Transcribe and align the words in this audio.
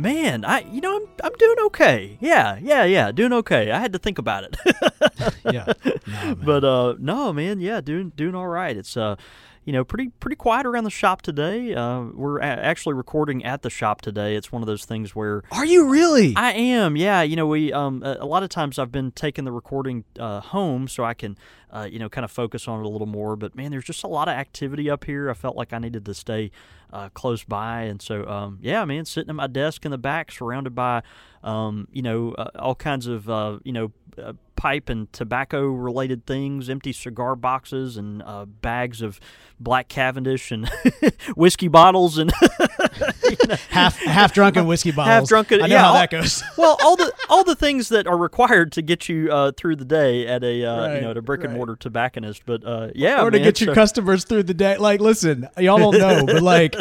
Man, 0.00 0.44
I 0.44 0.60
you 0.60 0.80
know 0.80 0.96
I'm 0.96 1.06
I'm 1.24 1.32
doing 1.38 1.58
okay. 1.66 2.16
Yeah, 2.20 2.58
yeah, 2.60 2.84
yeah, 2.84 3.12
doing 3.12 3.32
okay. 3.34 3.70
I 3.70 3.78
had 3.78 3.92
to 3.92 3.98
think 3.98 4.18
about 4.18 4.44
it. 4.44 4.56
Yeah. 5.44 5.72
but 6.44 6.64
uh 6.64 6.94
no, 6.98 7.32
man, 7.32 7.60
yeah, 7.60 7.80
doing 7.80 8.12
doing 8.16 8.34
all 8.34 8.46
right. 8.46 8.76
It's 8.76 8.96
uh 8.96 9.16
you 9.70 9.72
know, 9.72 9.84
pretty 9.84 10.08
pretty 10.18 10.34
quiet 10.34 10.66
around 10.66 10.82
the 10.82 10.90
shop 10.90 11.22
today. 11.22 11.72
Uh, 11.76 12.00
we're 12.12 12.40
a- 12.40 12.44
actually 12.44 12.92
recording 12.94 13.44
at 13.44 13.62
the 13.62 13.70
shop 13.70 14.00
today. 14.00 14.34
It's 14.34 14.50
one 14.50 14.62
of 14.62 14.66
those 14.66 14.84
things 14.84 15.14
where 15.14 15.44
Are 15.52 15.64
you 15.64 15.88
really? 15.88 16.34
I 16.34 16.54
am, 16.54 16.96
yeah. 16.96 17.22
You 17.22 17.36
know, 17.36 17.46
we 17.46 17.72
um 17.72 18.02
a, 18.02 18.16
a 18.18 18.26
lot 18.26 18.42
of 18.42 18.48
times 18.48 18.80
I've 18.80 18.90
been 18.90 19.12
taking 19.12 19.44
the 19.44 19.52
recording 19.52 20.02
uh, 20.18 20.40
home 20.40 20.88
so 20.88 21.04
I 21.04 21.14
can 21.14 21.38
uh, 21.70 21.86
you 21.88 22.00
know 22.00 22.08
kind 22.08 22.24
of 22.24 22.32
focus 22.32 22.66
on 22.66 22.80
it 22.80 22.84
a 22.84 22.88
little 22.88 23.06
more. 23.06 23.36
But 23.36 23.54
man, 23.54 23.70
there's 23.70 23.84
just 23.84 24.02
a 24.02 24.08
lot 24.08 24.26
of 24.26 24.34
activity 24.34 24.90
up 24.90 25.04
here. 25.04 25.30
I 25.30 25.34
felt 25.34 25.54
like 25.54 25.72
I 25.72 25.78
needed 25.78 26.04
to 26.06 26.14
stay 26.14 26.50
uh, 26.92 27.10
close 27.10 27.44
by, 27.44 27.82
and 27.82 28.02
so 28.02 28.26
um 28.26 28.58
yeah, 28.60 28.84
man, 28.84 29.04
sitting 29.04 29.30
at 29.30 29.36
my 29.36 29.46
desk 29.46 29.84
in 29.84 29.92
the 29.92 29.98
back, 29.98 30.32
surrounded 30.32 30.74
by 30.74 31.04
um 31.44 31.86
you 31.92 32.02
know 32.02 32.32
uh, 32.32 32.50
all 32.58 32.74
kinds 32.74 33.06
of 33.06 33.30
uh, 33.30 33.60
you 33.62 33.70
know. 33.70 33.92
Pipe 34.60 34.90
and 34.90 35.10
tobacco 35.10 35.68
related 35.68 36.26
things, 36.26 36.68
empty 36.68 36.92
cigar 36.92 37.34
boxes 37.34 37.96
and 37.96 38.22
uh, 38.22 38.44
bags 38.44 39.00
of 39.00 39.18
black 39.58 39.88
Cavendish 39.88 40.52
and 40.52 40.68
whiskey 41.34 41.66
bottles 41.66 42.18
and 42.18 42.30
half 43.70 43.98
half 43.98 44.32
drunken 44.32 44.66
whiskey 44.66 44.90
bottles. 44.90 45.08
half 45.12 45.28
drunken. 45.28 45.62
I 45.62 45.66
know 45.66 45.74
yeah, 45.74 45.82
how 45.82 45.88
all- 45.88 45.94
that 45.94 46.10
goes. 46.10 46.42
well, 46.56 46.76
all 46.82 46.96
the 46.96 47.12
all 47.28 47.44
the 47.44 47.54
things 47.56 47.88
that 47.90 48.06
are 48.06 48.16
required 48.16 48.72
to 48.72 48.82
get 48.82 49.08
you 49.08 49.30
uh, 49.30 49.52
through 49.56 49.76
the 49.76 49.84
day 49.84 50.26
at 50.26 50.42
a 50.42 50.64
uh, 50.64 50.94
you 50.94 51.00
know 51.00 51.10
at 51.10 51.16
a 51.16 51.22
brick 51.22 51.40
and 51.40 51.50
right. 51.50 51.56
mortar 51.56 51.76
tobacconist. 51.76 52.44
But 52.46 52.64
uh, 52.64 52.88
yeah, 52.94 53.22
or 53.22 53.30
to 53.30 53.38
get 53.38 53.60
your 53.60 53.74
customers 53.74 54.24
through 54.24 54.44
the 54.44 54.54
day. 54.54 54.76
Like, 54.76 55.00
listen, 55.00 55.48
y'all 55.58 55.78
don't 55.78 55.98
know, 55.98 56.26
but 56.26 56.42
like, 56.42 56.74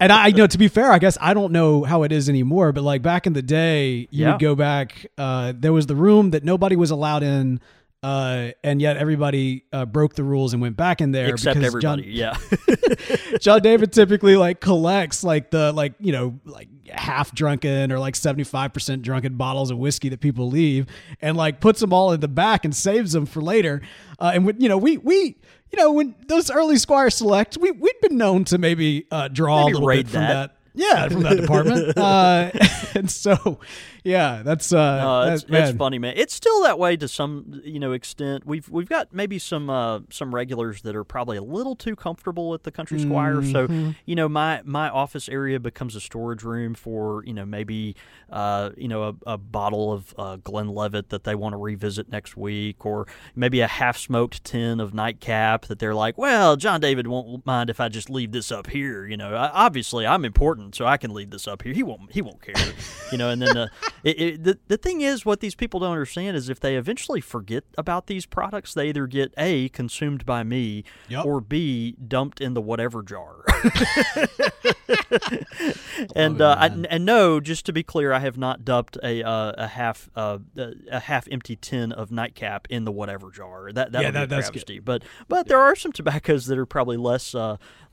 and 0.00 0.12
I, 0.12 0.28
you 0.28 0.34
know, 0.34 0.46
to 0.46 0.58
be 0.58 0.68
fair, 0.68 0.92
I 0.92 0.98
guess 0.98 1.16
I 1.20 1.34
don't 1.34 1.52
know 1.52 1.84
how 1.84 2.02
it 2.02 2.12
is 2.12 2.28
anymore. 2.28 2.72
But 2.72 2.84
like 2.84 3.02
back 3.02 3.26
in 3.26 3.32
the 3.32 3.42
day, 3.42 4.08
you 4.10 4.24
Yeah. 4.24 4.32
would 4.32 4.40
go 4.40 4.54
back. 4.54 5.06
Uh, 5.18 5.52
there 5.56 5.72
was 5.72 5.86
the 5.86 5.96
room 5.96 6.30
that 6.30 6.44
nobody 6.44 6.76
was 6.76 6.90
allowed 6.90 7.22
in. 7.22 7.60
Uh, 8.06 8.52
and 8.62 8.80
yet 8.80 8.96
everybody 8.96 9.64
uh, 9.72 9.84
broke 9.84 10.14
the 10.14 10.22
rules 10.22 10.52
and 10.52 10.62
went 10.62 10.76
back 10.76 11.00
in 11.00 11.10
there 11.10 11.26
except 11.30 11.58
because 11.58 11.74
everybody. 11.74 12.14
John, 12.16 12.38
yeah, 12.38 13.36
John 13.40 13.60
David 13.62 13.92
typically 13.92 14.36
like 14.36 14.60
collects 14.60 15.24
like 15.24 15.50
the 15.50 15.72
like 15.72 15.94
you 15.98 16.12
know 16.12 16.38
like 16.44 16.68
half 16.88 17.34
drunken 17.34 17.90
or 17.90 17.98
like 17.98 18.14
75% 18.14 19.02
drunken 19.02 19.36
bottles 19.36 19.72
of 19.72 19.78
whiskey 19.78 20.08
that 20.10 20.20
people 20.20 20.48
leave 20.48 20.86
and 21.20 21.36
like 21.36 21.60
puts 21.60 21.80
them 21.80 21.92
all 21.92 22.12
in 22.12 22.20
the 22.20 22.28
back 22.28 22.64
and 22.64 22.76
saves 22.76 23.10
them 23.10 23.26
for 23.26 23.42
later 23.42 23.82
uh, 24.20 24.30
and 24.32 24.46
when 24.46 24.60
you 24.60 24.68
know 24.68 24.78
we 24.78 24.98
we 24.98 25.36
you 25.72 25.76
know 25.76 25.90
when 25.90 26.14
those 26.28 26.48
early 26.48 26.76
squire 26.76 27.10
select 27.10 27.58
we 27.58 27.72
we'd 27.72 28.00
been 28.02 28.16
known 28.16 28.44
to 28.44 28.56
maybe 28.56 29.04
uh, 29.10 29.26
draw 29.26 29.64
Maybe 29.64 29.78
a 29.78 29.80
little 29.80 30.02
bit 30.02 30.08
from 30.08 30.20
that. 30.20 30.32
that, 30.32 30.55
yeah 30.76 31.08
from 31.08 31.22
that 31.22 31.36
department 31.36 31.96
uh, 31.98 32.50
and 32.94 33.10
so 33.10 33.58
yeah 34.04 34.42
that's 34.44 34.72
uh 34.72 34.78
uh, 34.78 35.24
that- 35.26 35.32
it's, 35.34 35.42
it's 35.42 35.50
man. 35.50 35.76
funny, 35.78 35.98
man. 35.98 36.14
It's 36.16 36.32
still 36.34 36.62
that 36.62 36.78
way 36.78 36.96
to 36.96 37.08
some 37.08 37.60
you 37.64 37.80
know 37.80 37.92
extent. 37.92 38.46
We've 38.46 38.68
we've 38.68 38.88
got 38.88 39.12
maybe 39.12 39.38
some 39.38 39.68
uh, 39.68 40.00
some 40.10 40.34
regulars 40.34 40.82
that 40.82 40.94
are 40.94 41.02
probably 41.04 41.36
a 41.36 41.42
little 41.42 41.74
too 41.76 41.96
comfortable 41.96 42.54
at 42.54 42.62
the 42.62 42.70
Country 42.70 42.98
Squire. 43.00 43.42
So 43.42 43.66
Mm-hmm. 43.66 43.90
you 44.04 44.14
know 44.14 44.28
my 44.28 44.60
my 44.64 44.88
office 44.88 45.28
area 45.28 45.58
becomes 45.58 45.96
a 45.96 46.00
storage 46.00 46.42
room 46.44 46.74
for 46.74 47.24
you 47.24 47.32
know 47.34 47.44
maybe 47.44 47.96
uh, 48.30 48.70
you 48.76 48.86
know 48.88 49.02
a, 49.26 49.32
a 49.34 49.38
bottle 49.38 49.92
of 49.92 50.14
uh, 50.18 50.36
Glenlivet 50.36 51.08
that 51.08 51.24
they 51.24 51.34
want 51.34 51.52
to 51.54 51.56
revisit 51.58 52.08
next 52.10 52.36
week, 52.36 52.84
or 52.86 53.06
maybe 53.34 53.60
a 53.60 53.66
half 53.66 53.96
smoked 53.98 54.44
tin 54.44 54.78
of 54.80 54.94
Nightcap 54.94 55.66
that 55.66 55.78
they're 55.78 55.94
like, 55.94 56.16
well, 56.18 56.56
John 56.56 56.80
David 56.80 57.06
won't 57.08 57.44
mind 57.46 57.70
if 57.70 57.80
I 57.80 57.88
just 57.88 58.08
leave 58.10 58.30
this 58.32 58.52
up 58.52 58.68
here. 58.68 59.06
You 59.06 59.16
know, 59.16 59.34
I, 59.34 59.48
obviously 59.50 60.06
I'm 60.06 60.24
important, 60.24 60.65
so 60.72 60.86
I 60.86 60.96
can 60.96 61.12
leave 61.12 61.30
this 61.30 61.46
up 61.48 61.62
here. 61.62 61.72
He 61.72 61.82
won't 61.82 62.12
he 62.12 62.22
won't 62.22 62.40
care. 62.42 62.54
you 63.12 63.18
know, 63.18 63.30
and 63.30 63.40
then 63.42 63.56
uh, 63.56 63.68
it, 64.04 64.20
it, 64.20 64.44
the 64.44 64.58
the 64.68 64.76
thing 64.76 65.00
is, 65.00 65.24
what 65.24 65.40
these 65.40 65.54
people 65.54 65.80
don't 65.80 65.92
understand 65.92 66.36
is 66.36 66.48
if 66.48 66.60
they 66.60 66.76
eventually 66.76 67.20
forget 67.20 67.64
about 67.78 68.06
these 68.06 68.26
products, 68.26 68.74
they 68.74 68.88
either 68.88 69.06
get 69.06 69.32
a 69.38 69.68
consumed 69.70 70.24
by 70.26 70.42
me, 70.42 70.84
Yup. 71.08 71.24
or 71.26 71.40
b 71.40 71.96
dumped 72.06 72.40
in 72.40 72.54
the 72.54 72.60
whatever 72.60 73.02
jar. 73.02 73.44
and 76.14 76.40
uh, 76.40 76.56
I, 76.58 76.66
and 76.66 77.04
no, 77.04 77.40
just 77.40 77.66
to 77.66 77.72
be 77.72 77.82
clear, 77.82 78.12
I 78.12 78.20
have 78.20 78.36
not 78.38 78.64
dumped 78.64 78.96
a 79.02 79.22
uh, 79.26 79.52
a 79.56 79.66
half 79.68 80.08
uh, 80.16 80.38
a 80.90 81.00
half 81.00 81.26
empty 81.30 81.56
tin 81.56 81.92
of 81.92 82.10
nightcap 82.10 82.66
in 82.70 82.84
the 82.84 82.92
whatever 82.92 83.30
jar. 83.30 83.72
That 83.72 83.92
that 83.92 84.02
Yeah, 84.02 84.08
would 84.08 84.12
be 84.12 84.18
that- 84.18 84.24
a 84.24 84.26
that's 84.28 84.46
good. 84.48 84.52
travesty. 84.54 84.78
But 84.80 85.02
but 85.28 85.48
there 85.48 85.58
are 85.60 85.74
some 85.76 85.92
tobaccos 85.92 86.46
that 86.46 86.58
are 86.58 86.66
probably 86.66 86.96
less 86.96 87.34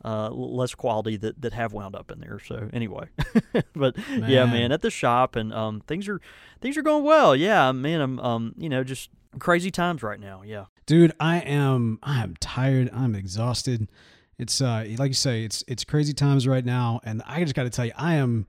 uh, 0.05 0.29
less 0.31 0.75
quality 0.75 1.17
that, 1.17 1.41
that 1.41 1.53
have 1.53 1.73
wound 1.73 1.95
up 1.95 2.11
in 2.11 2.19
there. 2.19 2.39
So 2.39 2.69
anyway, 2.73 3.07
but 3.73 3.97
yeah, 4.09 4.45
Man. 4.45 4.49
man, 4.51 4.71
at 4.71 4.81
the 4.81 4.89
shop 4.91 5.35
and 5.35 5.53
um, 5.53 5.81
things 5.87 6.07
are 6.07 6.19
things 6.61 6.77
are 6.77 6.81
going 6.81 7.03
well. 7.03 7.35
Yeah, 7.35 7.71
man, 7.71 8.01
I'm 8.01 8.19
um, 8.19 8.55
you 8.57 8.69
know 8.69 8.83
just 8.83 9.09
crazy 9.39 9.71
times 9.71 10.03
right 10.03 10.19
now. 10.19 10.43
Yeah. 10.45 10.65
dude 10.85 11.11
i 11.19 11.37
am 11.39 11.97
i 12.03 12.21
am 12.21 12.35
tired 12.39 12.87
i'm 12.93 13.15
exhausted 13.15 13.89
it's 14.37 14.61
uh 14.61 14.85
like 14.99 15.07
you 15.09 15.13
say 15.15 15.43
it's 15.43 15.63
it's 15.67 15.83
crazy 15.83 16.13
times 16.13 16.47
right 16.47 16.63
now 16.65 16.99
and 17.03 17.23
i 17.25 17.41
just 17.41 17.55
got 17.55 17.63
to 17.63 17.69
tell 17.71 17.85
you 17.85 17.93
i 17.97 18.13
am 18.15 18.45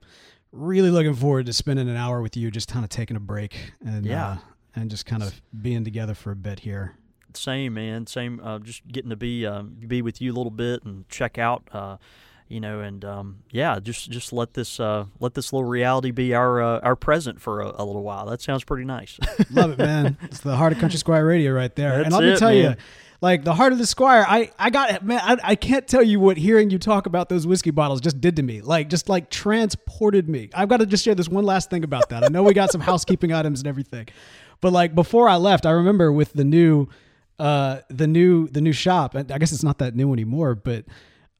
really 0.51 0.91
looking 0.91 1.15
forward 1.15 1.45
to 1.47 1.53
spending 1.53 1.89
an 1.89 1.95
hour 1.95 2.21
with 2.21 2.37
you 2.37 2.51
just 2.51 2.67
kind 2.69 2.83
of 2.85 2.89
taking 2.89 3.17
a 3.17 3.19
break 3.19 3.71
and 3.83 4.05
Yeah. 4.05 4.27
uh, 4.27 4.37
and 4.75 4.91
just 4.91 5.05
kind 5.07 5.23
of 5.23 5.41
being 5.59 5.83
together 5.83 6.13
for 6.13 6.31
a 6.31 6.35
bit 6.35 6.59
here 6.59 6.93
Same 7.35 7.73
man, 7.73 8.07
same. 8.07 8.39
Uh, 8.43 8.59
just 8.59 8.87
getting 8.87 9.09
to 9.09 9.15
be 9.15 9.45
um, 9.45 9.75
be 9.87 10.01
with 10.01 10.21
you 10.21 10.31
a 10.33 10.35
little 10.35 10.51
bit 10.51 10.83
and 10.83 11.07
check 11.09 11.37
out, 11.37 11.63
uh, 11.71 11.97
you 12.47 12.59
know, 12.59 12.79
and 12.81 13.03
um, 13.05 13.39
yeah, 13.51 13.79
just 13.79 14.09
just 14.11 14.31
let 14.33 14.53
this 14.53 14.79
uh, 14.79 15.05
let 15.19 15.33
this 15.33 15.51
little 15.53 15.67
reality 15.67 16.11
be 16.11 16.33
our 16.33 16.61
uh, 16.61 16.79
our 16.79 16.95
present 16.95 17.41
for 17.41 17.61
a, 17.61 17.67
a 17.67 17.83
little 17.85 18.03
while. 18.03 18.25
That 18.25 18.41
sounds 18.41 18.63
pretty 18.63 18.85
nice. 18.85 19.19
love 19.51 19.71
it 19.71 19.77
man 19.77 20.17
it's 20.23 20.39
the 20.39 20.55
heart 20.55 20.73
of 20.73 20.79
country 20.79 20.97
squire 20.99 21.25
radio 21.25 21.51
right 21.51 21.75
there 21.75 21.95
and 21.95 22.05
That's 22.05 22.15
let 22.15 22.23
me 22.23 22.35
tell 22.37 22.49
man. 22.49 22.71
you 22.71 22.75
like 23.21 23.43
the 23.43 23.53
heart 23.53 23.71
of 23.71 23.77
the 23.79 23.85
squire 23.85 24.25
i 24.27 24.51
i 24.59 24.69
got 24.69 25.03
man 25.05 25.19
I, 25.23 25.37
I 25.51 25.55
can't 25.55 25.87
tell 25.87 26.03
you 26.03 26.19
what 26.19 26.37
hearing 26.37 26.69
you 26.69 26.77
talk 26.79 27.05
about 27.05 27.29
those 27.29 27.47
whiskey 27.47 27.71
bottles 27.71 28.01
just 28.01 28.19
did 28.19 28.35
to 28.37 28.43
me 28.43 28.61
like 28.61 28.89
just 28.89 29.07
like 29.07 29.29
transported 29.29 30.27
me 30.27 30.49
i've 30.53 30.67
got 30.67 30.77
to 30.77 30.85
just 30.85 31.03
share 31.05 31.15
this 31.15 31.29
one 31.29 31.45
last 31.45 31.69
thing 31.69 31.83
about 31.83 32.09
that 32.09 32.23
i 32.23 32.27
know 32.27 32.43
we 32.43 32.53
got 32.53 32.71
some 32.71 32.81
housekeeping 32.91 33.31
items 33.31 33.59
and 33.59 33.67
everything 33.67 34.07
but 34.61 34.73
like 34.73 34.93
before 34.95 35.29
i 35.29 35.35
left 35.35 35.65
i 35.65 35.71
remember 35.71 36.11
with 36.11 36.33
the 36.33 36.43
new 36.43 36.87
uh 37.39 37.79
the 37.89 38.07
new 38.07 38.47
the 38.49 38.61
new 38.61 38.71
shop 38.73 39.13
and 39.15 39.31
i 39.31 39.37
guess 39.37 39.51
it's 39.51 39.63
not 39.63 39.77
that 39.79 39.95
new 39.95 40.13
anymore 40.13 40.55
but 40.55 40.85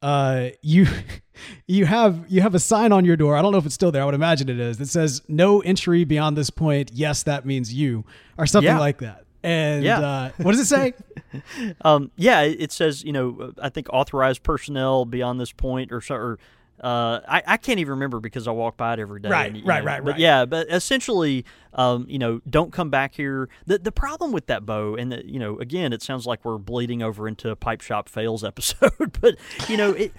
uh 0.02 0.48
you 0.62 0.86
you 1.66 1.86
have 1.86 2.24
you 2.28 2.42
have 2.42 2.54
a 2.54 2.58
sign 2.58 2.92
on 2.92 3.04
your 3.04 3.16
door 3.16 3.36
i 3.36 3.42
don't 3.42 3.52
know 3.52 3.58
if 3.58 3.64
it's 3.66 3.74
still 3.74 3.90
there 3.90 4.02
i 4.02 4.04
would 4.04 4.14
imagine 4.14 4.48
it 4.48 4.60
is 4.60 4.76
that 4.78 4.86
says 4.88 5.22
no 5.28 5.60
entry 5.60 6.04
beyond 6.04 6.36
this 6.36 6.50
point 6.50 6.90
yes 6.92 7.22
that 7.22 7.46
means 7.46 7.72
you 7.72 8.04
or 8.36 8.46
something 8.46 8.72
Yeah. 8.74 8.78
like 8.78 8.98
that 8.98 9.24
and 9.42 9.84
Yeah. 9.84 10.00
uh 10.00 10.30
what 10.42 10.52
does 10.52 10.60
it 10.60 10.66
say 10.66 10.92
um, 11.82 12.10
yeah, 12.16 12.42
it 12.42 12.72
says 12.72 13.04
you 13.04 13.12
know 13.12 13.52
I 13.60 13.68
think 13.68 13.88
authorized 13.92 14.42
personnel 14.42 15.04
beyond 15.04 15.38
this 15.40 15.52
point 15.52 15.92
or 15.92 16.00
so. 16.00 16.14
Or, 16.14 16.38
uh, 16.82 17.20
I, 17.28 17.42
I 17.46 17.56
can't 17.58 17.78
even 17.78 17.90
remember 17.92 18.20
because 18.20 18.48
I 18.48 18.52
walk 18.52 18.76
by 18.78 18.94
it 18.94 19.00
every 19.00 19.20
day. 19.20 19.28
Right, 19.28 19.52
and, 19.54 19.66
right, 19.66 19.80
know, 19.80 19.86
right, 19.86 20.04
But 20.04 20.10
right. 20.12 20.20
yeah, 20.20 20.44
but 20.46 20.68
essentially, 20.70 21.44
um, 21.76 22.06
you 22.08 22.18
know, 22.18 22.40
don't 22.48 22.72
come 22.72 22.90
back 22.90 23.14
here. 23.14 23.48
The 23.66 23.78
the 23.78 23.92
problem 23.92 24.32
with 24.32 24.46
that 24.46 24.64
Bo, 24.66 24.96
and 24.96 25.12
the, 25.12 25.24
you 25.24 25.38
know, 25.38 25.58
again, 25.58 25.92
it 25.92 26.02
sounds 26.02 26.26
like 26.26 26.44
we're 26.44 26.58
bleeding 26.58 27.02
over 27.02 27.28
into 27.28 27.50
a 27.50 27.56
pipe 27.56 27.82
shop 27.82 28.08
fails 28.08 28.42
episode. 28.42 28.90
but 29.20 29.36
you 29.68 29.76
know, 29.76 29.92
it, 29.92 30.12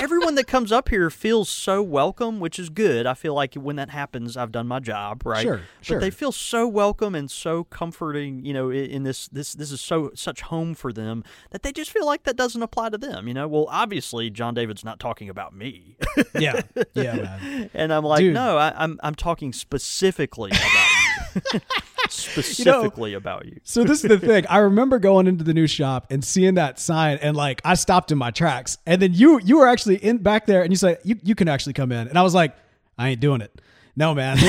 everyone 0.00 0.36
that 0.36 0.46
comes 0.46 0.70
up 0.70 0.88
here 0.88 1.10
feels 1.10 1.48
so 1.48 1.82
welcome, 1.82 2.38
which 2.38 2.58
is 2.58 2.70
good. 2.70 3.04
I 3.04 3.14
feel 3.14 3.34
like 3.34 3.54
when 3.54 3.76
that 3.76 3.90
happens, 3.90 4.36
I've 4.36 4.52
done 4.52 4.68
my 4.68 4.78
job, 4.78 5.26
right? 5.26 5.42
Sure, 5.42 5.60
sure. 5.80 5.96
But 5.96 6.02
they 6.02 6.10
feel 6.10 6.32
so 6.32 6.68
welcome 6.68 7.16
and 7.16 7.28
so 7.28 7.64
comforting, 7.64 8.44
you 8.44 8.54
know, 8.54 8.70
in 8.70 9.02
this 9.02 9.28
this 9.28 9.54
this 9.54 9.72
is 9.72 9.80
so 9.80 10.12
such 10.14 10.42
home 10.42 10.74
for 10.74 10.92
them 10.92 11.24
that 11.50 11.64
they 11.64 11.72
just 11.72 11.90
feel 11.90 12.06
like 12.06 12.22
that 12.22 12.36
doesn't 12.36 12.62
apply 12.62 12.90
to 12.90 12.98
them, 12.98 13.26
you 13.26 13.34
know. 13.34 13.48
Well, 13.48 13.66
obviously, 13.70 14.30
John 14.30 14.54
David's 14.54 14.84
not 14.84 15.00
talking 15.00 15.28
about 15.28 15.52
me, 15.52 15.96
yeah 16.38 16.60
yeah 16.94 17.14
man 17.16 17.70
and 17.74 17.92
I'm 17.92 18.04
like, 18.04 18.20
Dude. 18.20 18.34
no, 18.34 18.56
I, 18.56 18.72
I'm 18.76 19.00
I'm 19.02 19.14
talking 19.14 19.52
specifically 19.52 20.52
about 20.62 21.54
you, 21.54 21.60
specifically 22.08 23.14
about 23.14 23.46
you. 23.46 23.60
So 23.64 23.84
this 23.84 24.04
is 24.04 24.08
the 24.08 24.18
thing. 24.18 24.46
I 24.48 24.58
remember 24.58 24.98
going 24.98 25.26
into 25.26 25.44
the 25.44 25.54
new 25.54 25.66
shop 25.66 26.06
and 26.10 26.24
seeing 26.24 26.54
that 26.54 26.78
sign, 26.78 27.18
and 27.22 27.36
like 27.36 27.60
I 27.64 27.74
stopped 27.74 28.10
in 28.12 28.18
my 28.18 28.30
tracks. 28.30 28.78
And 28.86 29.00
then 29.00 29.12
you 29.14 29.40
you 29.42 29.58
were 29.58 29.66
actually 29.66 29.96
in 29.96 30.18
back 30.18 30.46
there, 30.46 30.62
and 30.62 30.72
you 30.72 30.76
said 30.76 30.98
you 31.04 31.16
you 31.22 31.34
can 31.34 31.48
actually 31.48 31.72
come 31.74 31.92
in, 31.92 32.08
and 32.08 32.18
I 32.18 32.22
was 32.22 32.34
like, 32.34 32.54
I 32.98 33.08
ain't 33.10 33.20
doing 33.20 33.40
it. 33.40 33.60
no, 33.96 34.14
man. 34.14 34.36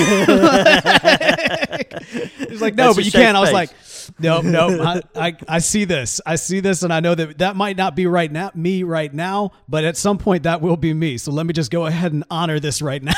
He's 2.50 2.62
like, 2.62 2.76
no, 2.76 2.86
That's 2.86 2.96
but 2.98 3.06
you 3.06 3.12
can't. 3.12 3.36
I 3.38 3.40
was 3.40 3.52
like, 3.52 3.70
no, 4.20 4.42
no, 4.42 4.82
I, 4.82 5.02
I, 5.28 5.38
I 5.48 5.60
see 5.60 5.86
this. 5.86 6.20
I 6.26 6.36
see 6.36 6.60
this, 6.60 6.84
and 6.84 6.94
I 6.94 7.00
know 7.00 7.16
that 7.16 7.38
that 7.40 7.56
might 7.56 7.78
not 7.78 7.96
be 7.96 8.08
right 8.08 8.32
now, 8.32 8.52
me 8.56 8.84
right 8.84 9.14
now, 9.14 9.52
but 9.68 9.84
at 9.84 9.98
some 9.98 10.18
point 10.18 10.44
that 10.44 10.62
will 10.62 10.78
be 10.78 10.94
me. 10.94 11.18
So 11.18 11.32
let 11.32 11.46
me 11.46 11.54
just 11.54 11.72
go 11.72 11.86
ahead 11.86 12.12
and 12.14 12.24
honor 12.30 12.60
this 12.60 12.82
right 12.82 13.02
now. 13.02 13.14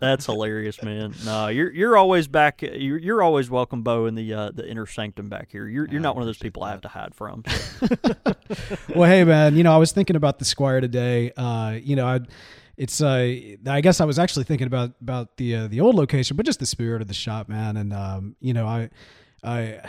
That's 0.00 0.24
hilarious, 0.24 0.82
man. 0.82 1.14
No, 1.26 1.48
you're 1.48 1.70
you're 1.70 1.96
always 1.96 2.26
back. 2.26 2.62
You're, 2.62 2.96
you're 2.96 3.22
always 3.22 3.50
welcome, 3.50 3.82
Bo, 3.82 4.06
in 4.06 4.14
the 4.14 4.32
uh, 4.32 4.50
the 4.50 4.66
inner 4.66 4.86
sanctum 4.86 5.28
back 5.28 5.50
here. 5.52 5.68
You're 5.68 5.86
you're 5.88 6.00
not 6.00 6.14
one 6.14 6.22
of 6.22 6.26
those 6.26 6.38
people 6.38 6.64
I 6.64 6.70
have 6.70 6.80
to 6.82 6.88
hide 6.88 7.14
from. 7.14 7.44
well, 8.96 9.08
hey, 9.08 9.24
man, 9.24 9.56
you 9.56 9.62
know, 9.62 9.74
I 9.74 9.76
was 9.76 9.92
thinking 9.92 10.16
about 10.16 10.38
the 10.38 10.46
Squire 10.46 10.80
today. 10.80 11.32
Uh, 11.36 11.78
you 11.82 11.96
know, 11.96 12.06
I, 12.06 12.20
it's, 12.78 13.02
uh, 13.02 13.36
I 13.66 13.80
guess 13.82 14.00
I 14.00 14.06
was 14.06 14.18
actually 14.18 14.44
thinking 14.44 14.66
about 14.66 14.92
about 15.02 15.36
the 15.36 15.54
uh, 15.54 15.68
the 15.68 15.82
old 15.82 15.94
location, 15.94 16.34
but 16.34 16.46
just 16.46 16.60
the 16.60 16.66
spirit 16.66 17.02
of 17.02 17.08
the 17.08 17.14
shop, 17.14 17.50
man. 17.50 17.76
And 17.76 17.92
um, 17.92 18.36
you 18.40 18.54
know, 18.54 18.66
I. 18.66 18.90
I 19.42 19.80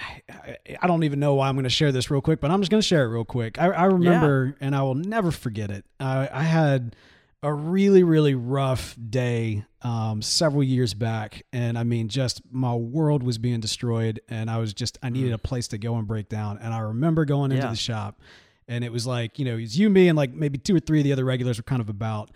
I 0.81 0.87
don't 0.87 1.03
even 1.03 1.19
know 1.19 1.35
why 1.35 1.49
I'm 1.49 1.55
going 1.55 1.65
to 1.65 1.69
share 1.69 1.91
this 1.91 2.09
real 2.09 2.21
quick, 2.21 2.39
but 2.39 2.51
I'm 2.51 2.61
just 2.61 2.71
going 2.71 2.79
to 2.79 2.87
share 2.87 3.03
it 3.03 3.09
real 3.09 3.25
quick. 3.25 3.59
I, 3.59 3.65
I 3.65 3.83
remember, 3.87 4.55
and 4.61 4.73
I 4.73 4.81
will 4.81 4.95
never 4.95 5.29
forget 5.29 5.69
it. 5.69 5.83
I, 5.99 6.29
I 6.31 6.43
had 6.43 6.95
a 7.43 7.51
really 7.53 8.03
really 8.03 8.35
rough 8.35 8.95
day 9.09 9.65
um, 9.81 10.21
several 10.21 10.63
years 10.63 10.93
back, 10.93 11.43
and 11.51 11.77
I 11.77 11.83
mean, 11.83 12.07
just 12.07 12.41
my 12.51 12.75
world 12.75 13.23
was 13.23 13.37
being 13.39 13.59
destroyed, 13.59 14.21
and 14.29 14.49
I 14.49 14.57
was 14.57 14.73
just 14.73 14.99
I 15.01 15.09
needed 15.09 15.33
a 15.33 15.37
place 15.39 15.67
to 15.69 15.77
go 15.79 15.95
and 15.95 16.07
break 16.07 16.29
down. 16.29 16.59
And 16.59 16.73
I 16.73 16.79
remember 16.79 17.25
going 17.25 17.51
into 17.51 17.63
Yeah. 17.65 17.71
the 17.71 17.75
shop, 17.77 18.19
and 18.67 18.83
it 18.83 18.91
was 18.91 19.07
like 19.07 19.39
you 19.39 19.45
know 19.45 19.53
it 19.53 19.61
was 19.61 19.77
you, 19.79 19.89
me, 19.89 20.07
and 20.07 20.15
like 20.15 20.33
maybe 20.33 20.57
two 20.59 20.75
or 20.75 20.79
three 20.79 20.99
of 20.99 21.03
the 21.03 21.13
other 21.13 21.25
regulars 21.25 21.57
were 21.57 21.63
kind 21.63 21.81
of 21.81 21.89
about, 21.89 22.29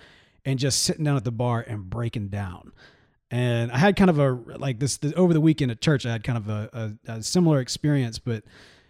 and 0.44 0.58
just 0.58 0.82
sitting 0.84 1.04
down 1.06 1.18
at 1.18 1.24
the 1.24 1.32
bar 1.32 1.64
and 1.68 1.88
breaking 1.90 2.30
down. 2.30 2.72
And 3.32 3.72
I 3.72 3.78
had 3.78 3.96
kind 3.96 4.10
of 4.10 4.18
a 4.20 4.32
like 4.58 4.80
this, 4.80 4.98
this 4.98 5.14
over 5.16 5.34
the 5.34 5.42
weekend 5.42 5.70
at 5.72 5.82
church. 5.82 6.06
I 6.06 6.12
had 6.14 6.24
kind 6.24 6.38
of 6.38 6.48
a, 6.50 6.96
a, 7.08 7.12
a 7.14 7.24
similar 7.24 7.60
experience, 7.60 8.18
but 8.20 8.44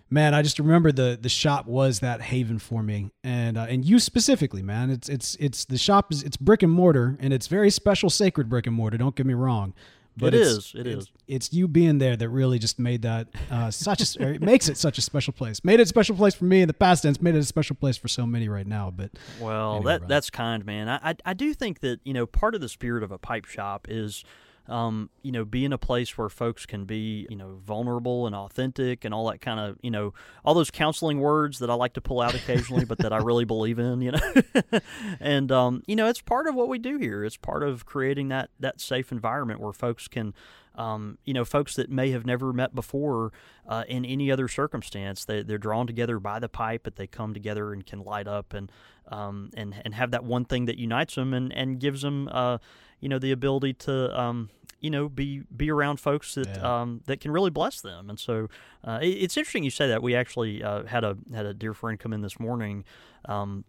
man, 0.09 0.33
I 0.33 0.41
just 0.41 0.59
remember 0.59 0.91
the 0.91 1.17
the 1.19 1.29
shop 1.29 1.65
was 1.65 1.99
that 1.99 2.21
haven 2.21 2.59
for 2.59 2.83
me, 2.83 3.11
and 3.23 3.57
uh, 3.57 3.65
and 3.69 3.83
you 3.85 3.99
specifically, 3.99 4.61
man. 4.61 4.89
It's 4.89 5.09
it's 5.09 5.35
it's 5.39 5.65
the 5.65 5.77
shop 5.77 6.11
is 6.11 6.23
it's 6.23 6.37
brick 6.37 6.63
and 6.63 6.71
mortar, 6.71 7.17
and 7.19 7.33
it's 7.33 7.47
very 7.47 7.69
special, 7.69 8.09
sacred 8.09 8.49
brick 8.49 8.67
and 8.67 8.75
mortar. 8.75 8.97
Don't 8.97 9.15
get 9.15 9.25
me 9.25 9.33
wrong, 9.33 9.73
but 10.17 10.33
it 10.33 10.41
is, 10.41 10.73
it 10.75 10.87
it's, 10.87 11.05
is. 11.05 11.11
It's 11.27 11.53
you 11.53 11.67
being 11.67 11.97
there 11.97 12.15
that 12.15 12.29
really 12.29 12.59
just 12.59 12.79
made 12.79 13.01
that 13.01 13.27
uh, 13.51 13.71
such 13.71 14.01
a 14.01 14.27
it 14.33 14.41
makes 14.41 14.69
it 14.69 14.77
such 14.77 14.97
a 14.97 15.01
special 15.01 15.33
place. 15.33 15.63
Made 15.63 15.79
it 15.79 15.83
a 15.83 15.87
special 15.87 16.15
place 16.15 16.35
for 16.35 16.45
me 16.45 16.61
in 16.61 16.67
the 16.67 16.73
past 16.73 17.03
tense. 17.03 17.21
Made 17.21 17.35
it 17.35 17.39
a 17.39 17.43
special 17.43 17.75
place 17.75 17.97
for 17.97 18.07
so 18.07 18.25
many 18.25 18.47
right 18.47 18.67
now. 18.67 18.91
But 18.95 19.11
Well, 19.39 19.77
Anyway, 19.77 19.91
that 19.91 19.99
brother. 19.99 20.13
that's 20.13 20.29
kind, 20.29 20.65
man. 20.65 20.87
I, 20.87 20.99
I 21.03 21.15
I 21.25 21.33
do 21.33 21.53
think 21.53 21.79
that 21.81 21.99
you 22.03 22.13
know 22.13 22.25
part 22.25 22.55
of 22.55 22.61
the 22.61 22.69
spirit 22.69 23.03
of 23.03 23.11
a 23.11 23.17
pipe 23.17 23.45
shop 23.45 23.87
is, 23.89 24.23
um, 24.67 25.09
you 25.21 25.31
know, 25.31 25.45
being 25.45 25.73
a 25.73 25.77
place 25.77 26.17
where 26.17 26.29
folks 26.29 26.65
can 26.65 26.85
be 26.85 27.27
you 27.29 27.35
know 27.35 27.59
vulnerable 27.63 28.25
and 28.25 28.35
authentic 28.35 29.05
and 29.05 29.13
all 29.13 29.29
that 29.29 29.41
kind 29.41 29.59
of 29.59 29.77
you 29.81 29.91
know 29.91 30.13
all 30.43 30.53
those 30.53 30.71
counseling 30.71 31.19
words 31.19 31.59
that 31.59 31.69
I 31.69 31.73
like 31.73 31.93
to 31.93 32.01
pull 32.01 32.21
out 32.21 32.33
occasionally, 32.33 32.85
but 32.85 32.97
that 32.99 33.13
I 33.13 33.17
really 33.17 33.45
believe 33.55 33.79
in, 33.79 34.01
you 34.01 34.11
know. 34.11 34.33
and 35.19 35.51
um, 35.51 35.83
you 35.87 35.95
know, 35.95 36.07
it's 36.07 36.21
part 36.21 36.47
of 36.47 36.55
what 36.55 36.67
we 36.67 36.79
do 36.79 36.97
here. 36.97 37.23
It's 37.23 37.37
part 37.37 37.63
of 37.63 37.85
creating 37.85 38.29
that 38.29 38.49
that 38.59 38.81
safe 38.81 39.11
environment 39.11 39.59
where 39.59 39.73
folks 39.73 40.07
can. 40.07 40.33
Um, 40.77 41.17
you 41.23 41.33
know, 41.33 41.45
folks 41.45 41.75
that 41.75 41.89
may 41.89 42.11
have 42.11 42.25
never 42.25 42.51
met 42.53 42.75
before 42.75 43.31
uh, 43.67 43.83
in 43.87 44.03
any 44.05 44.31
other 44.31 44.47
circumstance, 44.47 45.25
they, 45.25 45.41
they're 45.41 45.57
drawn 45.57 45.87
together 45.87 46.19
by 46.19 46.39
the 46.39 46.49
pipe, 46.49 46.81
but 46.83 46.95
they 46.97 47.07
come 47.07 47.33
together 47.33 47.71
and 47.73 47.85
can 47.85 47.99
light 48.03 48.27
up 48.27 48.53
and 48.53 48.71
um, 49.07 49.51
and 49.55 49.75
and 49.85 49.93
have 49.93 50.11
that 50.11 50.23
one 50.23 50.45
thing 50.45 50.65
that 50.65 50.77
unites 50.77 51.15
them 51.15 51.33
and, 51.33 51.53
and 51.53 51.79
gives 51.79 52.01
them, 52.01 52.27
uh, 52.31 52.57
you 52.99 53.07
know, 53.09 53.19
the 53.19 53.31
ability 53.31 53.73
to, 53.73 54.19
um, 54.19 54.49
you 54.81 54.89
know, 54.89 55.07
be 55.09 55.43
be 55.55 55.69
around 55.71 55.99
folks 55.99 56.35
that 56.35 56.47
Yeah. 56.47 56.81
um, 56.81 57.01
that 57.05 57.19
can 57.21 57.31
really 57.31 57.51
bless 57.51 57.81
them. 57.81 58.09
And 58.09 58.19
so 58.19 58.49
uh, 58.83 58.99
it, 59.01 59.07
it's 59.09 59.37
interesting 59.37 59.63
you 59.63 59.69
say 59.69 59.87
that. 59.87 60.01
We 60.03 60.15
actually 60.15 60.63
uh, 60.63 60.85
had 60.85 61.03
a 61.03 61.17
had 61.33 61.45
a 61.45 61.53
dear 61.53 61.73
friend 61.73 61.99
come 61.99 62.13
in 62.13 62.21
this 62.21 62.39
morning. 62.39 62.83
Um, 63.25 63.63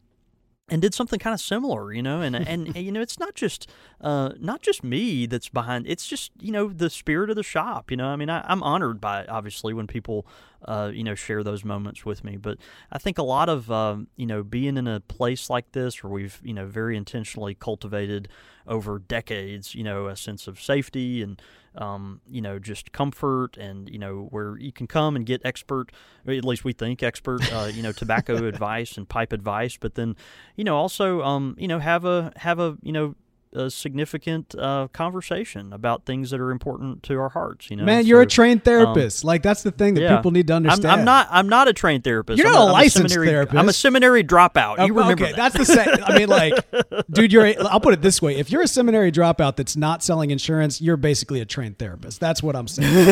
and 0.68 0.82
did 0.82 0.94
something 0.94 1.18
kind 1.18 1.32
of 1.32 1.40
similar, 1.40 1.92
you 1.92 2.02
know, 2.02 2.20
and 2.20 2.34
and, 2.34 2.68
and 2.68 2.76
you 2.76 2.90
know, 2.90 3.00
it's 3.00 3.18
not 3.18 3.34
just 3.34 3.70
uh, 4.00 4.30
not 4.38 4.62
just 4.62 4.82
me 4.82 5.26
that's 5.26 5.48
behind. 5.48 5.86
It's 5.86 6.06
just 6.06 6.32
you 6.40 6.50
know 6.50 6.68
the 6.68 6.90
spirit 6.90 7.30
of 7.30 7.36
the 7.36 7.42
shop. 7.42 7.90
You 7.90 7.96
know, 7.96 8.08
I 8.08 8.16
mean, 8.16 8.30
I, 8.30 8.44
I'm 8.48 8.62
honored 8.62 9.00
by 9.00 9.22
it, 9.22 9.28
obviously 9.28 9.72
when 9.72 9.86
people 9.86 10.26
uh, 10.64 10.90
you 10.92 11.04
know 11.04 11.14
share 11.14 11.42
those 11.42 11.64
moments 11.64 12.04
with 12.04 12.24
me. 12.24 12.36
But 12.36 12.58
I 12.90 12.98
think 12.98 13.18
a 13.18 13.22
lot 13.22 13.48
of 13.48 13.70
um, 13.70 14.08
you 14.16 14.26
know 14.26 14.42
being 14.42 14.76
in 14.76 14.86
a 14.86 15.00
place 15.00 15.50
like 15.50 15.72
this 15.72 16.02
where 16.02 16.12
we've 16.12 16.40
you 16.42 16.54
know 16.54 16.66
very 16.66 16.96
intentionally 16.96 17.54
cultivated 17.54 18.28
over 18.66 18.98
decades, 18.98 19.74
you 19.74 19.84
know, 19.84 20.08
a 20.08 20.16
sense 20.16 20.48
of 20.48 20.60
safety 20.60 21.22
and 21.22 21.40
um, 21.76 22.20
you 22.28 22.40
know 22.40 22.58
just 22.58 22.92
comfort 22.92 23.56
and 23.56 23.88
you 23.90 23.98
know 23.98 24.28
where 24.30 24.56
you 24.58 24.72
can 24.72 24.86
come 24.86 25.14
and 25.14 25.26
get 25.26 25.40
expert, 25.44 25.92
at 26.26 26.44
least 26.44 26.64
we 26.64 26.72
think 26.72 27.02
expert, 27.02 27.40
uh, 27.52 27.70
you 27.72 27.82
know, 27.82 27.92
tobacco 27.92 28.46
advice 28.46 28.96
and 28.96 29.08
pipe 29.08 29.32
advice, 29.32 29.76
but 29.76 29.94
then 29.94 30.16
you 30.56 30.64
know 30.64 30.76
also 30.76 31.22
um, 31.22 31.54
you 31.58 31.68
know 31.68 31.78
have 31.78 32.04
a 32.04 32.32
have 32.36 32.58
a 32.58 32.76
you 32.82 32.92
know 32.92 33.14
a 33.56 33.70
significant 33.70 34.54
uh, 34.58 34.88
conversation 34.92 35.72
about 35.72 36.04
things 36.04 36.30
that 36.30 36.40
are 36.40 36.50
important 36.50 37.02
to 37.04 37.18
our 37.18 37.30
hearts. 37.30 37.70
You 37.70 37.76
know, 37.76 37.84
man, 37.84 38.06
you're 38.06 38.20
a 38.20 38.26
trained 38.26 38.64
therapist. 38.64 39.24
like 39.24 39.42
that's 39.42 39.62
the 39.62 39.70
thing 39.70 39.94
that 39.94 40.02
yeah. 40.02 40.16
people 40.16 40.30
need 40.30 40.46
to 40.48 40.52
I'm, 40.52 40.58
understand. 40.58 41.00
I'm 41.00 41.04
not. 41.04 41.28
I'm 41.30 41.48
not 41.48 41.68
a 41.68 41.72
trained 41.72 42.04
therapist. 42.04 42.38
You're 42.38 42.48
I'm 42.48 42.52
not 42.52 42.62
a 42.62 42.66
I'm 42.66 42.72
licensed 42.72 43.14
seminary, 43.14 43.28
therapist. 43.28 43.58
I'm 43.58 43.68
a 43.68 43.72
seminary 43.72 44.24
dropout. 44.24 44.86
You 44.86 44.94
remember 44.94 45.24
okay, 45.24 45.32
that. 45.32 45.52
that's 45.52 45.56
the 45.56 45.64
same. 45.64 46.04
I 46.04 46.18
mean, 46.18 46.28
like, 46.28 46.54
dude, 47.10 47.32
you're. 47.32 47.46
A, 47.46 47.56
I'll 47.66 47.80
put 47.80 47.94
it 47.94 48.02
this 48.02 48.20
way: 48.20 48.36
if 48.36 48.50
you're 48.50 48.62
a 48.62 48.68
seminary 48.68 49.10
dropout 49.10 49.56
that's 49.56 49.76
not 49.76 50.02
selling 50.02 50.30
insurance, 50.30 50.80
you're 50.80 50.96
basically 50.96 51.40
a 51.40 51.44
trained 51.44 51.78
therapist. 51.78 52.20
That's 52.20 52.42
what 52.42 52.54
I'm 52.54 52.68
saying. 52.68 52.92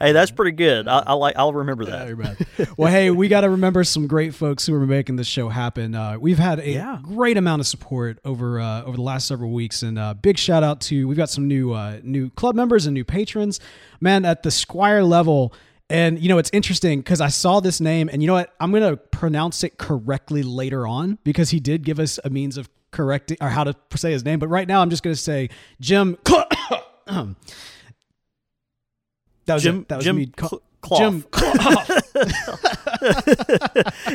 hey, 0.00 0.12
that's 0.12 0.30
pretty 0.30 0.52
good. 0.52 0.88
I, 0.88 1.04
I 1.06 1.12
like. 1.14 1.36
I'll 1.36 1.52
remember 1.52 1.84
that. 1.86 2.18
Bad. 2.58 2.68
Well, 2.76 2.90
hey, 2.90 3.10
we 3.10 3.28
got 3.28 3.42
to 3.42 3.50
remember 3.50 3.84
some 3.84 4.06
great 4.06 4.34
folks 4.34 4.66
who 4.66 4.74
are 4.74 4.86
making 4.86 5.16
this 5.16 5.26
show 5.26 5.48
happen. 5.48 5.94
Uh, 5.94 6.18
we've 6.18 6.38
had 6.38 6.58
a 6.58 6.70
Yeah. 6.70 6.98
great 7.02 7.36
amount 7.36 7.60
of 7.60 7.66
support 7.66 7.83
over 8.24 8.60
uh, 8.60 8.82
over 8.82 8.96
the 8.96 9.02
last 9.02 9.26
several 9.26 9.50
weeks, 9.50 9.82
and 9.82 9.98
uh, 9.98 10.14
big 10.14 10.38
shout 10.38 10.62
out 10.62 10.80
to 10.82 11.06
we've 11.06 11.16
got 11.16 11.30
some 11.30 11.46
new 11.46 11.72
uh, 11.72 12.00
new 12.02 12.30
club 12.30 12.54
members 12.54 12.86
and 12.86 12.94
new 12.94 13.04
patrons. 13.04 13.60
Man, 14.00 14.24
at 14.24 14.42
the 14.42 14.50
Squire 14.50 15.02
level. 15.02 15.52
And 15.90 16.18
you 16.18 16.30
know 16.30 16.38
it's 16.38 16.50
interesting 16.54 17.00
because 17.00 17.20
I 17.20 17.28
saw 17.28 17.60
this 17.60 17.78
name, 17.78 18.08
and 18.10 18.22
you 18.22 18.26
know 18.26 18.32
what? 18.32 18.54
I'm 18.58 18.72
gonna 18.72 18.96
pronounce 18.96 19.62
it 19.62 19.76
correctly 19.76 20.42
later 20.42 20.86
on 20.86 21.18
because 21.24 21.50
he 21.50 21.60
did 21.60 21.84
give 21.84 22.00
us 22.00 22.18
a 22.24 22.30
means 22.30 22.56
of 22.56 22.70
correcting 22.90 23.36
or 23.42 23.50
how 23.50 23.64
to 23.64 23.76
say 23.94 24.12
his 24.12 24.24
name. 24.24 24.38
But 24.38 24.48
right 24.48 24.66
now, 24.66 24.80
I'm 24.80 24.88
just 24.88 25.02
gonna 25.02 25.14
say 25.14 25.50
Jim. 25.80 26.16
that 26.26 27.36
was 29.46 29.62
Jim. 29.62 29.80
it. 29.80 29.88
That 29.88 29.96
was 29.96 30.04
Jim. 30.06 30.16
me. 30.16 30.32
Cl- 30.84 30.98
Clough. 30.98 30.98
Jim. 30.98 31.24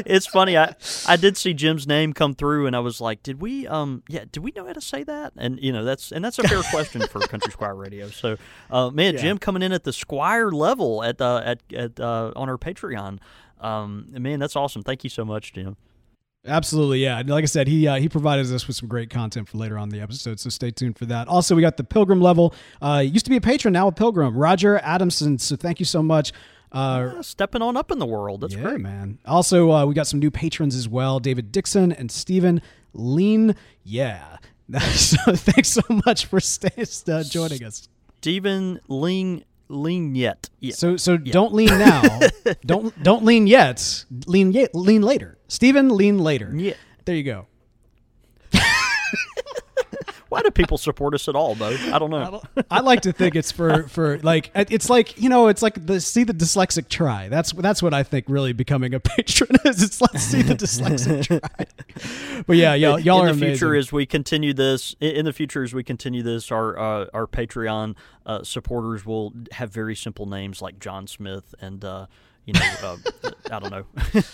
it's 0.05 0.27
funny. 0.27 0.57
I 0.57 0.75
I 1.07 1.15
did 1.15 1.38
see 1.38 1.53
Jim's 1.53 1.88
name 1.88 2.13
come 2.13 2.33
through, 2.33 2.67
and 2.67 2.75
I 2.75 2.79
was 2.79 3.01
like, 3.01 3.23
"Did 3.23 3.41
we? 3.41 3.67
Um, 3.67 4.03
yeah, 4.07 4.25
did 4.31 4.43
we 4.43 4.51
know 4.55 4.65
how 4.65 4.73
to 4.73 4.81
say 4.81 5.03
that?" 5.03 5.33
And 5.38 5.59
you 5.61 5.71
know, 5.71 5.83
that's 5.83 6.11
and 6.11 6.23
that's 6.23 6.39
a 6.39 6.47
fair 6.47 6.61
question 6.63 7.01
for 7.07 7.19
Country 7.21 7.51
Squire 7.51 7.75
Radio. 7.75 8.09
So, 8.09 8.38
uh, 8.69 8.89
man, 8.89 9.15
Yeah. 9.15 9.21
Jim 9.21 9.38
coming 9.38 9.61
in 9.61 9.71
at 9.71 9.83
the 9.83 9.93
Squire 9.93 10.51
level 10.51 11.03
at 11.03 11.21
uh, 11.21 11.41
at 11.43 11.61
at 11.73 11.99
uh, 11.99 12.31
on 12.35 12.49
our 12.49 12.57
Patreon. 12.57 13.19
Um, 13.59 14.07
man, 14.11 14.39
that's 14.39 14.55
awesome. 14.55 14.83
Thank 14.83 15.03
you 15.03 15.09
so 15.09 15.25
much, 15.25 15.53
Jim. 15.53 15.75
Absolutely, 16.47 16.99
yeah. 16.99 17.21
Like 17.25 17.43
I 17.43 17.47
said, 17.47 17.67
he 17.67 17.85
uh, 17.85 17.95
he 17.95 18.07
provided 18.07 18.49
us 18.51 18.65
with 18.65 18.77
some 18.77 18.88
great 18.88 19.09
content 19.09 19.49
for 19.49 19.57
later 19.57 19.77
on 19.77 19.89
in 19.89 19.91
the 19.93 19.99
episode, 19.99 20.39
so 20.39 20.49
stay 20.49 20.71
tuned 20.71 20.97
for 20.97 21.05
that. 21.07 21.27
Also, 21.27 21.53
we 21.53 21.61
got 21.61 21.75
the 21.75 21.83
Pilgrim 21.83 22.21
level. 22.21 22.53
Uh, 22.81 23.03
used 23.05 23.25
to 23.25 23.29
be 23.29 23.35
a 23.35 23.41
patron, 23.41 23.73
now 23.73 23.88
a 23.88 23.91
Pilgrim. 23.91 24.38
Roger 24.38 24.77
Adamson. 24.77 25.38
So 25.38 25.57
thank 25.57 25.81
you 25.81 25.85
so 25.85 26.01
much. 26.01 26.31
Uh, 26.71 27.11
Yeah, 27.15 27.21
stepping 27.21 27.61
on 27.61 27.75
up 27.77 27.91
in 27.91 27.99
the 27.99 28.05
world. 28.05 28.41
That's 28.41 28.55
yeah, 28.55 28.61
great. 28.61 28.79
man. 28.81 29.19
Also, 29.25 29.71
uh, 29.71 29.85
we 29.85 29.93
got 29.93 30.07
some 30.07 30.19
new 30.19 30.31
patrons 30.31 30.75
as 30.75 30.88
well: 30.88 31.19
David 31.19 31.51
Dixon 31.51 31.91
and 31.91 32.11
Stephen 32.11 32.61
Lean. 32.93 33.55
Yeah. 33.83 34.38
so 34.93 35.35
thanks 35.35 35.69
so 35.69 35.81
much 36.05 36.27
for 36.27 36.39
stay, 36.39 36.69
uh, 37.11 37.23
joining 37.23 37.63
us. 37.63 37.88
Stephen 38.21 38.79
Lean 38.88 39.43
lean 39.69 40.15
yet. 40.15 40.49
Yeah. 40.59 40.73
So 40.73 40.97
so 40.97 41.15
don't 41.17 41.53
lean 41.53 41.69
now. 41.69 42.01
don't 42.65 43.03
don't 43.03 43.23
lean 43.23 43.47
yet. 43.47 44.05
Lean 44.27 44.51
yet. 44.51 44.75
Lean 44.75 45.01
later. 45.01 45.38
Stephen, 45.47 45.89
lean 45.95 46.19
later. 46.19 46.51
Yeah. 46.55 46.73
There 47.05 47.15
you 47.15 47.23
go. 47.23 47.47
Why 50.29 50.41
do 50.41 50.51
people 50.51 50.77
support 50.77 51.13
us 51.13 51.27
at 51.27 51.36
all, 51.36 51.55
Bo? 51.55 51.67
I 51.91 52.00
don't 52.00 52.09
know. 52.09 52.41
I 52.71 52.79
like 52.79 53.01
to 53.01 53.12
think 53.12 53.36
it's 53.36 53.51
for 53.51 53.88
for 53.88 54.17
like 54.19 54.51
it's 54.55 54.89
like 54.89 55.21
you 55.21 55.29
know 55.29 55.48
it's 55.48 55.62
like 55.62 55.86
the 55.86 56.00
see 56.01 56.24
the 56.24 56.33
dyslexic 56.33 56.89
try. 56.89 57.29
That's 57.29 57.51
that's 57.51 57.83
what 57.83 57.93
I 57.93 58.03
think 58.03 58.25
really 58.27 58.53
becoming 58.53 58.93
a 58.93 59.00
patron 59.00 59.51
is. 59.65 59.83
It's 59.83 60.01
let's 60.01 60.24
see 60.24 60.41
the 60.41 60.55
dyslexic 60.55 61.25
try. 61.27 62.43
But 62.48 62.57
yeah, 62.57 62.74
y'all 62.74 63.00
y'all 63.00 63.24
in 63.24 63.29
are 63.29 63.33
the 63.33 63.39
future 63.39 63.67
amazing. 63.69 63.79
as 63.79 63.91
we 63.91 64.05
continue 64.05 64.53
this 64.53 64.95
in 65.00 65.19
in 65.19 65.25
the 65.25 65.33
future 65.33 65.63
as 65.63 65.74
we 65.74 65.83
continue 65.83 66.24
this 66.24 66.51
our 66.51 66.77
uh, 66.77 67.05
our 67.13 67.27
patreon 67.27 67.95
uh, 68.25 68.43
supporters 68.43 69.05
will 69.05 69.33
have 69.53 69.71
very 69.71 69.95
simple 69.95 70.25
names 70.25 70.62
like 70.62 70.79
john 70.79 71.07
smith 71.07 71.53
and 71.59 71.83
uh, 71.83 72.05
you 72.50 72.53
know, 72.60 72.98
uh, 73.24 73.32
I 73.51 73.60
don't 73.60 73.72
know, 73.72 73.84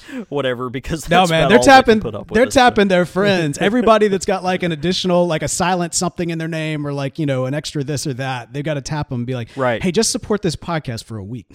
whatever. 0.29 0.69
Because 0.69 1.09
No 1.09 1.25
man, 1.27 1.49
they're 1.49 1.59
tapping. 1.59 1.95
can 1.95 2.01
put 2.01 2.15
up 2.15 2.29
with 2.29 2.35
They're 2.35 2.45
tapping 2.47 2.87
their 2.87 3.05
friends. 3.05 3.57
Everybody 3.57 4.07
that's 4.07 4.25
got 4.25 4.43
like 4.43 4.63
an 4.63 4.71
additional, 4.73 5.27
like 5.27 5.41
a 5.43 5.47
silent 5.47 5.93
something 5.93 6.29
in 6.29 6.37
their 6.37 6.47
name, 6.47 6.85
or 6.85 6.93
like 6.93 7.19
you 7.19 7.25
know 7.25 7.45
an 7.45 7.53
extra 7.53 7.83
this 7.83 8.05
or 8.07 8.13
that, 8.15 8.51
they've 8.53 8.63
got 8.63 8.73
to 8.75 8.81
tap 8.81 9.09
them. 9.09 9.19
And 9.21 9.27
be 9.27 9.35
like, 9.35 9.49
Right. 9.55 9.81
Hey, 9.81 9.91
just 9.91 10.11
support 10.11 10.41
this 10.41 10.55
podcast 10.55 11.03
for 11.05 11.17
a 11.17 11.23
week. 11.23 11.45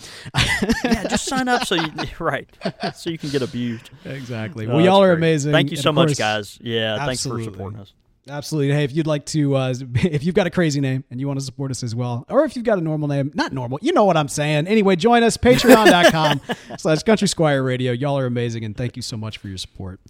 yeah, 0.85 1.05
just 1.09 1.26
sign 1.26 1.49
up 1.49 1.67
so 1.67 1.75
you 1.75 1.88
right, 2.19 2.49
so 2.95 3.11
you 3.11 3.19
can 3.19 3.31
get 3.31 3.43
abused. 3.43 3.90
exactly. 4.05 4.67
No, 4.67 4.76
well, 4.76 4.85
y'all 4.85 5.02
are 5.02 5.09
great. 5.09 5.19
amazing. 5.19 5.52
Thank 5.52 5.71
you 5.71 5.76
And 5.76 5.83
so 5.83 5.93
much, 5.93 6.09
course- 6.09 6.19
guys. 6.19 6.59
Yeah, 6.62 7.05
thanks 7.05 7.25
for 7.26 7.43
supporting 7.43 7.79
us. 7.81 7.93
Absolutely. 8.30 8.72
Hey, 8.72 8.84
if 8.84 8.94
you'd 8.94 9.06
like 9.06 9.26
to, 9.26 9.56
uh, 9.56 9.75
if 9.96 10.25
you've 10.25 10.34
got 10.34 10.46
a 10.46 10.50
crazy 10.50 10.80
name 10.80 11.04
and 11.10 11.20
you 11.20 11.26
want 11.26 11.38
to 11.38 11.44
support 11.44 11.70
us 11.70 11.82
as 11.82 11.94
well, 11.94 12.25
or 12.28 12.44
if 12.44 12.54
you've 12.56 12.64
got 12.64 12.78
a 12.78 12.80
normal 12.80 13.08
name, 13.08 13.32
not 13.34 13.52
normal, 13.52 13.78
you 13.82 13.92
know 13.92 14.04
what 14.04 14.16
I'm 14.16 14.28
saying. 14.28 14.66
Anyway, 14.66 14.96
join 14.96 15.22
us, 15.22 15.37
patreon.com 15.37 16.40
slash 16.78 17.02
country 17.02 17.28
squire 17.28 17.62
radio. 17.62 17.92
Y'all 17.92 18.18
are 18.18 18.26
amazing 18.26 18.64
and 18.64 18.76
thank 18.76 18.96
you 18.96 19.02
so 19.02 19.16
much 19.16 19.38
for 19.38 19.49
your 19.49 19.58
support. 19.58 20.00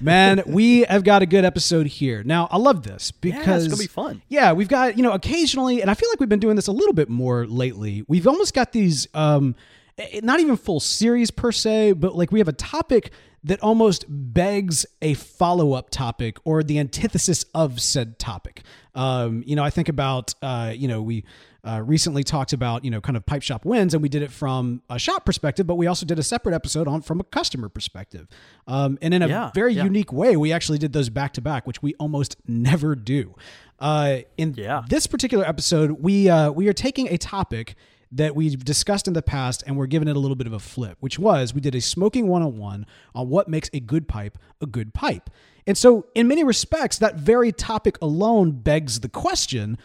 Man, 0.00 0.42
we 0.46 0.82
have 0.82 1.04
got 1.04 1.22
a 1.22 1.26
good 1.26 1.44
episode 1.44 1.86
here. 1.86 2.22
Now, 2.22 2.48
I 2.50 2.58
love 2.58 2.82
this 2.82 3.10
because 3.10 3.64
it's 3.64 3.74
gonna 3.74 3.82
be 3.82 3.86
fun. 3.86 4.22
Yeah, 4.28 4.52
we've 4.52 4.68
got, 4.68 4.96
you 4.96 5.02
know, 5.02 5.12
occasionally, 5.12 5.80
and 5.80 5.90
I 5.90 5.94
feel 5.94 6.08
like 6.10 6.20
we've 6.20 6.28
been 6.28 6.40
doing 6.40 6.56
this 6.56 6.66
a 6.66 6.72
little 6.72 6.92
bit 6.92 7.08
more 7.08 7.46
lately. 7.46 8.04
We've 8.08 8.26
almost 8.26 8.54
got 8.54 8.72
these, 8.72 9.06
um, 9.14 9.54
eh, 9.98 10.20
not 10.22 10.40
even 10.40 10.56
full 10.56 10.80
series 10.80 11.30
per 11.30 11.52
se, 11.52 11.92
but 11.92 12.14
like 12.14 12.30
we 12.30 12.40
have 12.40 12.48
a 12.48 12.52
topic 12.52 13.10
that 13.42 13.60
almost 13.62 14.04
begs 14.08 14.84
a 15.00 15.14
follow 15.14 15.72
up 15.72 15.90
topic 15.90 16.36
or 16.44 16.62
the 16.62 16.78
antithesis 16.78 17.44
of 17.54 17.80
said 17.80 18.18
topic. 18.18 18.62
Um, 18.94 19.42
you 19.46 19.56
know, 19.56 19.64
I 19.64 19.70
think 19.70 19.88
about, 19.88 20.34
uh, 20.42 20.72
you 20.76 20.88
know, 20.88 21.00
we 21.00 21.24
uh, 21.62 21.82
recently 21.84 22.22
talked 22.24 22.52
about, 22.52 22.84
you 22.84 22.90
know, 22.90 23.00
kind 23.00 23.16
of 23.16 23.24
pipe 23.24 23.42
shop 23.42 23.64
wins, 23.64 23.92
and 23.94 24.02
we 24.02 24.08
did 24.08 24.22
it 24.22 24.30
from 24.30 24.82
a 24.90 24.98
shop 24.98 25.24
perspective, 25.24 25.66
but 25.66 25.76
we 25.76 25.86
also 25.86 26.04
did 26.06 26.18
a 26.18 26.22
separate 26.22 26.54
episode 26.54 26.88
on 26.88 27.00
from 27.02 27.20
a 27.20 27.24
customer 27.24 27.68
perspective. 27.68 28.28
Um, 28.66 28.98
and 29.02 29.12
in 29.14 29.22
a 29.22 29.28
Yeah, 29.28 29.50
very 29.54 29.74
yeah. 29.74 29.84
unique 29.84 30.12
way, 30.12 30.36
we 30.36 30.52
actually 30.52 30.78
did 30.78 30.92
those 30.92 31.08
back 31.10 31.32
to 31.34 31.40
back, 31.40 31.66
which 31.66 31.82
we 31.82 31.94
almost 31.94 32.36
never 32.46 32.94
do. 32.94 33.34
Uh, 33.78 34.18
in 34.36 34.54
Yeah. 34.56 34.82
this 34.88 35.06
particular 35.06 35.46
episode, 35.46 35.92
we 36.00 36.28
uh, 36.28 36.50
we 36.50 36.68
are 36.68 36.72
taking 36.74 37.08
a 37.08 37.16
topic 37.18 37.74
that 38.12 38.34
we've 38.34 38.64
discussed 38.64 39.06
in 39.06 39.14
the 39.14 39.22
past 39.22 39.62
and 39.66 39.76
we're 39.76 39.86
giving 39.86 40.08
it 40.08 40.16
a 40.16 40.18
little 40.18 40.34
bit 40.34 40.46
of 40.46 40.52
a 40.52 40.58
flip, 40.58 40.96
which 41.00 41.18
was 41.18 41.54
we 41.54 41.60
did 41.60 41.74
a 41.74 41.80
smoking 41.80 42.26
101 42.26 42.52
on 42.52 42.58
one 42.58 42.86
on 43.14 43.28
what 43.28 43.48
makes 43.48 43.70
a 43.72 43.80
good 43.80 44.08
pipe 44.08 44.36
a 44.60 44.66
good 44.66 44.92
pipe. 44.92 45.30
And 45.66 45.76
so 45.78 46.06
in 46.14 46.26
many 46.26 46.42
respects 46.42 46.98
that 46.98 47.16
very 47.16 47.52
topic 47.52 47.96
alone 48.02 48.52
begs 48.52 49.00
the 49.00 49.08
question, 49.08 49.78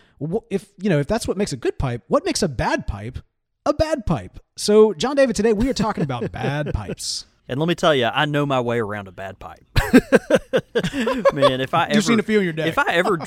if 0.49 0.69
you 0.79 0.89
know, 0.89 0.99
if 0.99 1.07
that's 1.07 1.27
what 1.27 1.37
makes 1.37 1.53
a 1.53 1.57
good 1.57 1.77
pipe, 1.77 2.03
what 2.07 2.25
makes 2.25 2.41
a 2.41 2.47
bad 2.47 2.87
pipe 2.87 3.19
a 3.65 3.73
bad 3.73 4.05
pipe? 4.05 4.39
So 4.57 4.93
John 4.93 5.15
David 5.15 5.35
today 5.35 5.53
we 5.53 5.69
are 5.69 5.73
talking 5.73 6.03
about 6.03 6.31
bad 6.31 6.73
pipes. 6.73 7.25
And 7.47 7.59
let 7.59 7.67
me 7.67 7.75
tell 7.75 7.93
you, 7.93 8.05
I 8.07 8.25
know 8.25 8.45
my 8.45 8.59
way 8.59 8.79
around 8.79 9.07
a 9.07 9.11
bad 9.11 9.37
pipe. 9.37 9.63
Man, 11.31 11.61
if 11.61 11.75
I 11.75 11.85
ever, 11.85 11.93
You've 11.93 12.05
seen 12.05 12.19
a 12.19 12.23
few 12.23 12.39
in 12.39 12.43
your 12.43 12.53
day. 12.53 12.67
If 12.69 12.79
I 12.79 12.93
ever, 12.95 13.19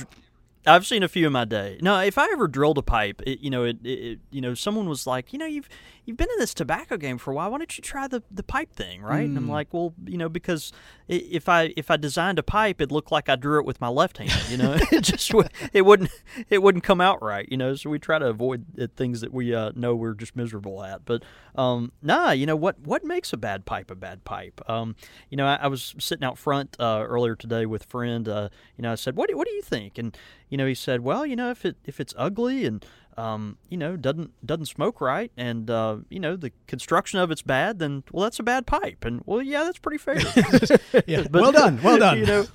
I've 0.66 0.86
seen 0.86 1.02
a 1.02 1.08
few 1.08 1.26
in 1.26 1.32
my 1.32 1.44
day. 1.44 1.78
No, 1.80 1.98
if 2.00 2.18
I 2.18 2.24
ever 2.32 2.46
drilled 2.48 2.78
a 2.78 2.82
pipe, 2.82 3.22
it, 3.26 3.40
you 3.40 3.48
know, 3.50 3.64
it, 3.64 3.78
it, 3.84 3.88
it- 3.88 4.18
you 4.30 4.40
know, 4.40 4.54
someone 4.54 4.88
was 4.88 5.06
like, 5.06 5.32
you 5.32 5.38
know, 5.38 5.46
you've 5.46 5.68
you've 6.08 6.16
been 6.16 6.30
in 6.32 6.38
this 6.38 6.54
tobacco 6.54 6.96
game 6.96 7.18
for 7.18 7.30
a 7.32 7.34
while. 7.34 7.50
Why 7.50 7.58
don't 7.58 7.76
you 7.76 7.82
try 7.82 8.08
the, 8.08 8.22
the 8.30 8.42
pipe 8.42 8.72
thing, 8.72 9.02
right? 9.02 9.28
And 9.28 9.34
Mm. 9.34 9.42
I'm 9.42 9.48
like, 9.48 9.74
well, 9.74 9.92
you 10.06 10.16
know, 10.16 10.30
because 10.30 10.72
if 11.06 11.48
I 11.50 11.74
if 11.76 11.90
I 11.90 11.98
designed 11.98 12.38
a 12.38 12.42
pipe, 12.42 12.80
it 12.80 12.90
looked 12.90 13.12
like 13.12 13.28
I 13.28 13.36
drew 13.36 13.60
it 13.60 13.66
with 13.66 13.78
my 13.80 13.88
left 13.88 14.16
hand. 14.16 14.32
You 14.50 14.56
know, 14.56 14.76
it 14.90 15.02
just 15.02 15.30
it 15.74 15.82
wouldn't 15.82 16.10
it 16.48 16.62
wouldn't 16.62 16.82
come 16.82 17.00
out 17.02 17.22
right. 17.22 17.46
You 17.50 17.58
know, 17.58 17.74
so 17.74 17.90
we 17.90 17.98
try 17.98 18.18
to 18.18 18.26
avoid 18.26 18.90
things 18.96 19.20
that 19.20 19.32
we 19.34 19.54
uh, 19.54 19.72
know 19.76 19.94
we're 19.94 20.14
just 20.14 20.34
miserable 20.34 20.82
at. 20.82 21.04
But 21.04 21.22
um, 21.56 21.92
nah, 22.02 22.30
you 22.30 22.46
know 22.46 22.56
what 22.56 22.80
what 22.80 23.04
makes 23.04 23.32
a 23.34 23.36
bad 23.36 23.66
pipe 23.66 23.90
a 23.90 23.94
bad 23.94 24.24
pipe? 24.24 24.62
Um, 24.66 24.96
you 25.28 25.36
know, 25.36 25.46
I, 25.46 25.56
I 25.56 25.66
was 25.66 25.94
sitting 25.98 26.24
out 26.24 26.38
front 26.38 26.74
uh, 26.80 27.04
earlier 27.06 27.36
today 27.36 27.66
with 27.66 27.84
a 27.84 27.86
friend. 27.88 28.26
Uh, 28.28 28.48
you 28.78 28.82
know, 28.82 28.92
I 28.92 28.94
said, 28.94 29.14
what 29.14 29.28
do, 29.28 29.36
what 29.36 29.46
do 29.46 29.52
you 29.52 29.62
think? 29.62 29.98
And 29.98 30.16
you 30.48 30.56
know, 30.56 30.66
he 30.66 30.74
said, 30.74 31.02
well, 31.02 31.26
you 31.26 31.36
know, 31.36 31.50
if 31.50 31.66
it 31.66 31.76
if 31.84 32.00
it's 32.00 32.14
ugly 32.16 32.64
and 32.64 32.84
um, 33.18 33.58
you 33.68 33.76
know, 33.76 33.96
doesn't 33.96 34.30
doesn't 34.46 34.66
smoke 34.66 35.00
right, 35.00 35.32
and 35.36 35.68
uh, 35.68 35.96
you 36.08 36.20
know 36.20 36.36
the 36.36 36.52
construction 36.68 37.18
of 37.18 37.32
it's 37.32 37.42
bad, 37.42 37.80
then 37.80 38.04
well, 38.12 38.22
that's 38.22 38.38
a 38.38 38.44
bad 38.44 38.64
pipe, 38.64 39.04
and 39.04 39.22
well, 39.26 39.42
yeah, 39.42 39.64
that's 39.64 39.78
pretty 39.78 39.98
fair. 39.98 40.18
Yeah. 41.06 41.24
But- 41.30 41.42
well 41.42 41.52
done. 41.52 41.80
Well 41.82 41.98
done. 42.06 42.18
you 42.18 42.26
know, 42.26 42.46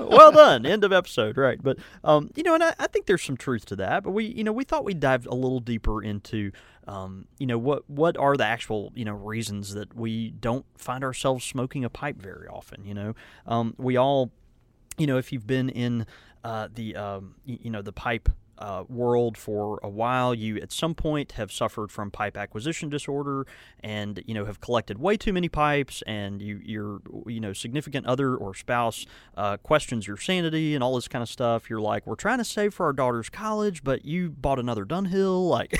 well 0.00 0.32
done. 0.32 0.66
End 0.66 0.82
of 0.82 0.92
episode. 0.92 1.36
Right. 1.36 1.62
But 1.62 1.78
um, 2.02 2.30
you 2.34 2.42
know, 2.42 2.54
and 2.54 2.64
I, 2.64 2.74
I 2.78 2.88
think 2.88 3.06
there's 3.06 3.22
some 3.22 3.36
truth 3.36 3.64
to 3.66 3.76
that. 3.76 4.02
But 4.02 4.10
we, 4.10 4.24
you 4.26 4.42
know, 4.42 4.52
we 4.52 4.64
thought 4.64 4.84
we'd 4.84 4.98
dive 5.00 5.26
a 5.26 5.34
little 5.34 5.60
deeper 5.60 6.02
into, 6.02 6.50
um, 6.88 7.26
you 7.38 7.46
know, 7.46 7.58
what 7.58 7.88
what 7.88 8.16
are 8.16 8.36
the 8.36 8.44
actual, 8.44 8.90
you 8.96 9.04
know, 9.04 9.14
reasons 9.14 9.74
that 9.74 9.94
we 9.94 10.32
don't 10.32 10.66
find 10.76 11.04
ourselves 11.04 11.44
smoking 11.44 11.84
a 11.84 11.90
pipe 11.90 12.20
very 12.20 12.48
often. 12.48 12.84
You 12.84 12.94
know, 12.94 13.14
um, 13.46 13.74
we 13.78 13.96
all, 13.96 14.32
you 14.98 15.06
know, 15.06 15.18
if 15.18 15.32
you've 15.32 15.46
been 15.46 15.68
in 15.68 16.04
uh, 16.42 16.68
the, 16.74 16.96
um, 16.96 17.36
you 17.44 17.70
know, 17.70 17.82
the 17.82 17.92
pipe. 17.92 18.28
Uh, 18.60 18.84
world 18.90 19.38
for 19.38 19.80
a 19.82 19.88
while. 19.88 20.34
You 20.34 20.58
at 20.58 20.70
some 20.70 20.94
point 20.94 21.32
have 21.32 21.50
suffered 21.50 21.90
from 21.90 22.10
pipe 22.10 22.36
acquisition 22.36 22.90
disorder 22.90 23.46
and 23.82 24.22
you 24.26 24.34
know 24.34 24.44
have 24.44 24.60
collected 24.60 24.98
way 24.98 25.16
too 25.16 25.32
many 25.32 25.48
pipes 25.48 26.02
and 26.06 26.42
you 26.42 26.60
your 26.62 27.00
you 27.26 27.40
know 27.40 27.54
significant 27.54 28.04
other 28.04 28.36
or 28.36 28.54
spouse 28.54 29.06
uh, 29.34 29.56
questions 29.56 30.06
your 30.06 30.18
sanity 30.18 30.74
and 30.74 30.84
all 30.84 30.94
this 30.94 31.08
kind 31.08 31.22
of 31.22 31.30
stuff. 31.30 31.70
You're 31.70 31.80
like 31.80 32.06
we're 32.06 32.16
trying 32.16 32.36
to 32.36 32.44
save 32.44 32.74
for 32.74 32.84
our 32.84 32.92
daughter's 32.92 33.30
college 33.30 33.82
but 33.82 34.04
you 34.04 34.28
bought 34.28 34.58
another 34.58 34.84
dunhill. 34.84 35.48
Like 35.48 35.78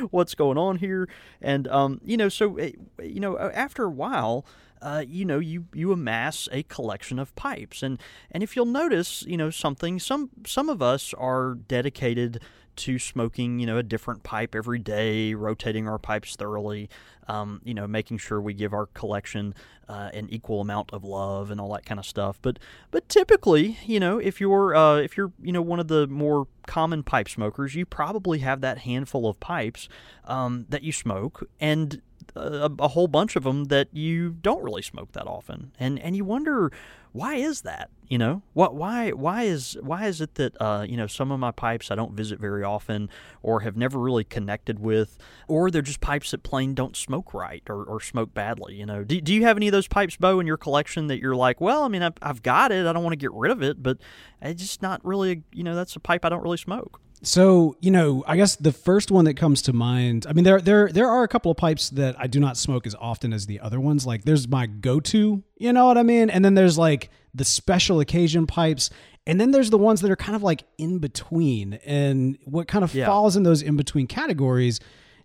what's 0.10 0.34
going 0.34 0.58
on 0.58 0.78
here? 0.78 1.08
And 1.40 1.68
um, 1.68 2.00
you 2.04 2.16
know 2.16 2.28
so 2.28 2.56
eh, 2.56 2.72
you 3.00 3.20
know 3.20 3.38
after 3.38 3.84
a 3.84 3.90
while 3.90 4.44
uh, 4.82 5.04
you 5.06 5.24
know, 5.24 5.38
you, 5.38 5.66
you 5.72 5.92
amass 5.92 6.48
a 6.52 6.62
collection 6.64 7.18
of 7.18 7.34
pipes, 7.36 7.82
and 7.82 7.98
and 8.30 8.42
if 8.42 8.56
you'll 8.56 8.66
notice, 8.66 9.22
you 9.26 9.36
know, 9.36 9.50
something, 9.50 9.98
some 9.98 10.30
some 10.44 10.68
of 10.68 10.82
us 10.82 11.14
are 11.14 11.54
dedicated 11.54 12.40
to 12.74 12.98
smoking, 12.98 13.58
you 13.58 13.66
know, 13.66 13.76
a 13.76 13.82
different 13.82 14.22
pipe 14.22 14.54
every 14.54 14.78
day, 14.78 15.34
rotating 15.34 15.86
our 15.86 15.98
pipes 15.98 16.36
thoroughly, 16.36 16.88
um, 17.28 17.60
you 17.64 17.74
know, 17.74 17.86
making 17.86 18.18
sure 18.18 18.40
we 18.40 18.54
give 18.54 18.72
our 18.72 18.86
collection 18.86 19.54
uh, 19.88 20.10
an 20.14 20.28
equal 20.30 20.60
amount 20.60 20.90
of 20.92 21.04
love 21.04 21.50
and 21.50 21.60
all 21.60 21.72
that 21.72 21.84
kind 21.84 22.00
of 22.00 22.06
stuff. 22.06 22.38
But 22.40 22.58
but 22.90 23.08
typically, 23.08 23.78
you 23.84 24.00
know, 24.00 24.18
if 24.18 24.40
you're 24.40 24.74
uh, 24.74 24.96
if 24.96 25.16
you're 25.16 25.32
you 25.42 25.52
know 25.52 25.62
one 25.62 25.80
of 25.80 25.88
the 25.88 26.06
more 26.06 26.46
common 26.66 27.02
pipe 27.02 27.28
smokers, 27.28 27.74
you 27.74 27.84
probably 27.84 28.38
have 28.40 28.60
that 28.62 28.78
handful 28.78 29.28
of 29.28 29.38
pipes 29.38 29.88
um, 30.24 30.66
that 30.68 30.82
you 30.82 30.92
smoke, 30.92 31.48
and 31.60 32.00
a, 32.34 32.70
a 32.78 32.88
whole 32.88 33.08
bunch 33.08 33.36
of 33.36 33.44
them 33.44 33.64
that 33.64 33.88
you 33.92 34.30
don't 34.30 34.62
really 34.62 34.82
smoke 34.82 35.12
that 35.12 35.26
often, 35.26 35.72
and 35.78 35.98
and 35.98 36.16
you 36.16 36.24
wonder 36.24 36.72
why 37.12 37.34
is 37.34 37.60
that? 37.62 37.90
You 38.08 38.18
know, 38.18 38.42
what 38.54 38.74
why 38.74 39.10
why 39.10 39.42
is 39.44 39.76
why 39.80 40.06
is 40.06 40.20
it 40.20 40.34
that 40.36 40.60
uh, 40.60 40.84
you 40.88 40.96
know 40.96 41.06
some 41.06 41.30
of 41.30 41.38
my 41.38 41.50
pipes 41.50 41.90
I 41.90 41.94
don't 41.94 42.12
visit 42.14 42.38
very 42.40 42.64
often, 42.64 43.10
or 43.42 43.60
have 43.60 43.76
never 43.76 43.98
really 43.98 44.24
connected 44.24 44.78
with, 44.78 45.18
or 45.46 45.70
they're 45.70 45.82
just 45.82 46.00
pipes 46.00 46.30
that 46.30 46.42
plain 46.42 46.74
don't 46.74 46.96
smoke 46.96 47.34
right 47.34 47.62
or, 47.68 47.84
or 47.84 48.00
smoke 48.00 48.34
badly. 48.34 48.74
You 48.74 48.86
know, 48.86 49.04
do, 49.04 49.20
do 49.20 49.34
you 49.34 49.44
have 49.44 49.56
any 49.56 49.68
of 49.68 49.72
those 49.72 49.88
pipes, 49.88 50.16
Bo, 50.16 50.40
in 50.40 50.46
your 50.46 50.56
collection 50.56 51.06
that 51.08 51.20
you're 51.20 51.36
like, 51.36 51.60
well, 51.60 51.82
I 51.84 51.88
mean, 51.88 52.02
I've, 52.02 52.14
I've 52.22 52.42
got 52.42 52.72
it, 52.72 52.86
I 52.86 52.92
don't 52.92 53.02
want 53.02 53.12
to 53.12 53.18
get 53.18 53.32
rid 53.32 53.52
of 53.52 53.62
it, 53.62 53.82
but 53.82 53.98
it's 54.40 54.60
just 54.60 54.82
not 54.82 55.04
really, 55.04 55.42
you 55.52 55.64
know, 55.64 55.74
that's 55.74 55.96
a 55.96 56.00
pipe 56.00 56.24
I 56.24 56.28
don't 56.28 56.42
really 56.42 56.56
smoke. 56.56 57.00
So 57.24 57.76
you 57.80 57.90
know, 57.90 58.24
I 58.26 58.36
guess 58.36 58.56
the 58.56 58.72
first 58.72 59.10
one 59.10 59.24
that 59.26 59.34
comes 59.34 59.62
to 59.62 59.72
mind. 59.72 60.26
I 60.28 60.32
mean, 60.32 60.44
there 60.44 60.60
there 60.60 60.88
there 60.88 61.08
are 61.08 61.22
a 61.22 61.28
couple 61.28 61.50
of 61.50 61.56
pipes 61.56 61.90
that 61.90 62.16
I 62.18 62.26
do 62.26 62.40
not 62.40 62.56
smoke 62.56 62.86
as 62.86 62.94
often 62.96 63.32
as 63.32 63.46
the 63.46 63.60
other 63.60 63.80
ones. 63.80 64.06
Like 64.06 64.24
there's 64.24 64.48
my 64.48 64.66
go-to, 64.66 65.42
you 65.56 65.72
know 65.72 65.86
what 65.86 65.98
I 65.98 66.02
mean, 66.02 66.30
and 66.30 66.44
then 66.44 66.54
there's 66.54 66.76
like 66.78 67.10
the 67.34 67.44
special 67.44 68.00
occasion 68.00 68.46
pipes, 68.46 68.90
and 69.26 69.40
then 69.40 69.52
there's 69.52 69.70
the 69.70 69.78
ones 69.78 70.00
that 70.00 70.10
are 70.10 70.16
kind 70.16 70.34
of 70.34 70.42
like 70.42 70.64
in 70.78 70.98
between. 70.98 71.74
And 71.86 72.36
what 72.44 72.66
kind 72.66 72.82
of 72.84 72.92
Yeah. 72.94 73.06
falls 73.06 73.36
in 73.36 73.44
those 73.44 73.62
in 73.62 73.76
between 73.76 74.06
categories 74.08 74.80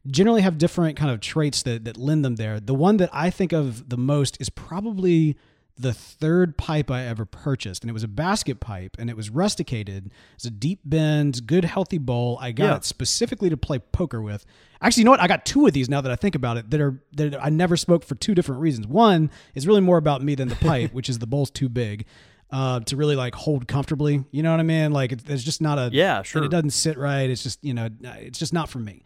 generally 0.05 0.41
have 0.41 0.57
different 0.57 0.95
kind 0.97 1.11
of 1.11 1.19
traits 1.19 1.63
that 1.63 1.83
that 1.85 1.97
lend 1.97 2.23
them 2.23 2.35
there. 2.35 2.59
The 2.59 2.75
one 2.75 2.97
that 2.97 3.09
I 3.11 3.31
think 3.31 3.53
of 3.53 3.89
the 3.89 3.97
most 3.97 4.37
is 4.39 4.49
probably 4.49 5.35
the 5.79 5.93
third 5.93 6.57
pipe 6.57 6.89
I 6.89 7.03
ever 7.05 7.25
purchased, 7.25 7.83
and 7.83 7.89
it 7.89 7.93
was 7.93 8.03
a 8.03 8.07
basket 8.07 8.59
pipe, 8.59 8.95
and 8.99 9.09
it 9.09 9.15
was 9.15 9.29
rusticated. 9.29 10.11
It's 10.35 10.45
a 10.45 10.49
deep 10.51 10.79
bend, 10.83 11.45
good, 11.47 11.65
healthy 11.65 11.97
bowl. 11.97 12.37
I 12.41 12.51
got 12.51 12.65
Yeah. 12.65 12.75
it 12.77 12.83
specifically 12.85 13.49
to 13.49 13.57
play 13.57 13.79
poker 13.79 14.21
with. 14.21 14.45
Actually, 14.81 15.01
you 15.01 15.05
know 15.05 15.11
what? 15.11 15.21
I 15.21 15.27
got 15.27 15.45
two 15.45 15.65
of 15.67 15.73
these 15.73 15.89
now 15.89 16.01
that 16.01 16.11
I 16.11 16.15
think 16.15 16.35
about 16.35 16.57
it. 16.57 16.69
That 16.71 16.81
are 16.81 17.01
that 17.15 17.43
I 17.43 17.49
never 17.49 17.77
smoked 17.77 18.05
for 18.05 18.15
two 18.15 18.33
different 18.35 18.61
reasons. 18.61 18.87
One 18.87 19.29
is 19.55 19.65
really 19.67 19.81
more 19.81 19.97
about 19.97 20.23
me 20.23 20.35
than 20.35 20.47
the 20.49 20.55
pipe, 20.55 20.93
which 20.93 21.09
is 21.09 21.19
the 21.19 21.27
bowl's 21.27 21.49
too 21.51 21.69
big 21.69 22.05
uh, 22.51 22.79
to 22.81 22.95
really 22.95 23.15
like 23.15 23.35
hold 23.35 23.67
comfortably. 23.67 24.23
You 24.31 24.43
know 24.43 24.51
what 24.51 24.59
I 24.59 24.63
mean? 24.63 24.91
Like 24.91 25.11
it, 25.11 25.21
it's 25.27 25.43
just 25.43 25.61
not 25.61 25.77
a 25.79 25.89
Yeah, 25.93 26.21
sure. 26.23 26.43
it 26.43 26.49
doesn't 26.51 26.71
sit 26.71 26.97
right. 26.97 27.29
It's 27.29 27.43
just 27.43 27.63
you 27.63 27.73
know 27.73 27.89
it's 28.01 28.39
just 28.39 28.53
not 28.53 28.69
for 28.69 28.79
me. 28.79 29.03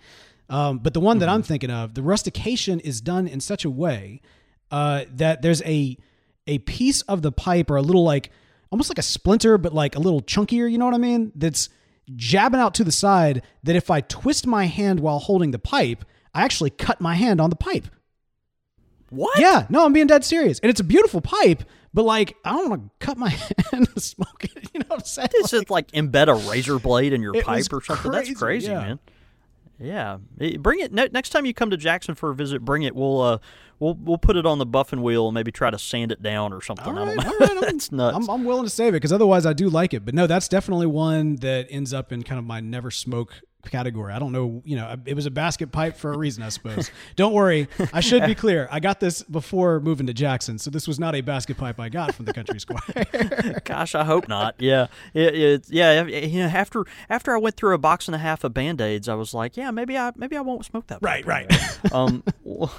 Um, 0.49 0.79
but 0.79 0.93
the 0.93 0.99
one 0.99 1.19
that 1.19 1.27
Mm-hmm. 1.27 1.35
I'm 1.35 1.43
thinking 1.43 1.71
of, 1.71 1.93
the 1.93 2.03
rustication 2.03 2.81
is 2.81 2.99
done 2.99 3.25
in 3.27 3.39
such 3.39 3.63
a 3.63 3.69
way 3.69 4.21
uh, 4.69 5.05
that 5.13 5.41
there's 5.41 5.61
a 5.63 5.97
a 6.51 6.59
piece 6.59 7.01
of 7.03 7.21
the 7.21 7.31
pipe 7.31 7.71
or 7.71 7.77
a 7.77 7.81
little 7.81 8.03
like 8.03 8.29
almost 8.71 8.89
like 8.89 8.97
a 8.99 9.03
splinter, 9.03 9.57
but 9.57 9.73
like 9.73 9.95
a 9.95 9.99
little 9.99 10.21
chunkier. 10.21 10.71
You 10.71 10.77
know 10.77 10.85
what 10.85 10.93
I 10.93 10.99
mean? 10.99 11.31
That's 11.35 11.69
jabbing 12.15 12.59
out 12.59 12.73
to 12.75 12.83
the 12.83 12.91
side. 12.91 13.41
That 13.63 13.75
if 13.75 13.89
I 13.89 14.01
twist 14.01 14.45
my 14.45 14.65
hand 14.65 14.99
while 14.99 15.19
holding 15.19 15.51
the 15.51 15.59
pipe, 15.59 16.05
I 16.33 16.43
actually 16.43 16.69
cut 16.69 17.01
my 17.01 17.15
hand 17.15 17.41
on 17.41 17.49
the 17.49 17.55
pipe. 17.55 17.87
What? 19.09 19.39
Yeah, 19.39 19.65
no, 19.69 19.83
I'm 19.85 19.91
being 19.93 20.07
dead 20.07 20.23
serious, 20.23 20.59
and 20.59 20.69
it's 20.69 20.79
a 20.79 20.85
beautiful 20.85 21.19
pipe. 21.19 21.63
But 21.93 22.03
like, 22.03 22.37
I 22.45 22.51
don't 22.51 22.69
want 22.69 22.83
to 22.99 23.05
cut 23.05 23.17
my 23.17 23.29
hand 23.71 23.87
smoking. 23.97 24.51
You 24.73 24.79
know 24.79 24.85
what 24.87 24.99
I'm 24.99 25.05
saying? 25.05 25.29
Is 25.43 25.51
it 25.53 25.69
like 25.69 25.91
embed 25.91 26.27
a 26.29 26.49
razor 26.49 26.79
blade 26.79 27.11
in 27.11 27.21
your 27.21 27.33
pipe 27.41 27.65
or 27.73 27.81
something? 27.81 28.11
crazy, 28.11 28.29
That's 28.31 28.39
crazy, 28.39 28.67
yeah. 28.67 28.79
man. 28.79 28.99
Yeah, 29.81 30.17
Eh, 30.39 30.57
bring 30.57 30.79
it 30.79 30.91
next 30.93 31.29
time 31.29 31.45
you 31.45 31.53
come 31.53 31.71
to 31.71 31.77
Jackson 31.77 32.15
for 32.15 32.29
a 32.29 32.35
visit. 32.35 32.63
Bring 32.63 32.83
it. 32.83 32.95
We'll 32.95 33.19
uh, 33.21 33.37
we'll 33.79 33.95
we'll 33.95 34.17
put 34.17 34.35
it 34.37 34.45
on 34.45 34.57
the 34.59 34.65
buffing 34.65 35.01
wheel 35.01 35.27
and 35.27 35.33
maybe 35.33 35.51
try 35.51 35.69
to 35.71 35.79
sand 35.79 36.11
it 36.11 36.21
down 36.21 36.53
or 36.53 36.61
something. 36.61 36.85
All 36.95 36.99
I 37.09 37.15
don't 37.15 37.17
know. 37.17 37.23
all 37.31 37.37
right, 37.39 37.49
I'm- 37.49 37.57
that's 37.61 37.91
nuts. 37.91 38.15
I'm, 38.15 38.29
I'm 38.29 38.43
willing 38.45 38.63
to 38.65 38.69
save 38.69 38.89
it 38.89 38.97
because 38.97 39.11
otherwise 39.11 39.45
I 39.45 39.53
do 39.53 39.69
like 39.69 39.93
it. 39.93 40.05
But 40.05 40.13
no, 40.13 40.27
that's 40.27 40.47
definitely 40.47 40.87
one 40.87 41.37
that 41.37 41.67
ends 41.69 41.93
up 41.93 42.11
in 42.11 42.21
kind 42.23 42.37
of 42.39 42.45
my 42.45 42.59
never 42.59 42.91
smoke 42.91 43.41
category. 43.69 44.13
I 44.13 44.19
don't 44.19 44.31
know, 44.31 44.61
you 44.65 44.75
know, 44.75 44.95
it 45.05 45.15
was 45.15 45.25
a 45.25 45.31
basket 45.31 45.71
pipe 45.71 45.97
for 45.97 46.13
a 46.13 46.17
reason, 46.17 46.43
I 46.43 46.49
suppose. 46.49 46.91
don't 47.15 47.33
worry, 47.33 47.67
I 47.93 47.99
should 47.99 48.25
be 48.25 48.35
clear. 48.35 48.67
I 48.71 48.79
got 48.79 48.99
this 48.99 49.23
before 49.23 49.79
moving 49.79 50.07
to 50.07 50.13
Jackson, 50.13 50.57
so 50.57 50.69
this 50.69 50.87
was 50.87 50.99
not 50.99 51.15
a 51.15 51.21
basket 51.21 51.57
pipe 51.57 51.79
I 51.79 51.89
got 51.89 52.13
from 52.13 52.25
the 52.25 52.33
Country 52.33 52.59
Squire. 52.59 53.61
Gosh, 53.65 53.95
I 53.95 54.03
hope 54.03 54.27
not. 54.27 54.55
Yeah, 54.59 54.87
it, 55.13 55.35
it, 55.35 55.69
yeah. 55.69 56.05
You 56.05 56.43
know, 56.43 56.47
after 56.47 56.85
after 57.09 57.35
I 57.35 57.37
went 57.37 57.55
through 57.55 57.73
a 57.73 57.77
box 57.77 58.07
and 58.07 58.15
a 58.15 58.19
half 58.19 58.43
of 58.43 58.53
band 58.53 58.81
aids, 58.81 59.07
I 59.07 59.15
was 59.15 59.33
like, 59.33 59.57
yeah, 59.57 59.71
maybe 59.71 59.97
I 59.97 60.11
maybe 60.15 60.37
I 60.37 60.41
won't 60.41 60.65
smoke 60.65 60.87
that. 60.87 60.99
Right, 61.01 61.25
right. 61.25 61.51
anymore. 61.51 62.07
um, 62.07 62.23
well, 62.43 62.73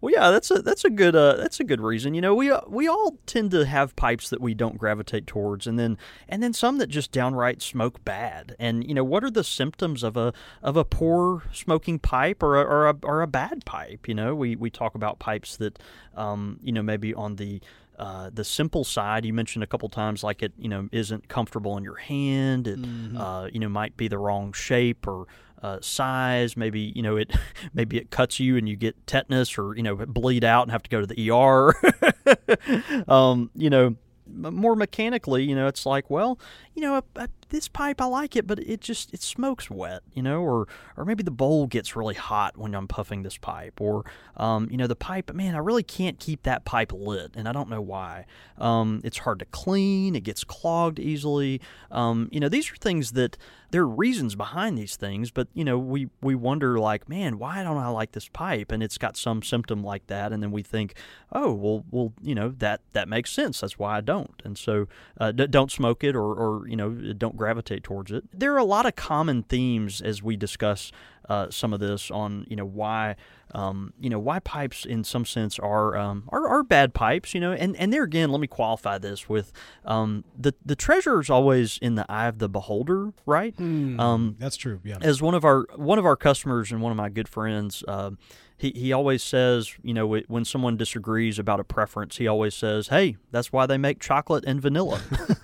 well, 0.00 0.12
yeah, 0.12 0.30
that's 0.30 0.50
a 0.50 0.62
that's 0.62 0.84
a 0.84 0.90
good 0.90 1.16
uh, 1.16 1.36
that's 1.36 1.60
a 1.60 1.64
good 1.64 1.80
reason. 1.80 2.14
You 2.14 2.20
know, 2.20 2.34
we 2.34 2.50
uh, 2.50 2.60
we 2.66 2.88
all 2.88 3.18
tend 3.26 3.50
to 3.52 3.64
have 3.64 3.96
pipes 3.96 4.30
that 4.30 4.40
we 4.40 4.54
don't 4.54 4.78
gravitate 4.78 5.26
towards, 5.26 5.66
and 5.66 5.78
then 5.78 5.98
and 6.28 6.42
then 6.42 6.52
some 6.52 6.78
that 6.78 6.88
just 6.88 7.12
downright 7.12 7.62
smoke 7.62 8.04
bad. 8.04 8.54
And 8.58 8.86
you 8.86 8.94
know, 8.94 9.04
what 9.04 9.24
are 9.24 9.30
the 9.30 9.44
symptoms 9.44 10.02
of 10.02 10.13
a 10.16 10.32
of 10.62 10.76
a 10.76 10.84
poor 10.84 11.44
smoking 11.52 11.98
pipe 11.98 12.42
or 12.42 12.60
a, 12.60 12.64
or 12.64 12.88
a 12.88 12.96
or 13.02 13.22
a 13.22 13.26
bad 13.26 13.64
pipe? 13.64 14.08
You 14.08 14.14
know, 14.14 14.34
we 14.34 14.56
we 14.56 14.70
talk 14.70 14.94
about 14.94 15.18
pipes 15.18 15.56
that, 15.58 15.78
um, 16.16 16.58
you 16.62 16.72
know, 16.72 16.82
maybe 16.82 17.14
on 17.14 17.36
the 17.36 17.60
uh, 17.98 18.30
the 18.32 18.44
simple 18.44 18.84
side, 18.84 19.24
you 19.24 19.32
mentioned 19.32 19.62
a 19.62 19.66
couple 19.66 19.88
times, 19.88 20.24
like 20.24 20.42
it, 20.42 20.52
you 20.58 20.68
know, 20.68 20.88
isn't 20.90 21.28
comfortable 21.28 21.76
in 21.76 21.84
your 21.84 21.96
hand. 21.96 22.66
It, 22.66 22.78
uh, 23.16 23.48
you 23.52 23.60
know, 23.60 23.68
might 23.68 23.96
be 23.96 24.08
the 24.08 24.18
wrong 24.18 24.52
shape 24.52 25.06
or 25.06 25.26
uh, 25.62 25.78
size. 25.80 26.56
Maybe 26.56 26.92
you 26.94 27.02
know 27.02 27.16
it. 27.16 27.34
Maybe 27.74 27.98
it 27.98 28.10
cuts 28.10 28.40
you 28.40 28.56
and 28.56 28.68
you 28.68 28.76
get 28.76 29.06
tetanus, 29.06 29.56
or 29.58 29.76
you 29.76 29.82
know, 29.82 29.94
bleed 29.96 30.44
out 30.44 30.62
and 30.62 30.72
have 30.72 30.82
to 30.82 30.90
go 30.90 31.00
to 31.00 31.06
the 31.06 31.30
ER. 31.30 33.04
um, 33.12 33.50
you 33.54 33.70
know, 33.70 33.96
more 34.26 34.76
mechanically, 34.76 35.44
you 35.44 35.54
know, 35.54 35.66
it's 35.66 35.86
like, 35.86 36.10
well, 36.10 36.38
you 36.74 36.82
know, 36.82 36.96
a, 36.96 37.04
a, 37.16 37.28
this 37.54 37.68
pipe 37.68 38.00
I 38.00 38.06
like 38.06 38.34
it, 38.34 38.46
but 38.48 38.58
it 38.58 38.80
just 38.80 39.14
it 39.14 39.22
smokes 39.22 39.70
wet, 39.70 40.02
you 40.12 40.22
know, 40.22 40.42
or 40.42 40.66
or 40.96 41.04
maybe 41.04 41.22
the 41.22 41.30
bowl 41.30 41.68
gets 41.68 41.94
really 41.94 42.14
hot 42.14 42.58
when 42.58 42.74
I'm 42.74 42.88
puffing 42.88 43.22
this 43.22 43.38
pipe, 43.38 43.80
or 43.80 44.04
um, 44.36 44.68
you 44.70 44.76
know, 44.76 44.88
the 44.88 44.96
pipe, 44.96 45.32
man, 45.32 45.54
I 45.54 45.58
really 45.58 45.84
can't 45.84 46.18
keep 46.18 46.42
that 46.42 46.64
pipe 46.64 46.92
lit, 46.92 47.30
and 47.36 47.48
I 47.48 47.52
don't 47.52 47.70
know 47.70 47.80
why. 47.80 48.26
Um, 48.58 49.00
it's 49.04 49.18
hard 49.18 49.38
to 49.38 49.44
clean, 49.46 50.16
it 50.16 50.24
gets 50.24 50.42
clogged 50.42 50.98
easily. 50.98 51.60
Um, 51.92 52.28
you 52.32 52.40
know, 52.40 52.48
these 52.48 52.70
are 52.72 52.76
things 52.76 53.12
that 53.12 53.38
there 53.70 53.82
are 53.82 53.88
reasons 53.88 54.34
behind 54.34 54.78
these 54.78 54.96
things, 54.96 55.30
but 55.30 55.48
you 55.54 55.64
know, 55.64 55.78
we 55.78 56.08
we 56.20 56.34
wonder 56.34 56.78
like, 56.78 57.08
man, 57.08 57.38
why 57.38 57.62
don't 57.62 57.76
I 57.76 57.88
like 57.88 58.12
this 58.12 58.28
pipe? 58.28 58.70
And 58.70 58.82
it's 58.82 58.98
got 58.98 59.16
some 59.16 59.42
symptom 59.42 59.82
like 59.82 60.06
that, 60.08 60.32
and 60.32 60.42
then 60.42 60.50
we 60.50 60.62
think, 60.62 60.94
oh, 61.32 61.52
well, 61.52 61.84
well, 61.90 62.12
you 62.22 62.34
know, 62.34 62.50
that 62.58 62.80
that 62.92 63.08
makes 63.08 63.32
sense. 63.32 63.60
That's 63.60 63.78
why 63.78 63.96
I 63.96 64.00
don't. 64.00 64.40
And 64.44 64.58
so, 64.58 64.86
uh, 65.18 65.32
d- 65.32 65.46
don't 65.46 65.72
smoke 65.72 66.04
it, 66.04 66.14
or 66.14 66.34
or 66.34 66.68
you 66.68 66.76
know, 66.76 66.90
don't 66.90 67.36
gravitate 67.44 67.84
towards 67.84 68.10
it. 68.10 68.24
There 68.32 68.54
are 68.54 68.58
a 68.58 68.64
lot 68.64 68.86
of 68.86 68.96
common 68.96 69.42
themes 69.42 70.00
as 70.00 70.22
we 70.22 70.36
discuss 70.36 70.90
uh, 71.28 71.50
some 71.50 71.72
of 71.72 71.80
this 71.80 72.10
on 72.10 72.46
you 72.50 72.56
know 72.56 72.66
why 72.66 73.16
um, 73.54 73.92
you 73.98 74.10
know 74.10 74.18
why 74.18 74.38
pipes 74.40 74.84
in 74.84 75.04
some 75.04 75.24
sense 75.24 75.58
are, 75.58 75.96
um, 75.96 76.24
are 76.28 76.46
are 76.46 76.62
bad 76.62 76.92
pipes 76.92 77.32
you 77.34 77.40
know 77.40 77.52
and 77.52 77.74
and 77.76 77.92
there 77.92 78.02
again 78.02 78.30
let 78.30 78.40
me 78.40 78.46
qualify 78.46 78.98
this 78.98 79.26
with 79.28 79.52
um, 79.86 80.24
the 80.38 80.54
the 80.64 80.76
treasure 80.76 81.20
is 81.20 81.30
always 81.30 81.78
in 81.80 81.94
the 81.94 82.04
eye 82.10 82.26
of 82.26 82.38
the 82.40 82.48
beholder 82.48 83.12
right 83.24 83.54
um, 83.58 84.36
That's 84.38 84.56
true. 84.56 84.80
Yeah. 84.84 84.98
as 85.00 85.22
one 85.22 85.34
of 85.34 85.44
our 85.44 85.66
one 85.76 85.98
of 85.98 86.04
our 86.04 86.16
customers 86.16 86.70
and 86.72 86.82
one 86.82 86.92
of 86.92 86.96
my 86.96 87.08
good 87.08 87.28
friends, 87.28 87.82
uh, 87.88 88.10
he 88.56 88.72
he 88.74 88.92
always 88.92 89.22
says, 89.22 89.74
you 89.82 89.92
know, 89.92 90.20
when 90.28 90.44
someone 90.44 90.76
disagrees 90.76 91.38
about 91.38 91.60
a 91.60 91.64
preference, 91.64 92.16
he 92.16 92.28
always 92.28 92.54
says, 92.54 92.88
"Hey, 92.88 93.16
that's 93.30 93.52
why 93.52 93.66
they 93.66 93.78
make 93.78 94.00
chocolate 94.00 94.44
and 94.46 94.60
vanilla," 94.60 95.00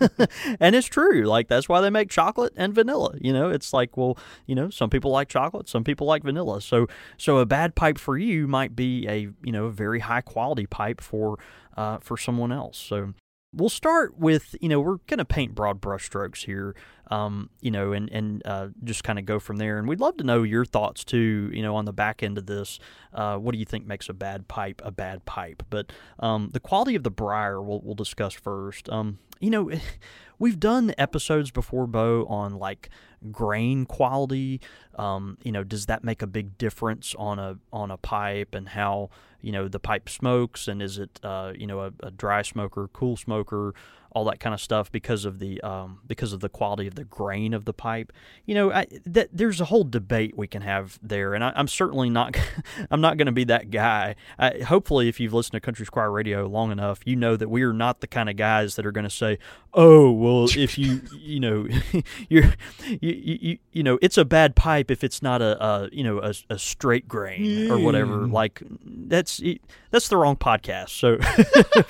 and 0.60 0.76
it's 0.76 0.86
true. 0.86 1.24
Like 1.24 1.48
that's 1.48 1.68
why 1.68 1.80
they 1.80 1.90
make 1.90 2.08
chocolate 2.08 2.52
and 2.56 2.72
vanilla. 2.72 3.16
You 3.20 3.32
know, 3.32 3.50
it's 3.50 3.72
like, 3.72 3.96
well, 3.96 4.16
you 4.46 4.54
know, 4.54 4.70
some 4.70 4.90
people 4.90 5.10
like 5.10 5.28
chocolate, 5.28 5.68
some 5.68 5.82
people 5.82 6.06
like 6.06 6.22
vanilla. 6.22 6.60
So 6.60 6.86
so 7.16 7.38
a 7.38 7.46
bad 7.46 7.74
pipe 7.74 7.98
for 7.98 8.16
you 8.16 8.46
might 8.46 8.76
be 8.76 9.06
a 9.08 9.28
you 9.42 9.52
know 9.52 9.68
very 9.68 10.00
high 10.00 10.20
quality 10.20 10.66
pipe 10.66 11.00
for 11.00 11.38
uh, 11.76 11.98
for 11.98 12.16
someone 12.16 12.52
else. 12.52 12.78
So 12.78 13.14
we'll 13.52 13.68
start 13.68 14.16
with 14.18 14.54
you 14.60 14.68
know 14.68 14.80
we're 14.80 14.98
going 15.08 15.18
to 15.18 15.24
paint 15.24 15.54
broad 15.54 15.80
brushstrokes 15.80 16.44
here 16.44 16.74
um, 17.10 17.50
you 17.60 17.70
know 17.70 17.92
and 17.92 18.08
and 18.10 18.42
uh, 18.46 18.68
just 18.84 19.04
kind 19.04 19.18
of 19.18 19.26
go 19.26 19.38
from 19.38 19.56
there. 19.56 19.78
And 19.78 19.88
we'd 19.88 20.00
love 20.00 20.16
to 20.18 20.24
know 20.24 20.42
your 20.42 20.64
thoughts 20.64 21.04
too 21.04 21.50
you 21.52 21.62
know 21.62 21.76
on 21.76 21.84
the 21.84 21.92
back 21.92 22.22
end 22.22 22.38
of 22.38 22.46
this. 22.46 22.78
Uh, 23.12 23.36
what 23.36 23.52
do 23.52 23.58
you 23.58 23.64
think 23.64 23.86
makes 23.86 24.08
a 24.08 24.14
bad 24.14 24.48
pipe 24.48 24.80
a 24.84 24.90
bad 24.90 25.24
pipe? 25.24 25.62
But 25.70 25.92
um, 26.18 26.50
the 26.52 26.60
quality 26.60 26.94
of 26.94 27.02
the 27.02 27.10
briar 27.10 27.60
we'll, 27.60 27.80
we'll 27.80 27.94
discuss 27.94 28.32
first. 28.32 28.88
Um, 28.88 29.18
you 29.40 29.50
know 29.50 29.70
we've 30.38 30.60
done 30.60 30.94
episodes 30.96 31.50
before 31.50 31.86
bo 31.86 32.24
on 32.26 32.54
like 32.54 32.90
grain 33.30 33.84
quality 33.84 34.60
um, 34.96 35.36
you 35.42 35.52
know 35.52 35.62
does 35.62 35.86
that 35.86 36.02
make 36.02 36.22
a 36.22 36.26
big 36.26 36.56
difference 36.56 37.14
on 37.18 37.38
a 37.38 37.56
on 37.72 37.90
a 37.90 37.96
pipe 37.96 38.54
and 38.54 38.70
how 38.70 39.10
you 39.42 39.52
know 39.52 39.68
the 39.68 39.78
pipe 39.78 40.08
smokes? 40.08 40.68
And 40.68 40.82
is 40.82 40.98
it 40.98 41.20
uh, 41.22 41.52
you 41.56 41.66
know 41.66 41.80
a, 41.80 41.92
a 42.00 42.10
dry 42.10 42.42
smoker 42.42 42.88
cool 42.92 43.16
smoker 43.16 43.74
all 44.12 44.24
that 44.24 44.40
kind 44.40 44.54
of 44.54 44.60
stuff 44.60 44.90
because 44.90 45.24
of 45.24 45.38
the 45.38 45.60
um, 45.62 46.00
because 46.06 46.32
of 46.32 46.40
the 46.40 46.48
quality 46.48 46.86
of 46.86 46.94
the 46.94 47.04
grain 47.04 47.54
of 47.54 47.64
the 47.64 47.72
pipe. 47.72 48.12
You 48.46 48.54
know 48.54 48.72
I, 48.72 48.86
that 49.06 49.28
there's 49.32 49.60
a 49.60 49.66
whole 49.66 49.84
debate 49.84 50.36
we 50.36 50.46
can 50.46 50.62
have 50.62 50.98
there 51.02 51.34
and 51.34 51.44
I, 51.44 51.52
I'm 51.54 51.68
certainly 51.68 52.10
not 52.10 52.36
I'm 52.90 53.00
not 53.00 53.16
going 53.16 53.26
to 53.26 53.32
be 53.32 53.44
that 53.44 53.70
guy. 53.70 54.16
I, 54.38 54.60
hopefully 54.60 55.08
if 55.08 55.20
you've 55.20 55.32
listened 55.32 55.52
to 55.52 55.60
Country 55.60 55.86
Squire 55.86 56.10
Radio 56.10 56.46
long 56.46 56.72
enough 56.72 57.00
you 57.04 57.16
know 57.16 57.36
that 57.36 57.48
we 57.48 57.62
are 57.62 57.72
not 57.72 58.00
the 58.00 58.06
kind 58.06 58.28
of 58.28 58.36
guys 58.36 58.76
that 58.76 58.86
are 58.86 58.92
going 58.92 59.04
to 59.04 59.10
say 59.10 59.38
oh 59.74 60.10
well 60.10 60.46
if 60.56 60.76
you 60.76 61.00
you 61.12 61.38
know 61.40 61.68
you're 62.28 62.54
you, 63.00 63.38
you 63.40 63.58
you 63.72 63.82
know 63.82 63.98
it's 64.02 64.18
a 64.18 64.24
bad 64.24 64.56
pipe 64.56 64.90
if 64.90 65.04
it's 65.04 65.22
not 65.22 65.40
a, 65.40 65.62
a 65.64 65.88
you 65.92 66.02
know 66.02 66.20
a, 66.20 66.34
a 66.48 66.58
straight 66.58 67.06
grain 67.06 67.70
or 67.70 67.78
whatever. 67.78 68.26
Like 68.26 68.62
that's 68.84 69.42
that's 69.90 70.08
the 70.08 70.16
wrong 70.16 70.36
podcast 70.36 70.90
so 70.90 71.18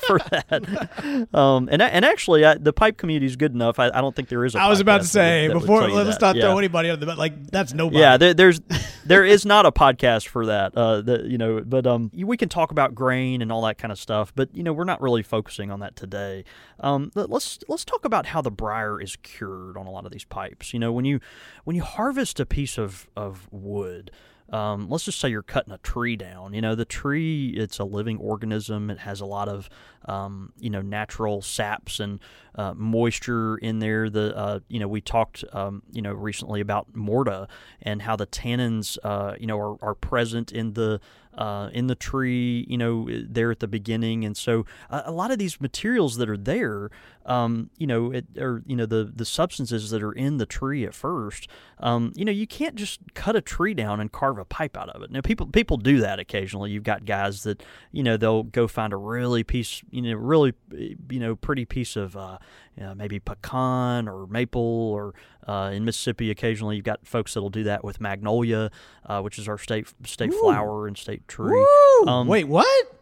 for 0.07 0.19
that. 0.31 1.29
Um 1.33 1.69
and 1.71 1.81
and 1.81 2.05
actually 2.11 2.45
I, 2.45 2.55
the 2.57 2.73
pipe 2.73 2.97
community 2.97 3.27
is 3.27 3.37
good 3.37 3.53
enough 3.55 3.79
I, 3.79 3.87
I 3.87 4.01
don't 4.01 4.15
think 4.15 4.29
there 4.29 4.45
is 4.45 4.55
a 4.55 4.59
I 4.61 4.69
was 4.69 4.81
about 4.81 5.03
to 5.03 5.07
say 5.07 5.47
that 5.49 5.55
would 5.55 5.61
before 5.63 5.89
let's 5.89 6.17
that. 6.19 6.21
not 6.21 6.37
Yeah. 6.37 6.43
throw 6.43 6.59
anybody 6.59 6.91
under 6.91 7.01
the 7.01 7.07
but 7.07 7.19
like 7.19 7.47
that's 7.47 7.73
nobody. 7.73 8.01
Yeah, 8.01 8.17
there, 8.17 8.35
there's 8.35 8.61
there 9.05 9.25
is 9.25 9.47
not 9.47 9.67
a 9.67 9.73
podcast 9.73 10.29
for 10.29 10.47
that. 10.47 10.77
Uh, 10.77 11.01
the, 11.01 11.25
you 11.27 11.39
know, 11.39 11.63
but 11.65 11.87
um, 11.87 12.11
we 12.15 12.37
can 12.37 12.49
talk 12.49 12.71
about 12.71 12.95
grain 12.95 13.43
and 13.43 13.51
all 13.51 13.63
that 13.63 13.79
kind 13.79 13.91
of 13.91 13.99
stuff. 13.99 14.33
But 14.35 14.55
you 14.55 14.63
know, 14.63 14.73
we're 14.73 14.85
not 14.85 15.01
really 15.01 15.23
focusing 15.23 15.71
on 15.71 15.81
that 15.81 15.97
today. 15.97 16.45
Um, 16.81 17.11
let- 17.15 17.31
let's 17.31 17.59
let's 17.69 17.85
talk 17.85 18.05
about 18.05 18.27
how 18.27 18.41
the 18.43 18.51
briar 18.51 19.01
is 19.01 19.17
cured 19.17 19.77
on 19.77 19.87
a 19.87 19.91
lot 19.91 20.05
of 20.07 20.13
these 20.13 20.25
pipes. 20.25 20.73
You 20.75 20.79
know, 20.81 20.93
when 20.93 21.05
you 21.05 21.21
when 21.65 21.75
you 21.77 21.83
harvest 21.83 22.39
a 22.41 22.47
piece 22.47 22.79
of 22.79 23.09
of 23.17 23.49
wood. 23.51 24.11
Um, 24.51 24.89
let's 24.89 25.05
just 25.05 25.21
say 25.21 25.29
you're 25.29 25.43
cutting 25.43 25.73
a 25.73 25.79
tree 25.79 26.17
down. 26.17 26.55
You 26.55 26.61
know, 26.61 26.75
the 26.75 26.85
tree, 26.85 27.55
it's 27.57 27.79
a 27.79 27.85
living 27.85 28.19
organism. 28.19 28.91
It 28.91 28.99
has 28.99 29.21
a 29.21 29.27
lot 29.27 29.49
of, 29.49 29.69
um, 30.07 30.53
you 30.59 30.71
know, 30.71 30.83
natural 30.83 31.41
saps 31.41 32.01
and 32.01 32.19
uh, 32.57 32.75
moisture 32.75 33.57
in 33.59 33.79
there. 33.79 34.11
The, 34.11 34.37
uh, 34.37 34.59
you 34.69 34.81
know, 34.81 34.89
we 34.89 35.01
talked, 35.01 35.45
um, 35.53 35.83
you 35.93 36.03
know, 36.03 36.13
recently 36.13 36.61
about 36.61 36.95
morta 36.97 37.47
and 37.83 38.03
how 38.03 38.17
the 38.17 38.27
tannins, 38.27 38.99
uh, 39.05 39.35
you 39.39 39.47
know, 39.47 39.59
are, 39.59 39.77
are 39.83 39.95
present 39.95 40.51
in 40.51 40.73
the, 40.73 41.01
uh, 41.39 41.71
in 41.73 41.87
the 41.87 41.95
tree, 41.95 42.67
you 42.69 42.77
know, 42.77 43.09
there 43.09 43.53
at 43.53 43.61
the 43.61 43.69
beginning. 43.69 44.25
And 44.25 44.37
so 44.37 44.67
a, 44.91 45.05
a 45.07 45.13
lot 45.13 45.31
of 45.31 45.39
these 45.39 45.61
materials 45.61 46.17
that 46.17 46.29
are 46.29 46.37
there, 46.37 46.91
um, 47.27 47.71
you 47.77 47.87
know, 47.87 48.11
it, 48.13 48.27
or, 48.39 48.63
you 48.67 48.75
know, 48.75 48.87
the, 48.87 49.11
the 49.15 49.25
substances 49.25 49.91
that 49.91 50.03
are 50.03 50.13
in 50.13 50.39
the 50.39 50.47
tree 50.47 50.85
at 50.85 50.95
first, 50.95 51.49
um, 51.79 52.13
you 52.15 52.25
know, 52.25 52.33
you 52.33 52.47
can't 52.47 52.75
just 52.75 53.01
cut 53.15 53.37
a 53.37 53.41
tree 53.41 53.75
down 53.75 54.01
and 54.01 54.11
carve 54.11 54.39
a 54.39 54.45
pipe 54.45 54.77
out 54.77 54.89
of 54.91 55.03
it. 55.03 55.11
Now, 55.11 55.21
people 55.21 55.47
people 55.47 55.77
do 55.77 56.01
that 56.01 56.19
occasionally. 56.19 56.71
You've 56.71 56.85
got 56.85 57.05
guys 57.05 57.43
that, 57.43 57.63
you 57.93 58.03
know, 58.03 58.17
they'll 58.17 58.43
go 58.43 58.67
find 58.67 58.93
a 58.93 58.97
really 58.97 59.45
piece, 59.45 59.83
you 59.91 60.03
know, 60.03 60.15
really, 60.15 60.55
you 60.73 61.21
know, 61.21 61.37
pretty 61.37 61.65
piece 61.65 61.97
of 61.97 62.17
uh, 62.17 62.39
you 62.77 62.83
know, 62.85 62.95
maybe 62.95 63.19
pecan 63.19 64.09
or 64.09 64.27
maple 64.27 64.61
or 64.61 65.15
uh, 65.47 65.71
in 65.73 65.85
Mississippi, 65.85 66.31
occasionally 66.31 66.77
you've 66.77 66.85
got 66.85 67.07
folks 67.07 67.35
that'll 67.35 67.51
do 67.51 67.65
that 67.65 67.85
with 67.85 68.01
magnolia, 68.01 68.71
uh, 69.07 69.21
which 69.21 69.39
is 69.39 69.49
our 69.49 69.59
state 69.59 69.89
state 70.05 70.33
flower 70.33 70.87
and 70.87 70.97
state 70.97 71.27
tree. 71.29 71.67
Um, 72.07 72.27
Wait, 72.29 72.45
what? 72.45 72.97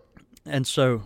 and 0.49 0.67
so 0.67 1.03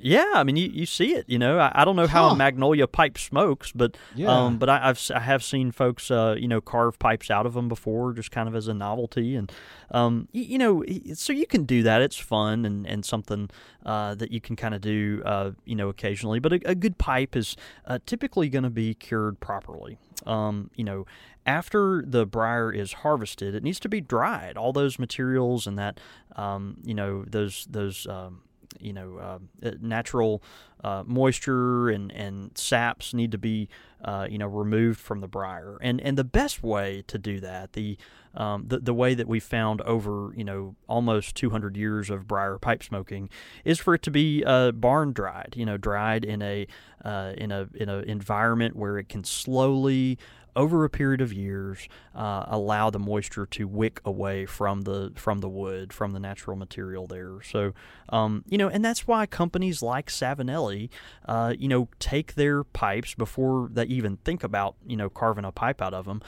Yeah, 0.00 0.32
I 0.34 0.44
mean, 0.44 0.56
you, 0.56 0.68
you 0.68 0.86
see 0.86 1.14
it. 1.14 1.24
You 1.28 1.38
know, 1.38 1.58
I, 1.58 1.72
I 1.74 1.84
don't 1.84 1.96
know 1.96 2.06
how 2.06 2.28
Huh. 2.28 2.34
a 2.34 2.36
magnolia 2.36 2.86
pipe 2.86 3.16
smokes, 3.18 3.72
but 3.72 3.96
Yeah. 4.14 4.30
um, 4.30 4.58
but 4.58 4.68
I, 4.68 4.88
I've 4.90 5.10
I 5.14 5.20
have 5.20 5.42
seen 5.42 5.72
folks, 5.72 6.10
uh, 6.10 6.36
you 6.38 6.46
know, 6.46 6.60
carve 6.60 6.98
pipes 6.98 7.30
out 7.30 7.46
of 7.46 7.54
them 7.54 7.68
before, 7.68 8.12
just 8.12 8.30
kind 8.30 8.48
of 8.48 8.54
as 8.54 8.68
a 8.68 8.74
novelty, 8.74 9.34
and 9.34 9.50
um, 9.90 10.28
you, 10.32 10.42
you 10.42 10.58
know, 10.58 10.84
so 11.14 11.32
you 11.32 11.46
can 11.46 11.64
do 11.64 11.82
that. 11.84 12.02
It's 12.02 12.16
fun 12.18 12.64
and 12.64 12.86
and 12.86 13.04
something 13.04 13.48
uh, 13.86 14.14
that 14.16 14.30
you 14.30 14.40
can 14.40 14.56
kind 14.56 14.74
of 14.74 14.80
do, 14.82 15.22
uh, 15.24 15.52
you 15.64 15.74
know, 15.74 15.88
occasionally. 15.88 16.38
But 16.38 16.52
a, 16.52 16.60
a 16.66 16.74
good 16.74 16.98
pipe 16.98 17.34
is 17.34 17.56
uh, 17.86 17.98
typically 18.04 18.48
going 18.48 18.64
to 18.64 18.70
be 18.70 18.94
cured 18.94 19.40
properly. 19.40 19.98
Um, 20.26 20.70
you 20.76 20.84
know, 20.84 21.06
after 21.46 22.04
the 22.06 22.26
briar 22.26 22.70
is 22.72 22.92
harvested, 22.92 23.54
it 23.54 23.62
needs 23.62 23.80
to 23.80 23.88
be 23.88 24.00
dried. 24.00 24.56
All 24.56 24.72
those 24.72 24.98
materials 24.98 25.66
and 25.66 25.78
that, 25.78 25.98
um, 26.36 26.76
you 26.84 26.94
know, 26.94 27.24
those 27.26 27.66
those. 27.70 28.06
Um, 28.06 28.42
you 28.80 28.92
know, 28.92 29.16
uh, 29.16 29.38
uh, 29.66 29.72
natural 29.80 30.42
uh, 30.84 31.02
moisture 31.06 31.88
and, 31.88 32.10
and 32.12 32.56
saps 32.56 33.14
need 33.14 33.32
to 33.32 33.38
be, 33.38 33.68
uh, 34.04 34.26
you 34.28 34.38
know, 34.38 34.46
removed 34.46 35.00
from 35.00 35.20
the 35.20 35.28
briar. 35.28 35.78
And 35.80 36.00
and 36.00 36.18
the 36.18 36.24
best 36.24 36.62
way 36.62 37.04
to 37.06 37.18
do 37.18 37.40
that, 37.40 37.72
the 37.72 37.96
um, 38.34 38.64
the, 38.66 38.78
the 38.78 38.94
way 38.94 39.14
that 39.14 39.28
we 39.28 39.40
found 39.40 39.82
over, 39.82 40.32
you 40.34 40.44
know, 40.44 40.74
almost 40.88 41.36
200 41.36 41.76
years 41.76 42.08
of 42.08 42.26
briar 42.26 42.58
pipe 42.58 42.82
smoking, 42.82 43.28
is 43.64 43.78
for 43.78 43.94
it 43.94 44.02
to 44.02 44.10
be 44.10 44.42
uh, 44.44 44.72
barn 44.72 45.12
dried. 45.12 45.54
You 45.56 45.66
know, 45.66 45.76
dried 45.76 46.24
in 46.24 46.42
a 46.42 46.66
uh, 47.04 47.34
in 47.36 47.52
a 47.52 47.68
in 47.74 47.88
an 47.88 48.04
environment 48.04 48.76
where 48.76 48.98
it 48.98 49.08
can 49.08 49.24
slowly 49.24 50.18
over 50.54 50.84
a 50.84 50.90
period 50.90 51.20
of 51.20 51.32
years, 51.32 51.88
uh, 52.14 52.44
allow 52.46 52.90
the 52.90 52.98
moisture 52.98 53.46
to 53.46 53.66
wick 53.66 54.00
away 54.04 54.46
from 54.46 54.82
the 54.82 55.12
from 55.16 55.38
the 55.40 55.48
wood, 55.48 55.92
from 55.92 56.12
the 56.12 56.20
natural 56.20 56.56
material 56.56 57.06
there. 57.06 57.40
So, 57.42 57.72
um, 58.10 58.44
you 58.48 58.58
know, 58.58 58.68
and 58.68 58.84
that's 58.84 59.06
why 59.06 59.26
companies 59.26 59.82
like 59.82 60.08
Savinelli, 60.08 60.90
uh, 61.26 61.54
you 61.58 61.68
know, 61.68 61.88
take 61.98 62.34
their 62.34 62.64
pipes 62.64 63.14
before 63.14 63.68
they 63.72 63.84
even 63.84 64.18
think 64.18 64.44
about 64.44 64.76
you 64.86 64.96
know 64.96 65.08
carving 65.08 65.44
a 65.44 65.52
pipe 65.52 65.80
out 65.80 65.94
of 65.94 66.04
them. 66.04 66.22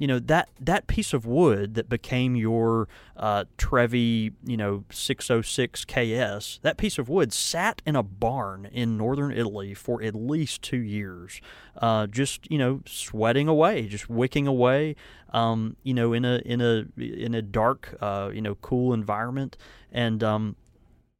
You 0.00 0.06
know 0.06 0.18
that 0.18 0.48
that 0.58 0.86
piece 0.86 1.12
of 1.12 1.26
wood 1.26 1.74
that 1.74 1.90
became 1.90 2.34
your 2.34 2.88
uh, 3.18 3.44
Trevi, 3.58 4.32
you 4.42 4.56
know, 4.56 4.84
606 4.90 5.84
KS. 5.84 6.58
That 6.62 6.78
piece 6.78 6.98
of 6.98 7.10
wood 7.10 7.34
sat 7.34 7.82
in 7.84 7.96
a 7.96 8.02
barn 8.02 8.64
in 8.72 8.96
northern 8.96 9.30
Italy 9.30 9.74
for 9.74 10.02
at 10.02 10.14
least 10.14 10.62
two 10.62 10.78
years, 10.78 11.42
uh, 11.76 12.06
just 12.06 12.50
you 12.50 12.56
know, 12.56 12.80
sweating 12.86 13.46
away, 13.46 13.88
just 13.88 14.08
wicking 14.08 14.46
away, 14.46 14.96
um, 15.34 15.76
you 15.82 15.92
know, 15.92 16.14
in 16.14 16.24
a 16.24 16.38
in 16.46 16.62
a 16.62 16.86
in 16.98 17.34
a 17.34 17.42
dark, 17.42 17.94
uh, 18.00 18.30
you 18.32 18.40
know, 18.40 18.54
cool 18.56 18.94
environment, 18.94 19.58
and 19.92 20.24
um, 20.24 20.56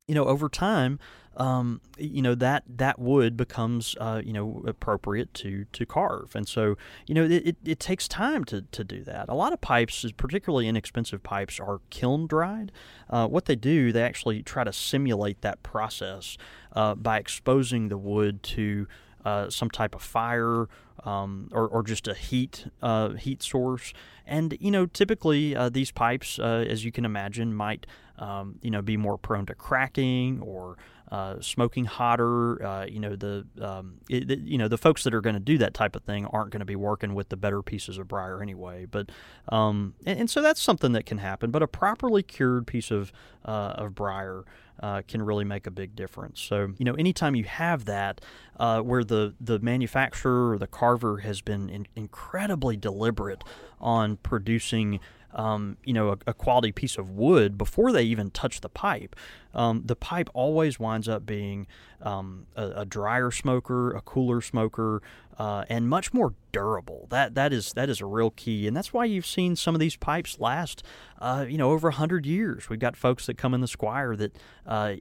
you 0.08 0.14
know, 0.14 0.24
over 0.24 0.48
time, 0.48 0.98
um, 1.36 1.80
you 1.96 2.22
know 2.22 2.34
that 2.34 2.64
that 2.66 2.98
wood 2.98 3.36
becomes 3.36 3.94
uh, 4.00 4.20
you 4.24 4.32
know 4.32 4.62
appropriate 4.66 5.32
to 5.34 5.64
to 5.72 5.86
carve, 5.86 6.34
and 6.34 6.48
so 6.48 6.76
you 7.06 7.14
know 7.14 7.24
it, 7.24 7.46
it, 7.46 7.56
it 7.64 7.80
takes 7.80 8.08
time 8.08 8.44
to, 8.46 8.62
to 8.62 8.84
do 8.84 9.02
that. 9.04 9.28
A 9.28 9.34
lot 9.34 9.52
of 9.52 9.60
pipes, 9.60 10.04
particularly 10.16 10.66
inexpensive 10.66 11.22
pipes, 11.22 11.60
are 11.60 11.80
kiln 11.90 12.26
dried. 12.26 12.72
Uh, 13.08 13.28
what 13.28 13.44
they 13.44 13.56
do, 13.56 13.92
they 13.92 14.02
actually 14.02 14.42
try 14.42 14.64
to 14.64 14.72
simulate 14.72 15.40
that 15.42 15.62
process 15.62 16.36
uh, 16.74 16.94
by 16.94 17.18
exposing 17.18 17.88
the 17.88 17.98
wood 17.98 18.42
to 18.42 18.86
uh, 19.24 19.50
some 19.50 19.70
type 19.70 19.94
of 19.94 20.02
fire 20.02 20.66
um, 21.04 21.48
or, 21.52 21.66
or 21.68 21.82
just 21.82 22.08
a 22.08 22.14
heat 22.14 22.66
uh, 22.82 23.10
heat 23.10 23.42
source. 23.42 23.92
And 24.26 24.56
you 24.60 24.70
know, 24.70 24.86
typically 24.86 25.56
uh, 25.56 25.68
these 25.68 25.90
pipes, 25.90 26.38
uh, 26.38 26.64
as 26.68 26.84
you 26.84 26.92
can 26.92 27.04
imagine, 27.04 27.54
might 27.54 27.86
um, 28.18 28.58
you 28.62 28.70
know 28.70 28.82
be 28.82 28.96
more 28.96 29.18
prone 29.18 29.46
to 29.46 29.54
cracking 29.54 30.40
or 30.40 30.76
uh, 31.10 31.40
smoking 31.40 31.84
hotter. 31.86 32.64
Uh, 32.64 32.84
you 32.86 33.00
know 33.00 33.16
the 33.16 33.46
um, 33.60 33.94
it, 34.08 34.28
the- 34.28 34.38
you 34.38 34.56
know 34.58 34.68
the 34.68 34.78
folks 34.78 35.02
that 35.04 35.14
are 35.14 35.20
going 35.20 35.34
to 35.34 35.40
do 35.40 35.58
that 35.58 35.74
type 35.74 35.96
of 35.96 36.02
thing 36.02 36.26
aren't 36.26 36.50
going 36.50 36.60
to 36.60 36.66
be 36.66 36.76
working 36.76 37.14
with 37.14 37.28
the 37.30 37.36
better 37.36 37.62
pieces 37.62 37.98
of 37.98 38.06
briar 38.08 38.42
anyway. 38.42 38.86
But 38.86 39.10
um, 39.48 39.94
and, 40.06 40.20
and 40.20 40.30
so 40.30 40.40
that's 40.42 40.60
something 40.62 40.92
that 40.92 41.06
can 41.06 41.18
happen. 41.18 41.50
But 41.50 41.62
a 41.62 41.66
properly 41.66 42.22
cured 42.22 42.66
piece 42.66 42.90
of 42.90 43.12
uh, 43.44 43.74
of 43.76 43.94
briar 43.94 44.44
uh, 44.80 45.02
can 45.06 45.22
really 45.22 45.44
make 45.44 45.66
a 45.66 45.70
big 45.70 45.96
difference. 45.96 46.40
So 46.40 46.72
you 46.78 46.84
know, 46.84 46.94
anytime 46.94 47.34
you 47.34 47.44
have 47.44 47.86
that, 47.86 48.20
uh, 48.58 48.80
where 48.80 49.02
the 49.04 49.34
the 49.40 49.58
manufacturer 49.58 50.52
or 50.52 50.58
the 50.58 50.66
carver 50.68 51.18
has 51.18 51.40
been 51.40 51.68
in, 51.68 51.86
incredibly 51.96 52.76
deliberate 52.76 53.42
on 53.80 54.16
producing. 54.18 55.00
Um, 55.32 55.76
you 55.84 55.92
know, 55.92 56.08
a, 56.08 56.18
a 56.26 56.34
quality 56.34 56.72
piece 56.72 56.98
of 56.98 57.08
wood 57.10 57.56
before 57.56 57.92
they 57.92 58.02
even 58.02 58.32
touch 58.32 58.62
the 58.62 58.68
pipe. 58.68 59.14
Um, 59.54 59.82
the 59.84 59.96
pipe 59.96 60.30
always 60.34 60.78
winds 60.78 61.08
up 61.08 61.26
being 61.26 61.66
um, 62.02 62.46
a, 62.56 62.70
a 62.76 62.84
drier 62.84 63.30
smoker, 63.30 63.90
a 63.92 64.00
cooler 64.00 64.40
smoker, 64.40 65.02
uh, 65.38 65.64
and 65.70 65.88
much 65.88 66.12
more 66.12 66.34
durable. 66.52 67.06
That 67.08 67.34
that 67.34 67.52
is 67.52 67.72
that 67.72 67.88
is 67.88 68.00
a 68.02 68.06
real 68.06 68.30
key, 68.30 68.66
and 68.66 68.76
that's 68.76 68.92
why 68.92 69.06
you've 69.06 69.26
seen 69.26 69.56
some 69.56 69.74
of 69.74 69.80
these 69.80 69.96
pipes 69.96 70.38
last, 70.38 70.82
uh, 71.18 71.46
you 71.48 71.56
know, 71.56 71.70
over 71.70 71.90
hundred 71.90 72.26
years. 72.26 72.68
We've 72.68 72.78
got 72.78 72.94
folks 72.94 73.24
that 73.26 73.38
come 73.38 73.54
in 73.54 73.62
the 73.62 73.66
Squire 73.66 74.16
that 74.16 74.36
uh, 74.66 74.96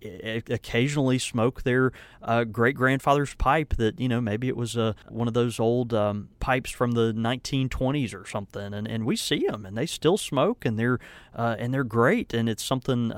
occasionally 0.49 1.19
smoke 1.19 1.63
their 1.63 1.91
uh, 2.21 2.45
great 2.45 2.75
grandfather's 2.75 3.33
pipe. 3.35 3.75
That 3.75 3.99
you 3.99 4.07
know 4.07 4.21
maybe 4.21 4.47
it 4.47 4.55
was 4.55 4.77
uh, 4.77 4.93
one 5.09 5.27
of 5.27 5.33
those 5.33 5.59
old 5.59 5.93
um, 5.93 6.29
pipes 6.39 6.71
from 6.71 6.91
the 6.91 7.11
1920s 7.13 8.13
or 8.13 8.25
something, 8.25 8.73
and, 8.73 8.87
and 8.87 9.05
we 9.05 9.17
see 9.17 9.45
them, 9.45 9.65
and 9.65 9.77
they 9.77 9.85
still 9.85 10.17
smoke, 10.17 10.63
and 10.63 10.79
they're 10.79 10.99
uh, 11.35 11.57
and 11.59 11.73
they're 11.73 11.83
great, 11.83 12.33
and 12.33 12.47
it's 12.47 12.63
something. 12.63 13.11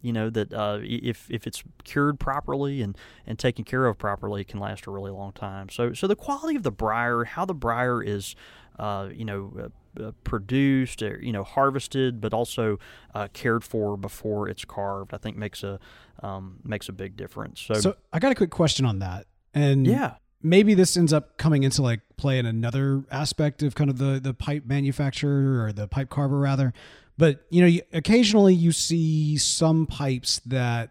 You 0.00 0.12
know 0.12 0.30
that 0.30 0.52
uh, 0.52 0.78
if 0.82 1.30
if 1.30 1.46
it's 1.46 1.62
cured 1.84 2.20
properly 2.20 2.82
and, 2.82 2.96
and 3.26 3.38
taken 3.38 3.64
care 3.64 3.86
of 3.86 3.98
properly, 3.98 4.42
it 4.42 4.48
can 4.48 4.60
last 4.60 4.86
a 4.86 4.90
really 4.90 5.10
long 5.10 5.32
time. 5.32 5.68
So 5.68 5.92
so 5.92 6.06
the 6.06 6.16
quality 6.16 6.56
of 6.56 6.62
the 6.62 6.70
briar, 6.70 7.24
how 7.24 7.44
the 7.44 7.54
briar 7.54 8.02
is, 8.02 8.36
uh, 8.78 9.08
you 9.12 9.24
know, 9.24 9.52
uh, 9.58 10.02
uh, 10.02 10.12
produced, 10.22 11.02
or, 11.02 11.20
you 11.20 11.32
know, 11.32 11.42
harvested, 11.42 12.20
but 12.20 12.32
also 12.32 12.78
uh, 13.14 13.26
cared 13.32 13.64
for 13.64 13.96
before 13.96 14.48
it's 14.48 14.64
carved, 14.64 15.12
I 15.12 15.18
think 15.18 15.36
makes 15.36 15.62
a 15.64 15.80
um, 16.22 16.58
makes 16.64 16.88
a 16.88 16.92
big 16.92 17.16
difference. 17.16 17.60
So, 17.60 17.74
So 17.74 17.96
I 18.12 18.18
got 18.18 18.32
a 18.32 18.34
quick 18.34 18.50
question 18.50 18.84
on 18.86 19.00
that, 19.00 19.26
and 19.54 19.86
yeah, 19.86 20.14
maybe 20.42 20.74
this 20.74 20.96
ends 20.96 21.12
up 21.12 21.36
coming 21.38 21.62
into 21.62 21.82
like 21.82 22.00
play 22.16 22.38
in 22.38 22.46
another 22.46 23.04
aspect 23.10 23.62
of 23.62 23.74
kind 23.74 23.90
of 23.90 23.98
the 23.98 24.20
the 24.20 24.34
pipe 24.34 24.64
manufacturer 24.66 25.64
or 25.64 25.72
the 25.72 25.88
pipe 25.88 26.10
carver 26.10 26.38
rather. 26.38 26.72
But 27.18 27.44
you 27.50 27.66
know, 27.66 27.80
occasionally 27.92 28.54
you 28.54 28.72
see 28.72 29.36
some 29.36 29.86
pipes 29.86 30.40
that, 30.46 30.90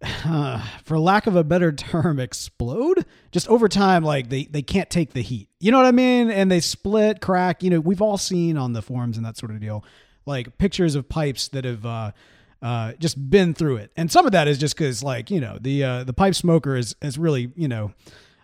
for 0.84 0.98
lack 0.98 1.26
of 1.26 1.34
a 1.34 1.42
better 1.42 1.72
term, 1.72 2.20
explode 2.20 3.04
just 3.32 3.48
over 3.48 3.68
time. 3.68 4.04
Like 4.04 4.28
they 4.28 4.44
they 4.44 4.62
can't 4.62 4.90
take 4.90 5.14
the 5.14 5.22
heat. 5.22 5.48
You 5.58 5.72
know 5.72 5.78
what 5.78 5.86
I 5.86 5.92
mean? 5.92 6.30
And 6.30 6.50
they 6.50 6.60
split, 6.60 7.20
crack. 7.20 7.62
You 7.62 7.70
know, 7.70 7.80
we've 7.80 8.02
all 8.02 8.18
seen 8.18 8.56
on 8.56 8.74
the 8.74 8.82
forums 8.82 9.16
and 9.16 9.26
that 9.26 9.36
sort 9.36 9.50
of 9.50 9.60
deal, 9.60 9.84
like 10.26 10.58
pictures 10.58 10.94
of 10.94 11.08
pipes 11.08 11.48
that 11.48 11.64
have. 11.64 11.84
uh 11.84 12.12
uh, 12.60 12.92
just 12.98 13.30
been 13.30 13.54
through 13.54 13.76
it, 13.76 13.92
and 13.96 14.10
some 14.10 14.26
of 14.26 14.32
that 14.32 14.48
is 14.48 14.58
just 14.58 14.76
because, 14.76 15.00
like 15.00 15.30
you 15.30 15.40
know, 15.40 15.58
the 15.60 15.84
uh, 15.84 16.02
the 16.02 16.12
pipe 16.12 16.34
smoker 16.34 16.74
is 16.74 16.96
has 17.00 17.16
really 17.16 17.52
you 17.54 17.68
know 17.68 17.92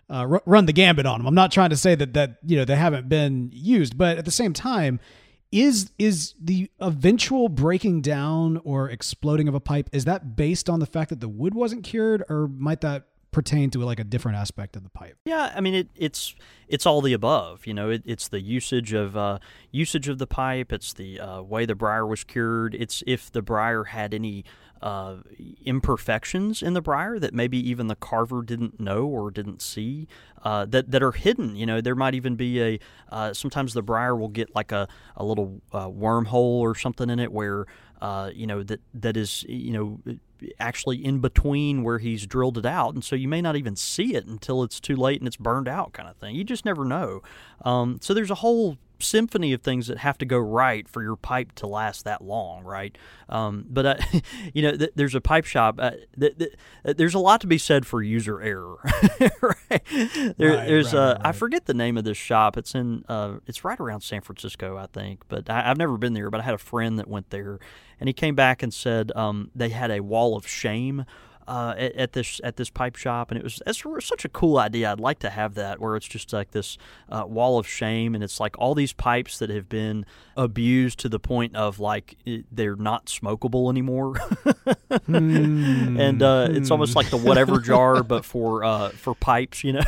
uh, 0.09 0.39
run 0.45 0.65
the 0.65 0.73
gambit 0.73 1.05
on 1.05 1.19
them. 1.19 1.27
I'm 1.27 1.35
not 1.35 1.51
trying 1.51 1.71
to 1.71 1.77
say 1.77 1.95
that 1.95 2.13
that 2.13 2.37
you 2.45 2.55
know 2.57 2.63
they 2.63 2.77
haven't 2.77 3.09
been 3.09 3.49
used, 3.51 3.97
but 3.97 4.17
at 4.17 4.23
the 4.25 4.31
same 4.31 4.53
time, 4.53 5.01
is 5.55 5.91
is 5.97 6.33
the 6.39 6.69
eventual 6.81 7.47
breaking 7.47 8.01
down 8.01 8.59
or 8.65 8.89
exploding 8.89 9.47
of 9.47 9.55
a 9.55 9.59
pipe 9.61 9.89
is 9.93 10.03
that 10.03 10.35
based 10.35 10.69
on 10.69 10.81
the 10.81 10.85
fact 10.85 11.09
that 11.09 11.21
the 11.21 11.29
wood 11.29 11.55
wasn't 11.55 11.83
cured, 11.83 12.23
or 12.29 12.47
might 12.47 12.81
that 12.81 13.05
pertain 13.31 13.69
to 13.69 13.79
like 13.79 13.99
a 13.99 14.03
different 14.03 14.37
aspect 14.37 14.75
of 14.75 14.83
the 14.83 14.89
pipe? 14.89 15.17
Yeah, 15.25 15.53
I 15.55 15.61
mean 15.61 15.73
it, 15.73 15.89
it's 15.95 16.35
it's 16.67 16.85
all 16.85 17.01
the 17.01 17.13
above. 17.13 17.65
You 17.65 17.73
know, 17.73 17.89
it, 17.89 18.03
it's 18.05 18.27
the 18.27 18.41
usage 18.41 18.91
of 18.91 19.15
uh, 19.15 19.39
usage 19.71 20.09
of 20.09 20.17
the 20.17 20.27
pipe. 20.27 20.73
It's 20.73 20.91
the 20.91 21.21
uh, 21.21 21.41
way 21.41 21.65
the 21.65 21.75
briar 21.75 22.05
was 22.05 22.25
cured. 22.25 22.75
It's 22.75 23.01
if 23.07 23.31
the 23.31 23.41
briar 23.41 23.85
had 23.85 24.13
any 24.13 24.43
uh, 24.85 25.15
imperfections 25.65 26.61
in 26.61 26.73
the 26.73 26.81
briar 26.81 27.17
that 27.17 27.33
maybe 27.33 27.57
even 27.57 27.87
the 27.87 27.95
carver 27.95 28.43
didn't 28.43 28.79
know 28.79 29.07
or 29.07 29.31
didn't 29.31 29.59
see 29.59 30.07
uh, 30.43 30.63
that 30.65 30.91
that 30.91 31.01
are 31.01 31.11
hidden. 31.11 31.55
You 31.55 31.65
know, 31.65 31.81
there 31.81 31.95
might 31.95 32.13
even 32.13 32.35
be 32.35 32.61
a 32.61 32.79
uh, 33.09 33.33
sometimes 33.33 33.73
the 33.73 33.81
briar 33.81 34.15
will 34.15 34.29
get 34.29 34.53
like 34.53 34.71
a 34.71 34.87
a 35.17 35.25
little 35.25 35.59
uh, 35.73 35.87
wormhole 35.87 36.59
or 36.59 36.75
something 36.75 37.09
in 37.09 37.19
it 37.19 37.31
where 37.31 37.65
uh, 37.99 38.29
you 38.31 38.45
know 38.45 38.61
that 38.61 38.79
that 38.93 39.17
is 39.17 39.43
you 39.49 39.73
know 39.73 39.99
actually 40.59 41.03
in 41.03 41.19
between 41.19 41.81
where 41.81 41.97
he's 41.97 42.27
drilled 42.27 42.59
it 42.59 42.65
out, 42.65 42.93
and 42.93 43.03
so 43.03 43.15
you 43.15 43.27
may 43.27 43.41
not 43.41 43.55
even 43.55 43.75
see 43.75 44.13
it 44.13 44.27
until 44.27 44.61
it's 44.61 44.79
too 44.79 44.95
late 44.95 45.19
and 45.19 45.27
it's 45.27 45.37
burned 45.37 45.67
out, 45.67 45.93
kind 45.93 46.07
of 46.07 46.15
thing. 46.17 46.35
You 46.35 46.43
just 46.43 46.63
never 46.63 46.85
know. 46.85 47.23
Um, 47.63 47.97
so 48.03 48.13
there's 48.13 48.29
a 48.29 48.35
whole 48.35 48.77
symphony 48.99 49.53
of 49.53 49.61
things 49.61 49.87
that 49.87 49.99
have 49.99 50.17
to 50.19 50.25
go 50.25 50.37
right 50.37 50.87
for 50.87 51.01
your 51.03 51.15
pipe 51.15 51.53
to 51.55 51.67
last 51.67 52.03
that 52.05 52.21
long, 52.23 52.63
right? 52.63 52.97
Um, 53.29 53.65
but 53.69 53.85
uh, 53.85 53.95
you 54.53 54.61
know, 54.61 54.75
th- 54.75 54.91
there's 54.95 55.15
a 55.15 55.21
pipe 55.21 55.45
shop. 55.45 55.75
Uh, 55.79 55.91
th- 56.19 56.37
th- 56.37 56.53
there's 56.97 57.13
a 57.13 57.19
lot 57.19 57.41
to 57.41 57.47
be 57.47 57.57
said 57.57 57.85
for 57.85 58.01
user 58.01 58.41
error, 58.41 58.77
right? 59.41 59.81
There, 60.37 60.55
Right, 60.55 60.67
there's 60.67 60.93
right, 60.93 60.99
uh, 60.99 61.13
right, 61.17 61.25
I 61.27 61.31
forget 61.31 61.65
the 61.65 61.73
name 61.73 61.97
of 61.97 62.03
this 62.03 62.17
shop. 62.17 62.57
It's 62.57 62.75
in 62.75 63.03
uh, 63.09 63.35
it's 63.47 63.63
right 63.63 63.79
around 63.79 64.01
San 64.01 64.21
Francisco, 64.21 64.77
I 64.77 64.87
think. 64.87 65.23
But 65.27 65.49
I, 65.49 65.69
I've 65.69 65.77
never 65.77 65.97
been 65.97 66.13
there. 66.13 66.29
But 66.29 66.41
I 66.41 66.43
had 66.43 66.53
a 66.53 66.59
friend 66.59 66.97
that 66.99 67.07
went 67.07 67.29
there, 67.29 67.59
and 67.99 68.07
he 68.09 68.13
came 68.13 68.35
back 68.35 68.61
and 68.63 68.73
said 68.73 69.11
um, 69.15 69.51
they 69.55 69.69
had 69.69 69.91
a 69.91 70.01
wall 70.01 70.35
of 70.35 70.47
shame 70.47 71.05
uh, 71.47 71.75
at, 71.77 71.95
at, 71.95 72.13
this 72.13 72.41
at 72.43 72.55
this 72.55 72.69
pipe 72.69 72.95
shop, 72.95 73.31
and 73.31 73.37
it 73.37 73.43
was 73.43 73.61
it's 73.65 73.83
such 74.05 74.25
a 74.25 74.29
cool 74.29 74.57
idea. 74.57 74.91
I'd 74.91 74.99
like 74.99 75.19
to 75.19 75.29
have 75.29 75.55
that 75.55 75.79
where 75.79 75.95
it's 75.95 76.07
just 76.07 76.33
like 76.33 76.51
this 76.51 76.77
uh, 77.09 77.25
wall 77.27 77.59
of 77.59 77.67
shame, 77.67 78.15
and 78.15 78.23
it's 78.23 78.39
like 78.39 78.57
all 78.57 78.75
these 78.75 78.93
pipes 78.93 79.39
that 79.39 79.49
have 79.49 79.69
been 79.69 80.05
abused 80.35 80.99
to 80.99 81.09
the 81.09 81.19
point 81.19 81.55
of 81.55 81.79
like 81.79 82.17
they're 82.51 82.75
not 82.75 83.07
smokable 83.07 83.69
anymore, 83.69 84.15
Hmm. 85.05 85.99
and 85.99 86.21
uh, 86.21 86.47
it's 86.49 86.71
almost 86.71 86.95
like 86.95 87.09
the 87.09 87.17
whatever 87.17 87.59
jar, 87.59 88.03
but 88.03 88.25
for 88.25 88.63
uh, 88.63 88.89
for 88.89 89.15
pipes, 89.15 89.63
you 89.63 89.73
know. 89.73 89.83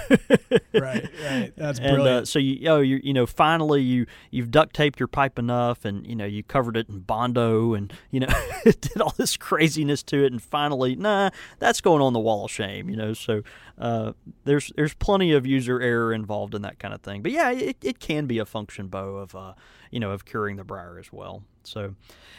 right, 0.74 1.10
right. 1.24 1.52
That's 1.56 1.80
and 1.80 1.88
uh, 1.88 1.94
brilliant. 1.94 2.28
so 2.28 2.40
you, 2.40 2.70
oh, 2.70 2.80
you 2.80 3.00
you 3.04 3.14
know, 3.14 3.26
finally 3.26 3.82
you 3.82 4.06
you've 4.32 4.52
duct 4.52 4.76
taped 4.76 5.00
your 5.00 5.08
pipe 5.08 5.40
enough, 5.40 5.86
and 5.86 6.06
you 6.06 6.16
know 6.16 6.26
you 6.26 6.44
covered 6.44 6.78
it 6.78 6.90
in 6.90 7.00
bondo, 7.00 7.74
and 7.74 7.94
you 8.12 8.20
know 8.20 8.28
did 8.64 9.02
all 9.02 9.14
this 9.18 9.38
craziness 9.38 10.04
to 10.04 10.24
it, 10.24 10.32
and 10.32 10.42
finally, 10.42 10.96
nah, 10.96 11.30
that's 11.60 11.82
going 11.82 12.02
on 12.02 12.14
the 12.14 12.20
wall 12.20 12.46
of 12.46 12.52
shame, 12.52 12.90
you 12.90 12.96
know. 12.96 13.14
So 13.14 13.42
uh, 13.78 14.14
there's 14.44 14.72
there's 14.76 14.94
plenty 14.96 15.34
of 15.34 15.46
user 15.46 15.82
error 15.82 16.14
involved 16.14 16.56
in 16.56 16.62
that 16.64 16.80
kind 16.80 16.94
of 16.94 17.02
thing, 17.02 17.22
but 17.22 17.32
yeah, 17.32 17.52
it, 17.52 17.78
it 17.84 18.00
can 18.00 18.26
be 18.26 18.40
a 18.40 18.46
function 18.46 18.88
Bo 18.88 19.18
of 19.18 19.36
uh, 19.36 19.54
you 19.92 20.00
know 20.00 20.12
of 20.12 20.26
curing 20.26 20.58
the 20.58 20.64
briar 20.64 21.00
as 21.00 21.12
well. 21.12 21.44
So, 21.64 21.96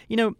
you 0.08 0.16
know. 0.16 0.36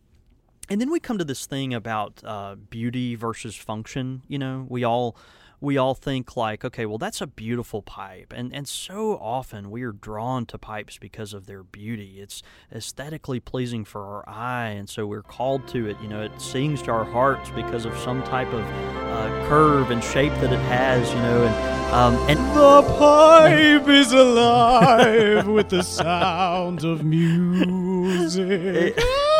And 0.69 0.81
then 0.81 0.91
we 0.91 1.01
come 1.01 1.17
to 1.19 1.25
this 1.25 1.47
thing 1.47 1.73
about 1.73 2.23
uh, 2.25 2.57
beauty 2.57 3.15
versus 3.15 3.57
function. 3.57 4.23
You 4.29 4.39
know, 4.39 4.67
we 4.69 4.85
all 4.85 5.17
we 5.61 5.77
all 5.77 5.95
think 5.95 6.37
like, 6.37 6.65
okay, 6.65 6.87
well, 6.87 6.99
that's 6.99 7.21
a 7.21 7.27
beautiful 7.27 7.83
pipe, 7.83 8.33
and 8.37 8.55
and 8.55 8.69
so 8.69 9.17
often 9.17 9.71
we 9.71 9.83
are 9.83 9.93
drawn 9.93 10.47
to 10.47 10.59
pipes 10.59 10.99
because 10.99 11.33
of 11.33 11.47
their 11.47 11.63
beauty. 11.63 12.21
It's 12.21 12.43
aesthetically 12.73 13.41
pleasing 13.41 13.85
for 13.85 14.05
our 14.05 14.29
eye, 14.29 14.69
and 14.69 14.89
so 14.89 15.07
we're 15.07 15.23
called 15.23 15.67
to 15.69 15.89
it. 15.89 15.97
You 16.03 16.09
know, 16.09 16.23
it 16.23 16.41
sings 16.41 16.83
to 16.83 16.91
our 16.93 17.05
hearts 17.05 17.51
because 17.51 17.87
of 17.87 17.97
some 17.99 18.23
type 18.25 18.53
of 18.53 18.61
uh, 18.63 19.49
curve 19.49 19.91
and 19.91 20.05
shape 20.05 20.35
that 20.35 20.53
it 20.53 20.61
has. 20.61 21.09
You 21.09 21.23
know, 21.23 21.45
and 21.45 21.55
um, 21.95 22.15
and 22.29 22.39
the 22.57 22.83
pipe 22.99 23.89
is 23.89 24.13
alive 24.13 25.49
with 25.49 25.71
the 25.71 25.83
sound 25.83 26.85
of 26.85 27.03
music. 27.07 28.99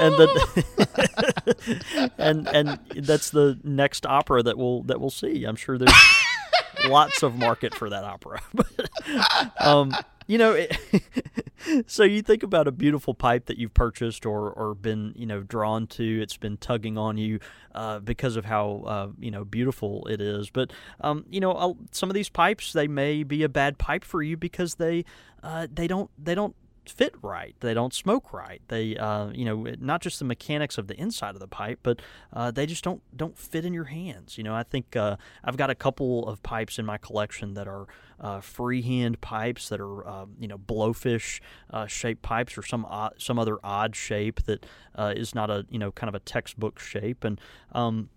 and 0.00 0.14
the 0.14 2.10
and 2.18 2.48
and 2.48 2.78
that's 2.96 3.30
the 3.30 3.58
next 3.62 4.06
opera 4.06 4.42
that 4.42 4.58
we'll 4.58 4.82
that 4.84 5.00
we'll 5.00 5.10
see. 5.10 5.44
I'm 5.44 5.56
sure 5.56 5.78
there's 5.78 5.92
lots 6.88 7.22
of 7.22 7.36
market 7.36 7.74
for 7.74 7.90
that 7.90 8.04
opera. 8.04 8.40
um, 9.60 9.94
you 10.26 10.38
know, 10.38 10.52
it, 10.52 10.76
so 11.86 12.02
you 12.02 12.22
think 12.22 12.42
about 12.42 12.66
a 12.66 12.72
beautiful 12.72 13.12
pipe 13.14 13.46
that 13.46 13.58
you've 13.58 13.74
purchased 13.74 14.24
or 14.24 14.50
or 14.50 14.74
been 14.74 15.12
you 15.16 15.26
know 15.26 15.42
drawn 15.42 15.86
to. 15.88 16.22
It's 16.22 16.36
been 16.36 16.56
tugging 16.56 16.96
on 16.96 17.18
you 17.18 17.40
uh, 17.74 18.00
because 18.00 18.36
of 18.36 18.44
how 18.44 18.84
uh, 18.86 19.08
you 19.18 19.30
know 19.30 19.44
beautiful 19.44 20.06
it 20.06 20.20
is. 20.20 20.50
But 20.50 20.72
um, 21.00 21.24
you 21.30 21.40
know, 21.40 21.76
some 21.90 22.10
of 22.10 22.14
these 22.14 22.28
pipes 22.28 22.72
they 22.72 22.88
may 22.88 23.22
be 23.22 23.42
a 23.42 23.48
bad 23.48 23.78
pipe 23.78 24.04
for 24.04 24.22
you 24.22 24.36
because 24.36 24.76
they 24.76 25.04
uh, 25.42 25.66
they 25.72 25.86
don't 25.86 26.10
they 26.18 26.34
don't 26.34 26.56
fit 26.90 27.14
right. 27.22 27.54
They 27.60 27.74
don't 27.74 27.94
smoke 27.94 28.32
right. 28.32 28.62
They, 28.68 28.96
uh, 28.96 29.30
you 29.30 29.44
know, 29.44 29.66
not 29.78 30.02
just 30.02 30.18
the 30.18 30.24
mechanics 30.24 30.78
of 30.78 30.86
the 30.86 30.98
inside 31.00 31.34
of 31.34 31.40
the 31.40 31.48
pipe, 31.48 31.80
but 31.82 32.00
uh, 32.32 32.50
they 32.50 32.66
just 32.66 32.84
don't 32.84 33.02
don't 33.16 33.36
fit 33.36 33.64
in 33.64 33.72
your 33.72 33.84
hands. 33.84 34.38
You 34.38 34.44
know, 34.44 34.54
I 34.54 34.62
think 34.62 34.96
uh, 34.96 35.16
I've 35.42 35.56
got 35.56 35.70
a 35.70 35.74
couple 35.74 36.28
of 36.28 36.42
pipes 36.42 36.78
in 36.78 36.86
my 36.86 36.98
collection 36.98 37.54
that 37.54 37.68
are 37.68 37.86
uh, 38.20 38.40
freehand 38.40 39.20
pipes 39.20 39.68
that 39.68 39.80
are, 39.80 40.06
um, 40.08 40.34
you 40.38 40.48
know, 40.48 40.58
blowfish 40.58 41.40
uh, 41.70 41.86
shaped 41.86 42.22
pipes 42.22 42.56
or 42.56 42.62
some 42.62 42.84
odd, 42.84 43.14
some 43.18 43.38
other 43.38 43.58
odd 43.64 43.96
shape 43.96 44.42
that 44.44 44.64
uh, 44.94 45.12
is 45.16 45.34
not 45.34 45.50
a, 45.50 45.66
you 45.68 45.78
know, 45.78 45.90
kind 45.92 46.08
of 46.08 46.14
a 46.14 46.20
textbook 46.20 46.78
shape 46.78 47.24
and. 47.24 47.40
Um, 47.72 48.10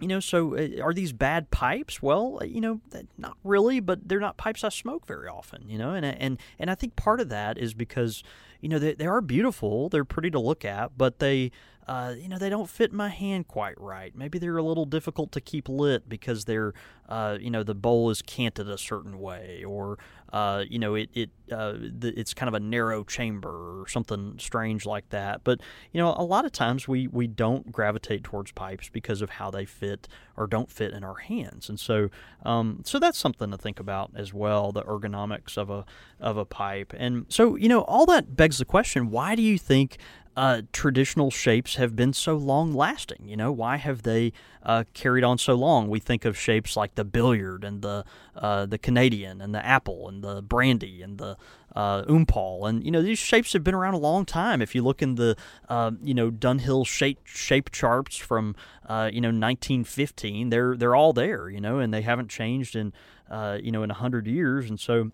you 0.00 0.06
know, 0.06 0.20
so 0.20 0.56
uh, 0.56 0.82
are 0.82 0.94
these 0.94 1.12
bad 1.12 1.50
pipes? 1.50 2.00
Well, 2.00 2.38
uh, 2.40 2.44
you 2.44 2.60
know, 2.60 2.80
not 3.16 3.36
really, 3.42 3.80
but 3.80 4.08
they're 4.08 4.20
not 4.20 4.36
pipes 4.36 4.62
I 4.62 4.68
smoke 4.68 5.06
very 5.06 5.28
often. 5.28 5.68
You 5.68 5.78
know, 5.78 5.94
and 5.94 6.04
and 6.04 6.38
and 6.58 6.70
I 6.70 6.74
think 6.74 6.96
part 6.96 7.20
of 7.20 7.28
that 7.30 7.58
is 7.58 7.74
because 7.74 8.22
you 8.60 8.68
know 8.68 8.78
they, 8.78 8.94
they 8.94 9.06
are 9.06 9.20
beautiful, 9.20 9.88
they're 9.88 10.04
pretty 10.04 10.30
to 10.30 10.38
look 10.38 10.64
at, 10.64 10.96
but 10.96 11.18
they 11.18 11.50
uh, 11.88 12.14
you 12.18 12.28
know, 12.28 12.36
they 12.36 12.50
don't 12.50 12.68
fit 12.68 12.92
my 12.92 13.08
hand 13.08 13.48
quite 13.48 13.80
right. 13.80 14.14
Maybe 14.14 14.38
they're 14.38 14.58
a 14.58 14.62
little 14.62 14.84
difficult 14.84 15.32
to 15.32 15.40
keep 15.40 15.70
lit 15.70 16.06
because 16.06 16.44
they're, 16.44 16.74
uh, 17.08 17.38
you 17.40 17.50
know, 17.50 17.62
the 17.62 17.74
bowl 17.74 18.10
is 18.10 18.20
canted 18.20 18.68
a 18.68 18.76
certain 18.76 19.18
way, 19.18 19.64
or 19.64 19.98
uh, 20.30 20.64
you 20.68 20.78
know, 20.78 20.94
it 20.94 21.08
it 21.14 21.30
uh, 21.50 21.72
the, 21.72 22.12
it's 22.14 22.34
kind 22.34 22.48
of 22.48 22.52
a 22.52 22.60
narrow 22.60 23.04
chamber 23.04 23.80
or 23.80 23.88
something 23.88 24.34
strange 24.38 24.84
like 24.84 25.08
that. 25.08 25.44
But 25.44 25.60
you 25.90 25.98
know, 25.98 26.14
a 26.18 26.22
lot 26.22 26.44
of 26.44 26.52
times 26.52 26.86
we 26.86 27.06
we 27.06 27.26
don't 27.26 27.72
gravitate 27.72 28.22
towards 28.22 28.52
pipes 28.52 28.90
because 28.90 29.22
of 29.22 29.30
how 29.30 29.50
they 29.50 29.64
fit 29.64 30.06
or 30.36 30.46
don't 30.46 30.70
fit 30.70 30.92
in 30.92 31.02
our 31.02 31.16
hands, 31.16 31.70
and 31.70 31.80
so 31.80 32.10
um, 32.44 32.82
so 32.84 32.98
that's 32.98 33.18
something 33.18 33.50
to 33.50 33.56
think 33.56 33.80
about 33.80 34.10
as 34.14 34.34
well. 34.34 34.72
The 34.72 34.82
ergonomics 34.82 35.56
of 35.56 35.70
a 35.70 35.86
of 36.20 36.36
a 36.36 36.44
pipe, 36.44 36.92
and 36.94 37.24
so 37.30 37.56
you 37.56 37.70
know, 37.70 37.80
all 37.80 38.04
that 38.04 38.36
begs 38.36 38.58
the 38.58 38.66
question: 38.66 39.10
Why 39.10 39.34
do 39.34 39.40
you 39.40 39.56
think 39.56 39.96
uh, 40.38 40.62
traditional 40.72 41.32
shapes 41.32 41.74
have 41.74 41.96
been 41.96 42.12
so 42.12 42.36
long 42.36 42.72
lasting? 42.72 43.26
You 43.26 43.36
know, 43.36 43.50
why 43.50 43.76
have 43.76 44.02
they 44.04 44.32
uh, 44.62 44.84
carried 44.94 45.24
on 45.24 45.36
so 45.36 45.56
long? 45.56 45.88
We 45.88 45.98
think 45.98 46.24
of 46.24 46.38
shapes 46.38 46.76
like 46.76 46.94
the 46.94 47.04
billiard 47.04 47.64
and 47.64 47.82
the 47.82 48.04
uh, 48.36 48.64
the 48.66 48.78
Canadian 48.78 49.40
and 49.40 49.52
the 49.52 49.66
apple 49.66 50.08
and 50.08 50.22
the 50.22 50.40
brandy 50.40 51.02
and 51.02 51.18
the 51.18 51.36
uh, 51.74 52.04
and 52.06 52.84
you 52.84 52.92
know 52.92 53.02
these 53.02 53.18
shapes 53.18 53.52
have 53.52 53.64
been 53.64 53.74
around 53.74 53.94
a 53.94 53.98
long 53.98 54.24
time. 54.24 54.62
If 54.62 54.76
you 54.76 54.84
look 54.84 55.02
in 55.02 55.16
the 55.16 55.34
uh, 55.68 55.90
you 56.00 56.14
know 56.14 56.30
Dunhill 56.30 56.86
shape 56.86 57.18
shape 57.24 57.72
charts 57.72 58.16
from 58.16 58.54
uh, 58.86 59.10
you 59.12 59.20
know 59.20 59.30
1915, 59.30 60.50
they're 60.50 60.76
they're 60.76 60.94
all 60.94 61.12
there, 61.12 61.50
you 61.50 61.60
know, 61.60 61.80
and 61.80 61.92
they 61.92 62.02
haven't 62.02 62.28
changed 62.28 62.76
in 62.76 62.92
uh, 63.28 63.58
you 63.60 63.72
know 63.72 63.82
in 63.82 63.90
hundred 63.90 64.28
years, 64.28 64.70
and 64.70 64.78
so 64.78 65.10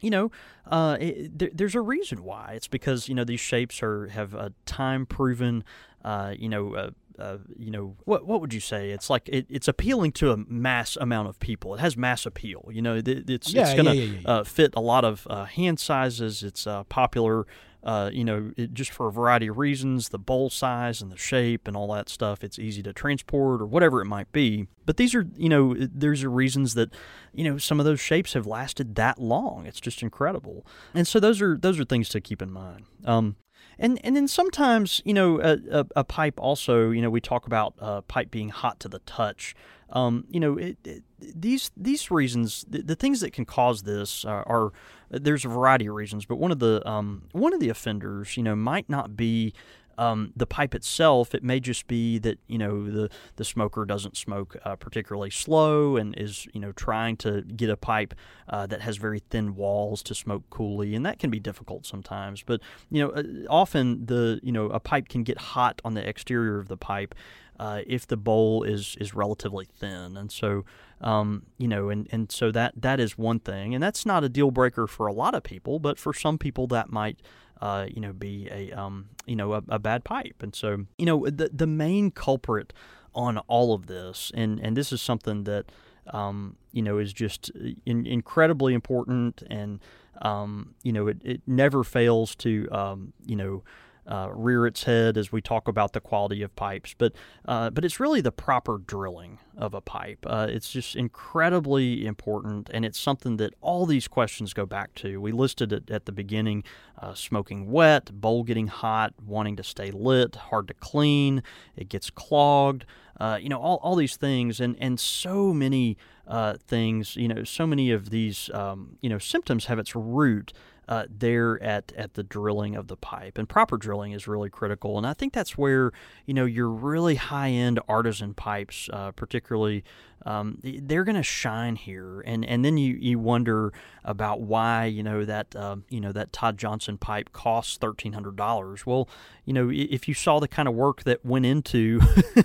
you 0.00 0.10
know, 0.10 0.30
uh, 0.66 0.96
it, 1.00 1.38
there, 1.38 1.50
there's 1.52 1.74
a 1.74 1.80
reason 1.80 2.22
why. 2.24 2.52
It's 2.54 2.68
because 2.68 3.08
you 3.08 3.14
know 3.14 3.24
these 3.24 3.40
shapes 3.40 3.82
are 3.82 4.06
have 4.08 4.34
a 4.34 4.52
time 4.66 5.06
proven, 5.06 5.64
uh, 6.04 6.34
you 6.38 6.48
know, 6.48 6.74
uh, 6.74 6.90
uh, 7.18 7.38
you 7.58 7.70
know, 7.70 7.96
what 8.04 8.26
what 8.26 8.40
would 8.40 8.54
you 8.54 8.60
say? 8.60 8.90
It's 8.90 9.10
like 9.10 9.28
it, 9.28 9.46
it's 9.48 9.68
appealing 9.68 10.12
to 10.12 10.32
a 10.32 10.36
mass 10.36 10.96
amount 10.96 11.28
of 11.28 11.38
people. 11.38 11.74
It 11.74 11.80
has 11.80 11.96
mass 11.96 12.24
appeal. 12.24 12.68
You 12.72 12.82
know, 12.82 12.96
it, 12.96 13.06
it's 13.08 13.52
Yeah, 13.52 13.62
it's 13.62 13.74
gonna 13.74 13.94
yeah, 13.94 14.18
yeah, 14.20 14.30
Uh, 14.30 14.44
fit 14.44 14.72
a 14.74 14.80
lot 14.80 15.04
of 15.04 15.26
uh, 15.28 15.44
hand 15.44 15.78
sizes. 15.78 16.42
It's 16.42 16.66
uh, 16.66 16.84
popular. 16.84 17.46
Uh, 17.82 18.10
you 18.12 18.24
know, 18.24 18.52
it, 18.56 18.74
just 18.74 18.90
for 18.90 19.08
a 19.08 19.12
variety 19.12 19.46
of 19.46 19.56
reasons, 19.56 20.10
the 20.10 20.18
bowl 20.18 20.50
size 20.50 21.00
and 21.00 21.10
the 21.10 21.16
shape 21.16 21.66
and 21.66 21.76
all 21.76 21.92
that 21.92 22.08
stuff. 22.08 22.44
It's 22.44 22.58
easy 22.58 22.82
to 22.82 22.92
transport 22.92 23.62
or 23.62 23.66
whatever 23.66 24.02
it 24.02 24.04
might 24.04 24.30
be. 24.32 24.66
But 24.84 24.98
these 24.98 25.14
are, 25.14 25.26
you 25.36 25.48
know, 25.48 25.74
there's 25.78 26.24
reasons 26.24 26.74
that, 26.74 26.92
you 27.32 27.44
know, 27.44 27.56
some 27.56 27.80
of 27.80 27.86
those 27.86 28.00
shapes 28.00 28.34
have 28.34 28.46
lasted 28.46 28.96
that 28.96 29.18
long. 29.18 29.66
It's 29.66 29.80
just 29.80 30.02
incredible. 30.02 30.66
And 30.92 31.08
so 31.08 31.18
those 31.20 31.40
are 31.40 31.56
those 31.56 31.80
are 31.80 31.84
things 31.84 32.10
to 32.10 32.20
keep 32.20 32.42
in 32.42 32.50
mind. 32.50 32.84
Um, 33.06 33.36
and 33.78 33.98
and 34.04 34.14
then 34.14 34.28
sometimes, 34.28 35.00
you 35.06 35.14
know, 35.14 35.40
a, 35.40 35.58
a, 35.70 35.86
a 35.96 36.04
pipe 36.04 36.38
also, 36.38 36.90
you 36.90 37.00
know, 37.00 37.08
we 37.08 37.20
talk 37.20 37.46
about 37.46 37.74
uh, 37.80 38.02
pipe 38.02 38.30
being 38.30 38.50
hot 38.50 38.78
to 38.80 38.88
the 38.88 38.98
touch. 39.00 39.54
Um, 39.92 40.24
you 40.28 40.38
know, 40.38 40.56
it, 40.56 40.76
it, 40.84 41.02
these 41.18 41.70
these 41.76 42.10
reasons, 42.10 42.64
the, 42.68 42.82
the, 42.82 42.94
things 42.94 43.20
that 43.22 43.32
can 43.32 43.44
cause 43.44 43.82
this 43.82 44.24
are, 44.24 44.46
are, 44.46 44.72
there's 45.10 45.44
a 45.44 45.48
variety 45.48 45.86
of 45.86 45.94
reasons, 45.94 46.24
but 46.24 46.36
one 46.36 46.52
of 46.52 46.58
the 46.58 46.86
um, 46.88 47.22
one 47.32 47.52
of 47.52 47.60
the 47.60 47.68
offenders, 47.68 48.36
you 48.36 48.42
know, 48.42 48.54
might 48.54 48.88
not 48.88 49.16
be 49.16 49.52
um, 50.00 50.32
the 50.34 50.46
pipe 50.46 50.74
itself. 50.74 51.34
It 51.34 51.44
may 51.44 51.60
just 51.60 51.86
be 51.86 52.18
that 52.20 52.38
you 52.46 52.56
know 52.56 52.90
the 52.90 53.10
the 53.36 53.44
smoker 53.44 53.84
doesn't 53.84 54.16
smoke 54.16 54.56
uh, 54.64 54.74
particularly 54.76 55.28
slow 55.30 55.96
and 55.96 56.16
is 56.16 56.48
you 56.54 56.60
know 56.60 56.72
trying 56.72 57.18
to 57.18 57.42
get 57.42 57.68
a 57.68 57.76
pipe 57.76 58.14
uh, 58.48 58.66
that 58.66 58.80
has 58.80 58.96
very 58.96 59.20
thin 59.30 59.54
walls 59.54 60.02
to 60.04 60.14
smoke 60.14 60.44
coolly, 60.48 60.94
and 60.94 61.04
that 61.04 61.18
can 61.18 61.30
be 61.30 61.38
difficult 61.38 61.84
sometimes. 61.84 62.42
But 62.42 62.62
you 62.90 63.02
know, 63.02 63.10
uh, 63.10 63.22
often 63.50 64.06
the 64.06 64.40
you 64.42 64.52
know 64.52 64.66
a 64.70 64.80
pipe 64.80 65.08
can 65.08 65.22
get 65.22 65.38
hot 65.38 65.82
on 65.84 65.92
the 65.92 66.08
exterior 66.08 66.58
of 66.58 66.68
the 66.68 66.78
pipe 66.78 67.14
uh, 67.58 67.82
if 67.86 68.06
the 68.06 68.16
bowl 68.16 68.62
is 68.62 68.96
is 68.98 69.14
relatively 69.14 69.66
thin, 69.66 70.16
and 70.16 70.32
so 70.32 70.64
um, 71.02 71.44
you 71.58 71.68
know, 71.68 71.90
and, 71.90 72.08
and 72.10 72.32
so 72.32 72.50
that 72.52 72.72
that 72.76 73.00
is 73.00 73.18
one 73.18 73.38
thing, 73.38 73.74
and 73.74 73.82
that's 73.82 74.06
not 74.06 74.24
a 74.24 74.30
deal 74.30 74.50
breaker 74.50 74.86
for 74.86 75.06
a 75.06 75.12
lot 75.12 75.34
of 75.34 75.42
people, 75.42 75.78
but 75.78 75.98
for 75.98 76.14
some 76.14 76.38
people 76.38 76.66
that 76.68 76.90
might. 76.90 77.20
Uh, 77.60 77.86
you 77.94 78.00
know, 78.00 78.12
be 78.12 78.48
a 78.50 78.72
um, 78.72 79.10
you 79.26 79.36
know 79.36 79.52
a, 79.52 79.62
a 79.68 79.78
bad 79.78 80.02
pipe, 80.04 80.36
and 80.42 80.54
so 80.54 80.86
you 80.96 81.06
know 81.06 81.26
the 81.26 81.50
the 81.52 81.66
main 81.66 82.10
culprit 82.10 82.72
on 83.14 83.38
all 83.38 83.74
of 83.74 83.86
this, 83.86 84.32
and 84.34 84.58
and 84.60 84.76
this 84.76 84.92
is 84.92 85.02
something 85.02 85.44
that 85.44 85.66
um, 86.12 86.56
you 86.72 86.82
know 86.82 86.98
is 86.98 87.12
just 87.12 87.50
in, 87.84 88.06
incredibly 88.06 88.72
important, 88.72 89.42
and 89.50 89.80
um, 90.22 90.74
you 90.82 90.92
know 90.92 91.06
it, 91.06 91.18
it 91.24 91.42
never 91.46 91.84
fails 91.84 92.34
to 92.36 92.68
um, 92.72 93.12
you 93.26 93.36
know 93.36 93.62
uh, 94.06 94.28
rear 94.32 94.66
its 94.66 94.84
head 94.84 95.16
as 95.16 95.30
we 95.30 95.40
talk 95.40 95.68
about 95.68 95.92
the 95.92 96.00
quality 96.00 96.42
of 96.42 96.54
pipes, 96.56 96.94
but 96.96 97.12
uh, 97.46 97.70
but 97.70 97.84
it's 97.84 98.00
really 98.00 98.20
the 98.20 98.32
proper 98.32 98.78
drilling 98.78 99.38
of 99.56 99.74
a 99.74 99.80
pipe. 99.80 100.18
Uh, 100.26 100.46
it's 100.48 100.70
just 100.70 100.96
incredibly 100.96 102.06
important, 102.06 102.70
and 102.72 102.84
it's 102.84 102.98
something 102.98 103.36
that 103.36 103.54
all 103.60 103.86
these 103.86 104.08
questions 104.08 104.52
go 104.52 104.66
back 104.66 104.94
to. 104.96 105.20
We 105.20 105.32
listed 105.32 105.72
it 105.72 105.90
at 105.90 106.06
the 106.06 106.12
beginning: 106.12 106.64
uh, 106.98 107.14
smoking 107.14 107.70
wet, 107.70 108.10
bowl 108.12 108.42
getting 108.42 108.68
hot, 108.68 109.14
wanting 109.24 109.56
to 109.56 109.62
stay 109.62 109.90
lit, 109.90 110.36
hard 110.36 110.68
to 110.68 110.74
clean, 110.74 111.42
it 111.76 111.88
gets 111.88 112.10
clogged. 112.10 112.84
Uh, 113.18 113.38
you 113.40 113.50
know 113.50 113.60
all, 113.60 113.78
all 113.82 113.96
these 113.96 114.16
things, 114.16 114.60
and 114.60 114.76
and 114.80 114.98
so 114.98 115.52
many 115.52 115.98
uh, 116.26 116.54
things. 116.66 117.16
You 117.16 117.28
know, 117.28 117.44
so 117.44 117.66
many 117.66 117.90
of 117.90 118.08
these 118.08 118.48
um, 118.54 118.96
you 119.02 119.10
know 119.10 119.18
symptoms 119.18 119.66
have 119.66 119.78
its 119.78 119.94
root 119.94 120.54
uh, 120.90 121.04
there 121.08 121.62
at, 121.62 121.92
at 121.96 122.14
the 122.14 122.22
drilling 122.24 122.74
of 122.74 122.88
the 122.88 122.96
pipe. 122.96 123.38
And 123.38 123.48
proper 123.48 123.76
drilling 123.76 124.10
is 124.10 124.26
really 124.26 124.50
critical. 124.50 124.98
And 124.98 125.06
I 125.06 125.14
think 125.14 125.32
that's 125.32 125.56
where, 125.56 125.92
you 126.26 126.34
know, 126.34 126.44
your 126.44 126.68
really 126.68 127.14
high 127.14 127.50
end 127.50 127.78
artisan 127.88 128.34
pipes, 128.34 128.90
uh, 128.92 129.12
particularly, 129.12 129.84
um, 130.26 130.58
they're 130.62 131.04
going 131.04 131.16
to 131.16 131.22
shine 131.22 131.76
here. 131.76 132.22
And, 132.22 132.44
and 132.44 132.64
then 132.64 132.76
you, 132.76 132.96
you 132.96 133.20
wonder 133.20 133.72
about 134.04 134.40
why, 134.40 134.86
you 134.86 135.04
know, 135.04 135.24
that, 135.24 135.54
uh, 135.54 135.76
you 135.88 136.00
know, 136.00 136.10
that 136.10 136.32
Todd 136.32 136.58
Johnson 136.58 136.98
pipe 136.98 137.32
costs 137.32 137.78
$1,300. 137.78 138.84
Well, 138.84 139.08
you 139.44 139.52
know, 139.52 139.70
if 139.72 140.08
you 140.08 140.14
saw 140.14 140.40
the 140.40 140.48
kind 140.48 140.66
of 140.66 140.74
work 140.74 141.04
that 141.04 141.24
went 141.24 141.46
into, 141.46 142.00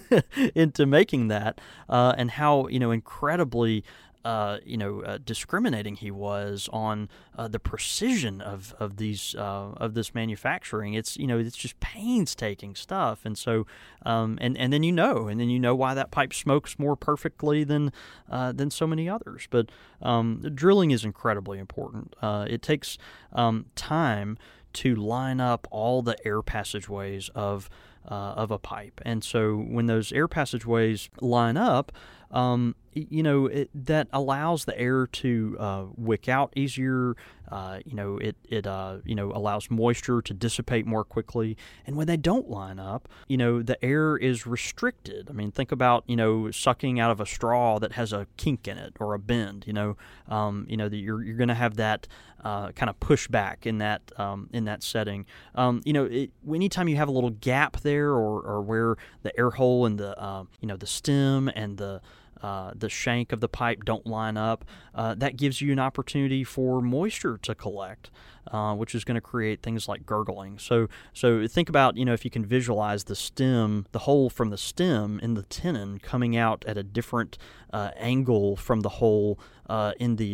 into 0.55 0.85
making 0.85 1.29
that 1.29 1.59
uh, 1.89 2.13
and 2.15 2.29
how, 2.29 2.67
you 2.67 2.77
know, 2.77 2.91
incredibly 2.91 3.83
uh, 4.25 4.57
you 4.65 4.75
know, 4.75 5.03
uh, 5.03 5.19
discriminating 5.23 5.95
he 5.95 6.09
was 6.09 6.67
on 6.73 7.07
uh, 7.37 7.47
the 7.47 7.59
precision 7.59 8.41
of 8.41 8.73
of 8.79 8.97
these 8.97 9.35
uh, 9.35 9.71
of 9.77 9.93
this 9.93 10.15
manufacturing. 10.15 10.95
It's 10.95 11.15
you 11.15 11.27
know, 11.27 11.37
it's 11.37 11.55
just 11.55 11.79
painstaking 11.79 12.73
stuff, 12.73 13.23
and 13.23 13.37
so 13.37 13.67
um, 14.03 14.39
and 14.41 14.57
and 14.57 14.73
then 14.73 14.81
you 14.81 14.91
know, 14.91 15.27
and 15.27 15.39
then 15.39 15.49
you 15.49 15.59
know 15.59 15.75
why 15.75 15.93
that 15.93 16.09
pipe 16.09 16.33
smokes 16.33 16.79
more 16.79 16.95
perfectly 16.95 17.63
than 17.63 17.93
uh, 18.27 18.51
than 18.51 18.71
so 18.71 18.87
many 18.87 19.07
others. 19.07 19.47
But 19.51 19.69
um, 20.01 20.41
drilling 20.55 20.89
is 20.89 21.05
incredibly 21.05 21.59
important. 21.59 22.15
it 22.23 22.63
takes 22.63 22.97
um, 23.31 23.67
time 23.75 24.39
to 24.73 24.95
line 24.95 25.39
up 25.39 25.67
all 25.69 26.01
the 26.01 26.17
air 26.25 26.41
passageways 26.41 27.29
of 27.35 27.69
uh, 28.07 28.33
of 28.35 28.51
a 28.51 28.57
pipe. 28.59 29.01
And 29.05 29.23
so 29.23 29.55
when 29.55 29.85
those 29.85 30.11
air 30.11 30.27
passageways 30.27 31.09
line 31.21 31.57
up, 31.57 31.91
um, 32.31 32.75
you 32.95 33.21
know 33.21 33.47
it, 33.47 33.69
that 33.73 34.07
allows 34.13 34.65
the 34.65 34.77
air 34.79 35.05
to 35.07 35.57
uh, 35.59 35.85
wick 35.95 36.27
out 36.27 36.53
easier. 36.55 37.15
Uh, 37.51 37.79
you 37.85 37.93
know 37.93 38.17
it 38.17 38.35
it 38.49 38.65
uh, 38.65 38.97
you 39.03 39.13
know 39.13 39.31
allows 39.33 39.69
moisture 39.69 40.21
to 40.21 40.33
dissipate 40.33 40.85
more 40.85 41.03
quickly. 41.03 41.57
And 41.85 41.95
when 41.95 42.07
they 42.07 42.17
don't 42.17 42.49
line 42.49 42.79
up, 42.79 43.07
you 43.27 43.37
know 43.37 43.61
the 43.61 43.83
air 43.83 44.17
is 44.17 44.47
restricted. 44.47 45.29
I 45.29 45.33
mean, 45.33 45.51
think 45.51 45.71
about 45.71 46.03
you 46.07 46.15
know 46.15 46.49
sucking 46.51 46.99
out 46.99 47.11
of 47.11 47.19
a 47.19 47.25
straw 47.25 47.77
that 47.79 47.93
has 47.93 48.13
a 48.13 48.27
kink 48.37 48.67
in 48.67 48.77
it 48.77 48.95
or 48.99 49.13
a 49.13 49.19
bend. 49.19 49.65
You 49.67 49.73
know, 49.73 49.97
um, 50.27 50.65
you 50.69 50.77
know 50.77 50.89
that 50.89 50.97
you're 50.97 51.23
you're 51.23 51.37
going 51.37 51.49
to 51.49 51.53
have 51.53 51.75
that 51.75 52.07
uh, 52.45 52.71
kind 52.73 52.89
of 52.89 52.99
pushback 52.99 53.65
in 53.65 53.79
that 53.79 54.01
um, 54.17 54.49
in 54.53 54.65
that 54.65 54.83
setting. 54.83 55.25
Um, 55.55 55.81
you 55.83 55.93
know, 55.93 56.05
it, 56.05 56.31
anytime 56.47 56.87
you 56.87 56.95
have 56.95 57.07
a 57.07 57.11
little 57.11 57.31
gap 57.31 57.81
there, 57.81 58.11
or, 58.11 58.41
or 58.41 58.61
where 58.61 58.95
the 59.23 59.37
air 59.37 59.49
hole 59.49 59.85
and 59.85 59.97
the 59.97 60.17
uh, 60.21 60.43
you 60.61 60.67
know 60.67 60.77
the 60.77 60.87
stem 60.87 61.49
and 61.49 61.77
the 61.77 62.01
uh, 62.45 62.71
the 62.75 62.89
shank 62.89 63.31
of 63.31 63.39
the 63.39 63.49
pipe 63.49 63.83
don't 63.85 64.05
line 64.05 64.37
up, 64.37 64.63
uh, 64.93 65.15
that 65.15 65.35
gives 65.35 65.61
you 65.61 65.71
an 65.71 65.79
opportunity 65.79 66.43
for 66.43 66.79
moisture 66.79 67.39
to 67.39 67.55
collect, 67.55 68.11
uh, 68.51 68.75
which 68.75 68.93
is 68.93 69.03
going 69.03 69.15
to 69.15 69.21
create 69.21 69.63
things 69.63 69.87
like 69.87 70.05
gurgling. 70.05 70.59
So, 70.59 70.87
so 71.11 71.47
think 71.47 71.69
about 71.69 71.97
you 71.97 72.05
know 72.05 72.13
if 72.13 72.23
you 72.23 72.29
can 72.29 72.45
visualize 72.45 73.05
the 73.05 73.15
stem, 73.15 73.87
the 73.93 73.99
hole 73.99 74.29
from 74.29 74.51
the 74.51 74.59
stem 74.59 75.19
in 75.23 75.33
the 75.33 75.41
tenon 75.41 75.97
coming 75.97 76.37
out 76.37 76.63
at 76.67 76.77
a 76.77 76.83
different 76.83 77.39
uh, 77.73 77.89
angle 77.97 78.55
from 78.55 78.81
the 78.81 78.89
hole 78.89 79.39
uh, 79.67 79.93
in 79.99 80.17
the 80.17 80.27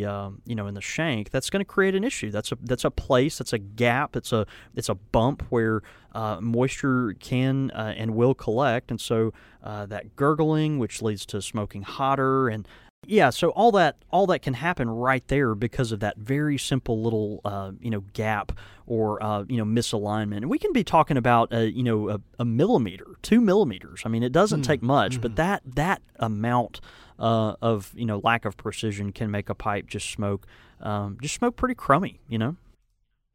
you 0.46 0.56
know 0.56 0.68
in 0.68 0.74
the 0.74 0.82
shank, 0.82 1.30
that's 1.30 1.50
going 1.50 1.62
to 1.62 1.66
create 1.66 1.96
an 1.96 2.04
issue. 2.04 2.30
That's 2.30 2.52
a 2.52 2.58
that's 2.62 2.84
a 2.84 2.92
place. 2.92 3.38
That's 3.38 3.54
a 3.54 3.60
gap. 3.60 4.18
It's 4.18 4.34
a 4.34 4.46
it's 4.76 4.90
a 4.90 4.96
bump 4.96 5.44
where 5.50 5.82
uh, 6.14 6.40
moisture 6.42 7.16
can 7.20 7.72
uh, 7.72 7.94
and 7.98 8.16
will 8.16 8.34
collect, 8.34 8.92
and 8.92 9.00
so 9.00 9.34
uh, 9.64 9.86
that 9.88 10.16
gurgling, 10.16 10.80
which 10.80 11.02
leads 11.02 11.26
to 11.28 11.42
smoking 11.42 11.84
hotter, 11.84 12.50
and 12.50 12.68
yeah, 13.08 13.32
so 13.32 13.50
all 13.50 13.72
that 13.72 13.98
all 14.12 14.28
that 14.28 14.44
can 14.44 14.54
happen 14.54 14.90
right 14.90 15.28
there 15.28 15.56
because 15.56 15.92
of 15.92 16.02
that 16.02 16.18
very 16.18 16.58
simple 16.58 17.02
little 17.02 17.42
uh, 17.44 17.72
you 17.80 17.90
know 17.90 18.02
gap 18.14 18.52
or 18.86 19.22
uh, 19.24 19.44
you 19.48 19.58
know 19.58 19.66
misalignment. 19.66 20.38
And 20.38 20.50
we 20.50 20.60
can 20.60 20.72
be 20.72 20.84
talking 20.84 21.18
about 21.18 21.52
uh, 21.52 21.60
you 21.60 21.82
know 21.82 22.10
a, 22.10 22.22
a, 22.38 22.46
millimeter, 22.46 23.08
two 23.24 23.42
millimeters. 23.42 24.04
I 24.06 24.10
mean, 24.10 24.22
it 24.22 24.32
doesn't 24.32 24.62
mm. 24.62 24.68
take 24.68 24.84
much, 24.84 25.18
mm. 25.18 25.22
but 25.22 25.36
that 25.38 25.64
that 25.66 26.04
amount 26.18 26.80
uh, 27.18 27.56
of 27.60 27.92
you 27.96 28.06
know 28.06 28.22
lack 28.24 28.46
of 28.46 28.56
precision 28.56 29.12
can 29.12 29.32
make 29.32 29.50
a 29.50 29.56
pipe 29.56 29.88
just 29.88 30.12
smoke 30.12 30.46
um, 30.80 31.18
just 31.22 31.34
smoke 31.34 31.56
pretty 31.56 31.76
crummy. 31.76 32.20
You 32.28 32.38
know. 32.38 32.56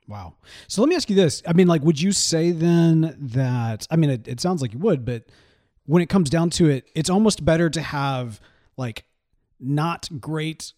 Wow. 0.09 0.35
So 0.69 0.83
let 0.83 0.89
me 0.89 0.95
ask 0.95 1.11
you 1.11 1.17
this. 1.17 1.43
I 1.47 1.53
mean, 1.53 1.67
like, 1.67 1.83
would 1.83 2.01
you 2.01 2.13
say 2.13 2.53
then 2.53 3.17
that, 3.19 3.87
I 3.91 3.97
mean, 3.97 4.11
it, 4.11 4.29
it 4.29 4.41
sounds 4.41 4.63
like 4.63 4.73
you 4.73 4.79
would, 4.79 5.05
but 5.05 5.25
when 5.85 6.03
it 6.03 6.09
comes 6.09 6.31
down 6.31 6.51
to 6.51 6.69
it, 6.69 6.89
it's 6.95 7.11
almost 7.11 7.45
better 7.45 7.71
to 7.71 7.81
have 7.81 8.41
like 8.77 9.05
not 9.59 10.09
great 10.21 10.73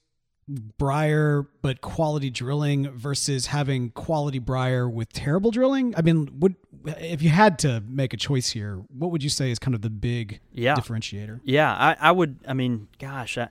briar 0.48 1.46
but 1.60 1.82
quality 1.82 2.30
drilling 2.30 2.90
versus 2.92 3.46
having 3.46 3.90
quality 3.90 4.38
briar 4.38 4.88
with 4.88 5.12
terrible 5.12 5.50
drilling 5.50 5.92
i 5.94 6.00
mean 6.00 6.26
would 6.40 6.56
if 6.86 7.20
you 7.20 7.28
had 7.28 7.58
to 7.58 7.82
make 7.86 8.14
a 8.14 8.16
choice 8.16 8.48
here 8.48 8.82
what 8.88 9.10
would 9.10 9.22
you 9.22 9.28
say 9.28 9.50
is 9.50 9.58
kind 9.58 9.74
of 9.74 9.82
the 9.82 9.90
big 9.90 10.40
yeah. 10.52 10.74
differentiator 10.74 11.38
yeah 11.44 11.70
I, 11.74 11.96
I 12.00 12.12
would 12.12 12.38
i 12.48 12.54
mean 12.54 12.88
gosh 12.98 13.36
I, 13.36 13.48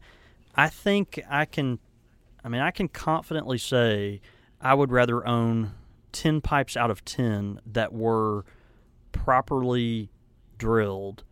I 0.56 0.70
think 0.70 1.20
i 1.30 1.46
can 1.46 1.78
i 2.44 2.50
mean 2.50 2.62
i 2.62 2.72
can 2.72 2.88
confidently 2.88 3.60
say 3.60 4.20
I 4.62 4.74
would 4.74 4.91
rather 4.91 5.26
own 5.28 5.74
10 6.12 6.41
pipes 6.41 6.76
out 6.76 6.89
of 6.89 7.06
10 7.06 7.62
that 7.65 7.93
were 7.93 8.43
properly 9.12 10.10
drilled 10.58 11.24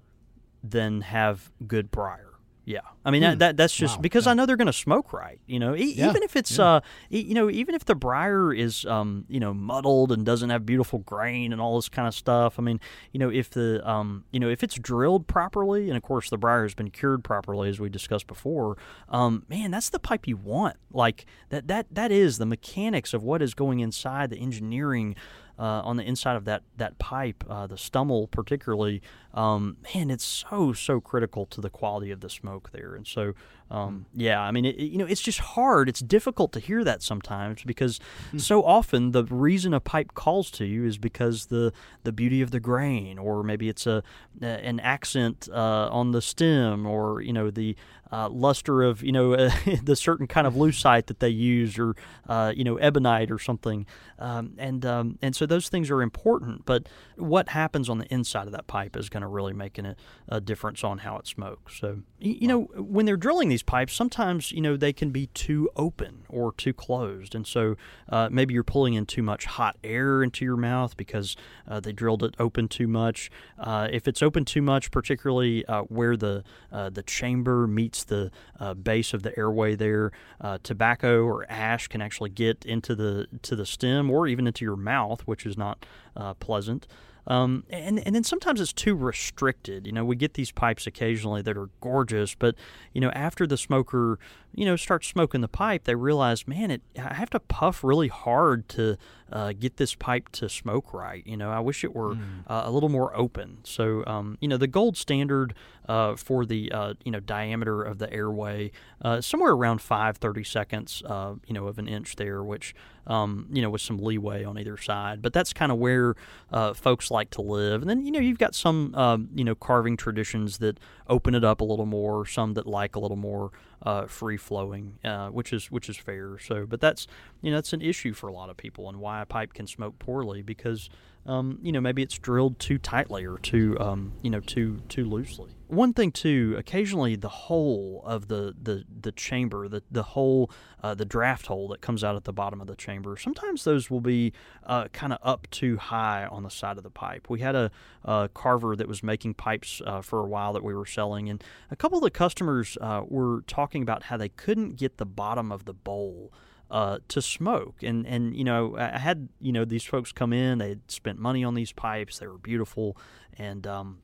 than 0.63 1.01
have 1.01 1.51
good 1.67 1.91
briar. 1.91 2.24
Yeah, 2.65 2.79
I 3.05 3.11
mean 3.11 3.21
hmm. 3.21 3.29
that, 3.29 3.39
that, 3.39 3.57
that's 3.57 3.75
just 3.75 3.97
wow. 3.97 4.01
because 4.01 4.25
yeah. 4.25 4.31
I 4.31 4.33
know 4.33 4.47
they're 4.47 4.57
going 4.57 4.65
to 4.65 4.73
smoke 4.73 5.13
right. 5.13 5.39
You 5.45 5.59
know, 5.59 5.75
e- 5.75 5.93
yeah. 5.93 6.09
even 6.09 6.23
if 6.23 6.35
it's 6.35 6.57
yeah. 6.57 6.65
uh, 6.65 6.79
e- 7.11 7.21
you 7.21 7.35
know, 7.35 7.47
even 7.47 7.75
if 7.75 7.85
the 7.85 7.93
briar 7.93 8.51
is 8.51 8.85
um, 8.85 9.25
you 9.29 9.39
know, 9.39 9.53
muddled 9.53 10.11
and 10.11 10.25
doesn't 10.25 10.49
have 10.49 10.65
beautiful 10.65 10.99
grain 10.99 11.53
and 11.53 11.61
all 11.61 11.75
this 11.75 11.89
kind 11.89 12.07
of 12.07 12.15
stuff. 12.15 12.57
I 12.57 12.63
mean, 12.63 12.79
you 13.11 13.19
know, 13.19 13.29
if 13.29 13.51
the 13.51 13.87
um, 13.87 14.25
you 14.31 14.39
know, 14.39 14.49
if 14.49 14.63
it's 14.63 14.75
drilled 14.75 15.27
properly, 15.27 15.89
and 15.89 15.95
of 15.95 16.01
course 16.01 16.31
the 16.31 16.37
briar 16.39 16.63
has 16.63 16.73
been 16.73 16.89
cured 16.89 17.23
properly, 17.23 17.69
as 17.69 17.79
we 17.79 17.87
discussed 17.87 18.25
before, 18.25 18.77
um, 19.09 19.45
man, 19.47 19.69
that's 19.69 19.89
the 19.89 19.99
pipe 19.99 20.27
you 20.27 20.35
want. 20.35 20.77
Like 20.91 21.27
that 21.49 21.67
that 21.67 21.85
that 21.91 22.11
is 22.11 22.39
the 22.39 22.47
mechanics 22.47 23.13
of 23.13 23.21
what 23.21 23.43
is 23.43 23.53
going 23.53 23.79
inside 23.79 24.31
the 24.31 24.37
engineering 24.37 25.15
uh, 25.57 25.81
on 25.83 25.97
the 25.97 26.03
inside 26.03 26.35
of 26.35 26.45
that 26.45 26.63
that 26.77 26.97
pipe, 26.99 27.43
uh, 27.49 27.67
the 27.67 27.77
stummel 27.77 28.27
particularly, 28.27 29.01
um, 29.33 29.77
man, 29.93 30.09
it's 30.09 30.25
so 30.25 30.73
so 30.73 30.99
critical 30.99 31.45
to 31.47 31.61
the 31.61 31.69
quality 31.69 32.11
of 32.11 32.21
the 32.21 32.29
smoke 32.29 32.71
there. 32.71 32.95
And 32.95 33.07
so, 33.07 33.33
um, 33.71 34.05
hmm. 34.11 34.19
yeah, 34.19 34.41
I 34.41 34.51
mean, 34.51 34.65
it, 34.65 34.77
you 34.77 34.97
know, 34.97 35.05
it's 35.05 35.21
just 35.21 35.39
hard. 35.39 35.87
It's 35.87 36.01
difficult 36.01 36.51
to 36.53 36.59
hear 36.59 36.83
that 36.83 37.01
sometimes 37.01 37.63
because 37.63 37.99
hmm. 38.31 38.37
so 38.37 38.63
often 38.63 39.11
the 39.11 39.23
reason 39.23 39.73
a 39.73 39.79
pipe 39.79 40.13
calls 40.13 40.51
to 40.51 40.65
you 40.65 40.85
is 40.85 40.97
because 40.97 41.47
the 41.47 41.71
the 42.03 42.11
beauty 42.11 42.41
of 42.41 42.51
the 42.51 42.59
grain, 42.59 43.17
or 43.17 43.43
maybe 43.43 43.69
it's 43.69 43.87
a 43.87 44.03
an 44.41 44.79
accent 44.81 45.47
uh, 45.51 45.89
on 45.89 46.11
the 46.11 46.21
stem, 46.21 46.85
or 46.85 47.21
you 47.21 47.33
know 47.33 47.49
the 47.49 47.75
uh, 48.11 48.29
luster 48.29 48.83
of 48.83 49.03
you 49.03 49.11
know 49.11 49.33
uh, 49.33 49.51
the 49.83 49.95
certain 49.95 50.27
kind 50.27 50.47
of 50.47 50.53
lucite 50.53 51.07
that 51.07 51.19
they 51.19 51.29
use, 51.29 51.77
or 51.77 51.95
uh, 52.27 52.53
you 52.55 52.63
know 52.63 52.77
ebonite 52.77 53.31
or 53.31 53.39
something, 53.39 53.85
um, 54.19 54.53
and 54.57 54.85
um, 54.85 55.17
and 55.21 55.35
so 55.35 55.45
those 55.45 55.69
things 55.69 55.89
are 55.89 56.01
important. 56.01 56.65
But 56.65 56.87
what 57.15 57.49
happens 57.49 57.89
on 57.89 57.97
the 57.97 58.05
inside 58.13 58.47
of 58.47 58.53
that 58.53 58.67
pipe 58.67 58.95
is 58.95 59.09
going 59.09 59.21
to 59.21 59.27
really 59.27 59.53
make 59.53 59.77
a, 59.77 59.95
a, 60.27 60.41
difference 60.41 60.83
on 60.83 60.99
how 60.99 61.17
it 61.17 61.27
smokes. 61.27 61.79
So 61.79 61.99
you, 62.25 62.47
know 62.47 62.61
when 62.75 63.05
they're 63.05 63.17
drilling 63.17 63.49
these 63.49 63.63
pipes, 63.63 63.93
sometimes 63.93 64.51
you 64.51 64.61
know 64.61 64.75
they 64.75 64.93
can 64.93 65.11
be 65.11 65.27
too 65.27 65.69
open 65.75 66.23
or 66.29 66.53
too 66.53 66.73
closed, 66.73 67.35
and 67.35 67.45
so 67.45 67.75
uh, 68.09 68.29
maybe 68.31 68.53
you're 68.53 68.63
pulling 68.63 68.93
in 68.93 69.05
too 69.05 69.23
much 69.23 69.45
hot 69.45 69.77
air 69.83 70.23
into 70.23 70.43
your 70.43 70.57
mouth 70.57 70.97
because 70.97 71.35
uh, 71.67 71.79
they 71.79 71.91
drilled 71.91 72.23
it 72.23 72.35
open 72.39 72.67
too 72.67 72.87
much. 72.87 73.29
Uh, 73.59 73.87
if 73.91 74.07
it's 74.07 74.21
open 74.21 74.45
too 74.45 74.61
much, 74.61 74.91
particularly 74.91 75.63
where 75.87 76.17
the 76.17 76.43
the 76.71 77.03
chamber 77.03 77.67
meets 77.67 78.03
the 78.03 78.31
uh, 78.59 78.73
base 78.73 79.13
of 79.13 79.23
the 79.23 79.37
airway 79.37 79.75
there. 79.75 80.11
Uh, 80.41 80.57
tobacco 80.63 81.23
or 81.23 81.45
ash 81.49 81.87
can 81.87 82.01
actually 82.01 82.29
get 82.29 82.65
into 82.65 82.95
the 82.95 83.27
to 83.41 83.55
the 83.55 83.65
stem 83.65 84.09
or 84.09 84.27
even 84.27 84.47
into 84.47 84.65
your 84.65 84.75
mouth, 84.75 85.21
which 85.21 85.45
is 85.45 85.57
not 85.57 85.85
uh, 86.15 86.33
pleasant. 86.35 86.87
Um, 87.27 87.63
and 87.69 87.99
and 88.05 88.13
then 88.15 88.23
sometimes 88.23 88.61
it's 88.61 88.73
too 88.73 88.95
restricted. 88.95 89.87
You 89.87 89.93
know, 89.93 90.05
we 90.05 90.15
get 90.15 90.35
these 90.35 90.51
pipes 90.51 90.85
occasionally 90.85 91.41
that 91.41 91.57
are 91.57 91.69
gorgeous, 91.81 92.35
but 92.35 92.55
you 92.93 93.01
know, 93.01 93.09
after 93.11 93.47
the 93.47 93.57
smoker, 93.57 94.19
you 94.53 94.63
know, 94.65 94.75
starts 94.75 95.07
smoking 95.07 95.41
the 95.41 95.47
pipe, 95.47 95.85
they 95.85 95.95
realize, 95.95 96.47
man, 96.47 96.69
it 96.71 96.81
I 96.97 97.13
have 97.15 97.29
to 97.31 97.39
puff 97.39 97.83
really 97.83 98.09
hard 98.09 98.69
to 98.69 98.97
uh, 99.31 99.53
get 99.53 99.77
this 99.77 99.95
pipe 99.95 100.29
to 100.33 100.47
smoke 100.49 100.93
right. 100.93 101.25
You 101.25 101.35
know, 101.35 101.49
I 101.49 101.59
wish 101.59 101.83
it 101.83 101.95
were 101.95 102.15
Mm. 102.15 102.43
uh, 102.47 102.61
a 102.65 102.71
little 102.71 102.89
more 102.89 103.15
open. 103.17 103.57
So, 103.63 104.03
um, 104.05 104.37
you 104.39 104.47
know, 104.47 104.57
the 104.57 104.67
gold 104.67 104.95
standard 104.95 105.55
uh, 105.89 106.15
for 106.15 106.45
the 106.45 106.71
uh, 106.71 106.93
you 107.03 107.11
know 107.11 107.19
diameter 107.19 107.81
of 107.81 107.97
the 107.97 108.11
airway 108.13 108.71
uh, 109.01 109.19
somewhere 109.21 109.51
around 109.53 109.81
five 109.81 110.17
thirty 110.17 110.43
seconds. 110.43 111.01
Uh, 111.05 111.35
you 111.47 111.53
know, 111.55 111.65
of 111.67 111.79
an 111.79 111.87
inch 111.87 112.15
there, 112.17 112.43
which 112.43 112.75
um, 113.07 113.47
you 113.51 113.61
know 113.61 113.69
with 113.69 113.81
some 113.81 113.97
leeway 113.97 114.43
on 114.43 114.57
either 114.57 114.77
side. 114.77 115.21
But 115.21 115.33
that's 115.33 115.53
kind 115.53 115.71
of 115.71 115.77
where 115.77 116.15
uh, 116.51 116.73
folks 116.73 117.11
like 117.11 117.29
to 117.31 117.41
live. 117.41 117.81
And 117.81 117.89
then 117.89 118.05
you 118.05 118.11
know 118.11 118.19
you've 118.19 118.37
got 118.37 118.55
some 118.55 118.93
um, 118.95 119.29
you 119.35 119.43
know 119.43 119.55
carving 119.55 119.97
traditions 119.97 120.59
that 120.59 120.79
open 121.07 121.35
it 121.35 121.43
up 121.43 121.61
a 121.61 121.65
little 121.65 121.85
more. 121.85 122.25
Some 122.25 122.53
that 122.53 122.67
like 122.67 122.95
a 122.95 122.99
little 122.99 123.17
more 123.17 123.51
uh, 123.83 124.05
free 124.05 124.37
flowing, 124.37 124.97
uh, 125.03 125.29
which 125.29 125.53
is 125.53 125.71
which 125.71 125.89
is 125.89 125.97
fair. 125.97 126.37
So, 126.39 126.65
but 126.65 126.81
that's 126.81 127.07
you 127.41 127.51
know 127.51 127.57
that's 127.57 127.73
an 127.73 127.81
issue 127.81 128.13
for 128.13 128.27
a 128.27 128.33
lot 128.33 128.49
of 128.49 128.57
people 128.57 128.89
and 128.89 128.99
why 128.99 129.21
a 129.21 129.25
pipe 129.25 129.53
can 129.53 129.67
smoke 129.67 129.99
poorly 129.99 130.41
because 130.41 130.89
um, 131.25 131.59
you 131.61 131.71
know 131.71 131.81
maybe 131.81 132.01
it's 132.01 132.17
drilled 132.17 132.59
too 132.59 132.77
tightly 132.77 133.25
or 133.25 133.37
too 133.37 133.77
um, 133.79 134.13
you 134.21 134.29
know 134.29 134.39
too 134.39 134.81
too 134.89 135.05
loosely. 135.05 135.51
One 135.67 135.93
thing 135.93 136.11
too, 136.11 136.55
occasionally 136.59 137.15
the 137.15 137.29
hole 137.29 138.03
of 138.05 138.27
the 138.27 138.53
the, 138.61 138.83
the 139.01 139.11
chamber, 139.11 139.67
the 139.67 139.81
the 139.89 140.03
hole, 140.03 140.51
uh, 140.83 140.93
the 140.93 141.05
draft 141.05 141.47
hole 141.47 141.67
that 141.69 141.81
comes 141.81 142.03
out 142.03 142.15
at 142.15 142.23
the 142.23 142.33
bottom 142.33 142.61
of 142.61 142.67
the 142.67 142.75
chamber. 142.75 143.17
Sometimes 143.17 143.63
those 143.63 143.89
will 143.89 144.01
be 144.01 144.33
uh, 144.63 144.87
kind 144.89 145.11
of 145.11 145.19
up 145.23 145.49
too 145.49 145.77
high 145.77 146.27
on 146.27 146.43
the 146.43 146.51
side 146.51 146.77
of 146.77 146.83
the 146.83 146.91
pipe. 146.91 147.29
We 147.29 147.39
had 147.39 147.55
a, 147.55 147.71
a 148.03 148.29
carver 148.31 148.75
that 148.75 148.87
was 148.87 149.01
making 149.01 149.33
pipes 149.33 149.81
uh, 149.83 150.01
for 150.01 150.19
a 150.19 150.27
while 150.27 150.53
that 150.53 150.63
we 150.63 150.75
were 150.75 150.85
selling, 150.85 151.29
and 151.29 151.43
a 151.71 151.75
couple 151.75 151.97
of 151.97 152.03
the 152.03 152.11
customers 152.11 152.77
uh, 152.79 153.01
were 153.07 153.41
talking 153.47 153.81
about 153.81 154.03
how 154.03 154.17
they 154.17 154.29
couldn't 154.29 154.75
get 154.75 154.97
the 154.97 155.05
bottom 155.05 155.51
of 155.51 155.65
the 155.65 155.73
bowl 155.73 156.31
uh, 156.69 156.99
to 157.09 157.21
smoke. 157.21 157.83
And 157.83 158.05
and 158.07 158.35
you 158.35 158.43
know, 158.43 158.75
I 158.77 158.97
had 158.97 159.29
you 159.39 159.51
know 159.51 159.65
these 159.65 159.83
folks 159.83 160.11
come 160.11 160.33
in. 160.33 160.57
They 160.57 160.69
had 160.69 160.91
spent 160.91 161.19
money 161.19 161.43
on 161.43 161.53
these 161.55 161.71
pipes. 161.71 162.19
They 162.19 162.27
were 162.27 162.37
beautiful, 162.37 162.97
and 163.37 163.65
um, 163.67 163.99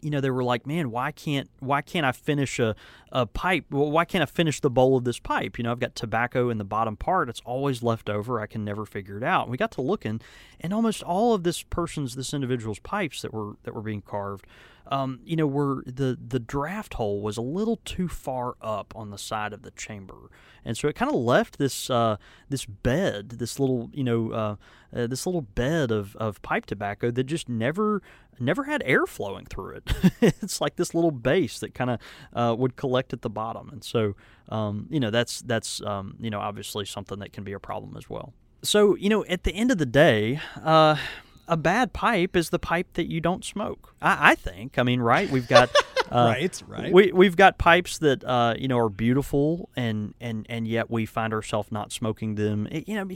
you 0.00 0.10
know 0.10 0.20
they 0.20 0.30
were 0.30 0.44
like, 0.44 0.66
man, 0.66 0.90
why 0.90 1.12
can't 1.12 1.48
why 1.60 1.82
can't 1.82 2.04
I 2.04 2.12
finish 2.12 2.58
a, 2.58 2.74
a 3.10 3.26
pipe? 3.26 3.66
Well, 3.70 3.90
why 3.90 4.04
can't 4.04 4.22
I 4.22 4.26
finish 4.26 4.60
the 4.60 4.70
bowl 4.70 4.96
of 4.96 5.04
this 5.04 5.18
pipe? 5.18 5.58
You 5.58 5.64
know, 5.64 5.72
I've 5.72 5.80
got 5.80 5.94
tobacco 5.94 6.50
in 6.50 6.58
the 6.58 6.64
bottom 6.64 6.96
part. 6.96 7.28
It's 7.28 7.42
always 7.44 7.82
left 7.82 8.10
over. 8.10 8.40
I 8.40 8.46
can 8.46 8.64
never 8.64 8.84
figure 8.84 9.16
it 9.16 9.24
out. 9.24 9.42
And 9.42 9.50
we 9.50 9.56
got 9.56 9.72
to 9.72 9.82
looking, 9.82 10.20
and 10.60 10.72
almost 10.72 11.02
all 11.02 11.34
of 11.34 11.42
this 11.42 11.62
person's 11.62 12.16
this 12.16 12.34
individual's 12.34 12.80
pipes 12.80 13.22
that 13.22 13.32
were 13.32 13.56
that 13.62 13.74
were 13.74 13.82
being 13.82 14.02
carved. 14.02 14.46
Um, 14.90 15.20
you 15.24 15.36
know, 15.36 15.46
where 15.46 15.82
the 15.86 16.18
the 16.26 16.38
draft 16.38 16.94
hole 16.94 17.20
was 17.20 17.36
a 17.36 17.42
little 17.42 17.76
too 17.84 18.08
far 18.08 18.54
up 18.62 18.94
on 18.96 19.10
the 19.10 19.18
side 19.18 19.52
of 19.52 19.62
the 19.62 19.70
chamber, 19.72 20.30
and 20.64 20.76
so 20.76 20.88
it 20.88 20.94
kind 20.94 21.10
of 21.10 21.18
left 21.18 21.58
this 21.58 21.90
uh, 21.90 22.16
this 22.48 22.64
bed, 22.64 23.30
this 23.30 23.60
little 23.60 23.90
you 23.92 24.04
know 24.04 24.32
uh, 24.32 24.56
uh, 24.94 25.06
this 25.06 25.26
little 25.26 25.42
bed 25.42 25.90
of, 25.90 26.16
of 26.16 26.40
pipe 26.42 26.66
tobacco 26.66 27.10
that 27.10 27.24
just 27.24 27.48
never 27.48 28.02
never 28.40 28.64
had 28.64 28.82
air 28.86 29.06
flowing 29.06 29.44
through 29.46 29.76
it. 29.76 29.92
it's 30.20 30.60
like 30.60 30.76
this 30.76 30.94
little 30.94 31.10
base 31.10 31.58
that 31.60 31.74
kind 31.74 31.90
of 31.90 32.00
uh, 32.32 32.54
would 32.54 32.76
collect 32.76 33.12
at 33.12 33.22
the 33.22 33.30
bottom, 33.30 33.68
and 33.70 33.84
so 33.84 34.14
um, 34.48 34.86
you 34.90 35.00
know 35.00 35.10
that's 35.10 35.42
that's 35.42 35.82
um, 35.82 36.16
you 36.20 36.30
know 36.30 36.40
obviously 36.40 36.84
something 36.84 37.18
that 37.18 37.32
can 37.32 37.44
be 37.44 37.52
a 37.52 37.60
problem 37.60 37.96
as 37.96 38.08
well. 38.08 38.32
So 38.62 38.96
you 38.96 39.08
know 39.08 39.24
at 39.26 39.44
the 39.44 39.52
end 39.52 39.70
of 39.70 39.78
the 39.78 39.86
day. 39.86 40.40
Uh, 40.62 40.96
a 41.48 41.56
bad 41.56 41.92
pipe 41.92 42.36
is 42.36 42.50
the 42.50 42.58
pipe 42.58 42.92
that 42.94 43.10
you 43.10 43.20
don't 43.20 43.44
smoke. 43.44 43.94
I, 44.00 44.32
I 44.32 44.34
think. 44.34 44.78
I 44.78 44.82
mean, 44.82 45.00
right? 45.00 45.28
We've 45.30 45.48
got 45.48 45.70
uh, 46.10 46.26
Right, 46.28 46.62
right. 46.66 46.92
We 46.92 47.12
we've 47.12 47.36
got 47.36 47.58
pipes 47.58 47.98
that 47.98 48.22
uh, 48.24 48.54
you 48.58 48.68
know 48.68 48.78
are 48.78 48.88
beautiful, 48.88 49.68
and 49.76 50.14
and 50.20 50.46
and 50.48 50.66
yet 50.68 50.90
we 50.90 51.06
find 51.06 51.32
ourselves 51.32 51.70
not 51.72 51.92
smoking 51.92 52.34
them. 52.36 52.68
It- 52.70 52.88
you 52.88 52.94
know, 52.94 53.08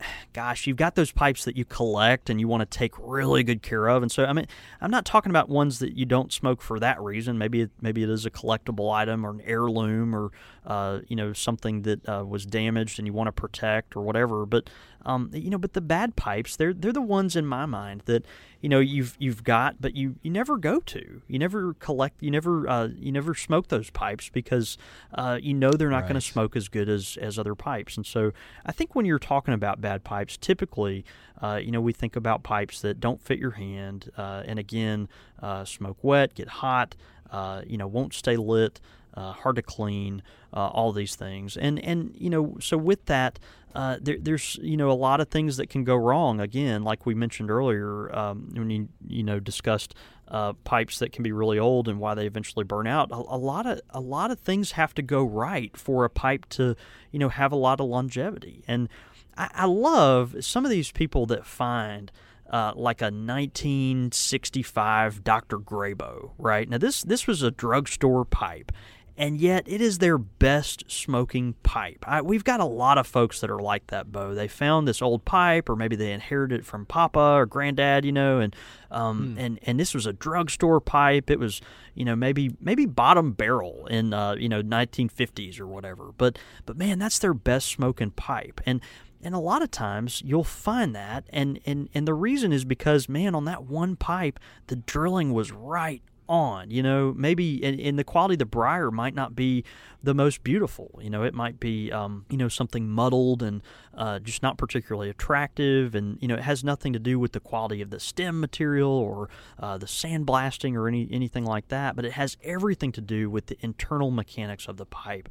gosh, 0.32 0.66
you've 0.66 0.76
got 0.76 0.94
those 0.94 1.10
pipes 1.12 1.44
that 1.44 1.56
you 1.56 1.64
collect 1.64 2.30
and 2.30 2.40
you 2.40 2.48
want 2.48 2.60
to 2.60 2.78
take 2.78 2.94
really 2.98 3.42
good 3.42 3.62
care 3.62 3.86
of. 3.88 4.02
And 4.02 4.10
so, 4.12 4.24
I 4.24 4.32
mean, 4.32 4.46
I'm 4.80 4.90
not 4.90 5.04
talking 5.04 5.30
about 5.30 5.48
ones 5.48 5.78
that 5.80 5.96
you 5.96 6.04
don't 6.06 6.32
smoke 6.32 6.62
for 6.62 6.78
that 6.80 7.00
reason. 7.00 7.36
Maybe 7.38 7.62
it, 7.62 7.70
maybe 7.80 8.02
it 8.02 8.08
is 8.10 8.24
a 8.26 8.30
collectible 8.30 8.92
item 8.92 9.26
or 9.26 9.30
an 9.30 9.40
heirloom 9.44 10.14
or 10.14 10.30
uh, 10.66 11.00
you 11.08 11.16
know 11.16 11.32
something 11.32 11.82
that 11.82 12.08
uh, 12.08 12.24
was 12.26 12.46
damaged 12.46 12.98
and 12.98 13.06
you 13.06 13.12
want 13.12 13.28
to 13.28 13.32
protect 13.32 13.96
or 13.96 14.02
whatever. 14.02 14.46
But 14.46 14.70
um, 15.08 15.30
you 15.32 15.48
know, 15.48 15.56
but 15.56 15.72
the 15.72 15.80
bad 15.80 16.16
pipes, 16.16 16.54
they're 16.54 16.74
they're 16.74 16.92
the 16.92 17.00
ones 17.00 17.34
in 17.34 17.46
my 17.46 17.64
mind 17.64 18.02
that 18.04 18.26
you 18.60 18.68
know 18.68 18.78
you've 18.78 19.16
you've 19.18 19.42
got, 19.42 19.80
but 19.80 19.96
you 19.96 20.16
you 20.20 20.30
never 20.30 20.58
go 20.58 20.80
to. 20.80 21.22
You 21.26 21.38
never 21.38 21.72
collect. 21.74 22.22
You 22.22 22.30
never 22.30 22.68
uh, 22.68 22.88
you 22.94 23.10
never 23.10 23.34
smoke 23.34 23.68
those 23.68 23.88
pipes 23.88 24.28
because 24.28 24.76
uh, 25.14 25.38
you 25.40 25.54
know 25.54 25.72
they're 25.72 25.88
not 25.88 26.02
going 26.02 26.16
to 26.16 26.20
smoke 26.20 26.56
as 26.56 26.68
good 26.68 26.90
as 26.90 27.16
as 27.22 27.38
other 27.38 27.54
pipes. 27.54 27.96
And 27.96 28.04
so 28.04 28.32
I 28.66 28.72
think 28.72 28.94
when 28.94 29.06
you're 29.06 29.18
talking 29.18 29.54
about 29.54 29.80
bad 29.80 30.04
pipes, 30.04 30.36
typically, 30.36 31.06
uh, 31.40 31.58
you 31.62 31.70
know, 31.70 31.80
we 31.80 31.94
think 31.94 32.14
about 32.14 32.42
pipes 32.42 32.82
that 32.82 33.00
don't 33.00 33.18
fit 33.18 33.38
your 33.38 33.52
hand, 33.52 34.10
uh, 34.18 34.42
and 34.44 34.58
again, 34.58 35.08
uh, 35.40 35.64
smoke 35.64 35.98
wet, 36.02 36.34
get 36.34 36.48
hot, 36.48 36.96
uh, 37.30 37.62
you 37.66 37.78
know, 37.78 37.86
won't 37.86 38.12
stay 38.12 38.36
lit. 38.36 38.78
Uh, 39.14 39.32
hard 39.32 39.56
to 39.56 39.62
clean, 39.62 40.22
uh, 40.52 40.68
all 40.68 40.92
these 40.92 41.16
things, 41.16 41.56
and 41.56 41.78
and 41.80 42.14
you 42.16 42.30
know, 42.30 42.56
so 42.60 42.76
with 42.76 43.04
that, 43.06 43.38
uh, 43.74 43.98
there, 44.00 44.16
there's 44.20 44.58
you 44.62 44.76
know 44.76 44.90
a 44.90 44.92
lot 44.92 45.20
of 45.20 45.28
things 45.28 45.56
that 45.56 45.68
can 45.68 45.84
go 45.84 45.96
wrong. 45.96 46.40
Again, 46.40 46.82
like 46.82 47.06
we 47.06 47.14
mentioned 47.14 47.50
earlier, 47.50 48.14
um, 48.16 48.48
when 48.54 48.70
you 48.70 48.88
you 49.06 49.22
know 49.22 49.40
discussed 49.40 49.94
uh, 50.28 50.52
pipes 50.64 50.98
that 50.98 51.12
can 51.12 51.22
be 51.22 51.32
really 51.32 51.58
old 51.58 51.88
and 51.88 51.98
why 51.98 52.14
they 52.14 52.26
eventually 52.26 52.64
burn 52.64 52.86
out. 52.86 53.10
A, 53.10 53.14
a 53.14 53.38
lot 53.38 53.66
of 53.66 53.80
a 53.90 54.00
lot 54.00 54.30
of 54.30 54.38
things 54.38 54.72
have 54.72 54.94
to 54.94 55.02
go 55.02 55.22
right 55.22 55.76
for 55.76 56.04
a 56.04 56.10
pipe 56.10 56.46
to 56.50 56.76
you 57.10 57.18
know 57.18 57.28
have 57.28 57.52
a 57.52 57.56
lot 57.56 57.80
of 57.80 57.86
longevity. 57.86 58.62
And 58.66 58.88
I, 59.36 59.50
I 59.54 59.64
love 59.66 60.36
some 60.40 60.64
of 60.64 60.70
these 60.70 60.92
people 60.92 61.26
that 61.26 61.46
find. 61.46 62.10
Uh, 62.50 62.72
like 62.74 63.02
a 63.02 63.12
1965 63.12 65.22
Dr. 65.22 65.58
Grabow, 65.58 66.30
right? 66.38 66.66
Now 66.66 66.78
this 66.78 67.02
this 67.02 67.26
was 67.26 67.42
a 67.42 67.50
drugstore 67.50 68.24
pipe, 68.24 68.72
and 69.18 69.40
yet 69.40 69.64
it 69.66 69.80
is 69.80 69.98
their 69.98 70.16
best 70.16 70.84
smoking 70.88 71.54
pipe. 71.64 72.04
I, 72.06 72.22
we've 72.22 72.44
got 72.44 72.60
a 72.60 72.64
lot 72.64 72.98
of 72.98 73.06
folks 73.06 73.40
that 73.40 73.50
are 73.50 73.58
like 73.58 73.88
that, 73.88 74.12
Bo. 74.12 74.32
They 74.32 74.46
found 74.46 74.86
this 74.86 75.02
old 75.02 75.24
pipe, 75.24 75.68
or 75.68 75.74
maybe 75.74 75.96
they 75.96 76.12
inherited 76.12 76.60
it 76.60 76.64
from 76.64 76.86
Papa 76.86 77.18
or 77.18 77.44
Granddad, 77.44 78.04
you 78.04 78.12
know, 78.12 78.38
and 78.38 78.54
um, 78.92 79.34
and 79.36 79.58
and 79.64 79.78
this 79.78 79.92
was 79.92 80.06
a 80.06 80.12
drugstore 80.12 80.80
pipe. 80.80 81.30
It 81.30 81.40
was, 81.40 81.60
you 81.94 82.04
know, 82.04 82.14
maybe 82.14 82.54
maybe 82.60 82.86
bottom 82.86 83.32
barrel 83.32 83.86
in 83.86 84.14
uh, 84.14 84.36
you 84.36 84.48
know 84.48 84.62
1950s 84.62 85.58
or 85.58 85.66
whatever. 85.66 86.12
But 86.16 86.38
but 86.64 86.78
man, 86.78 87.00
that's 87.00 87.18
their 87.18 87.34
best 87.34 87.66
smoking 87.66 88.12
pipe, 88.12 88.60
and 88.64 88.80
and 89.20 89.34
a 89.34 89.40
lot 89.40 89.62
of 89.62 89.72
times 89.72 90.22
you'll 90.24 90.44
find 90.44 90.94
that, 90.94 91.24
and 91.30 91.58
and 91.66 91.88
and 91.92 92.06
the 92.06 92.14
reason 92.14 92.52
is 92.52 92.64
because 92.64 93.08
man, 93.08 93.34
on 93.34 93.46
that 93.46 93.64
one 93.64 93.96
pipe, 93.96 94.38
the 94.68 94.76
drilling 94.76 95.32
was 95.32 95.50
right 95.50 96.02
on. 96.28 96.70
You 96.70 96.82
know, 96.82 97.14
maybe 97.16 97.64
and 97.64 97.98
the 97.98 98.04
quality 98.04 98.34
of 98.34 98.38
the 98.40 98.46
briar 98.46 98.90
might 98.90 99.14
not 99.14 99.34
be 99.34 99.64
the 100.02 100.14
most 100.14 100.44
beautiful. 100.44 100.98
You 101.02 101.10
know, 101.10 101.22
it 101.22 101.34
might 101.34 101.58
be 101.58 101.90
um, 101.92 102.24
you 102.28 102.36
know 102.36 102.48
something 102.48 102.88
muddled 102.88 103.42
and 103.42 103.62
uh, 103.96 104.18
just 104.18 104.42
not 104.42 104.58
particularly 104.58 105.10
attractive, 105.10 105.94
and 105.94 106.18
you 106.20 106.28
know 106.28 106.34
it 106.34 106.42
has 106.42 106.62
nothing 106.62 106.92
to 106.92 106.98
do 106.98 107.18
with 107.18 107.32
the 107.32 107.40
quality 107.40 107.82
of 107.82 107.90
the 107.90 108.00
stem 108.00 108.40
material 108.40 108.90
or 108.90 109.28
uh, 109.58 109.78
the 109.78 109.86
sandblasting 109.86 110.74
or 110.74 110.88
any 110.88 111.08
anything 111.10 111.44
like 111.44 111.68
that. 111.68 111.96
But 111.96 112.04
it 112.04 112.12
has 112.12 112.36
everything 112.42 112.92
to 112.92 113.00
do 113.00 113.30
with 113.30 113.46
the 113.46 113.56
internal 113.60 114.10
mechanics 114.10 114.68
of 114.68 114.76
the 114.76 114.86
pipe. 114.86 115.28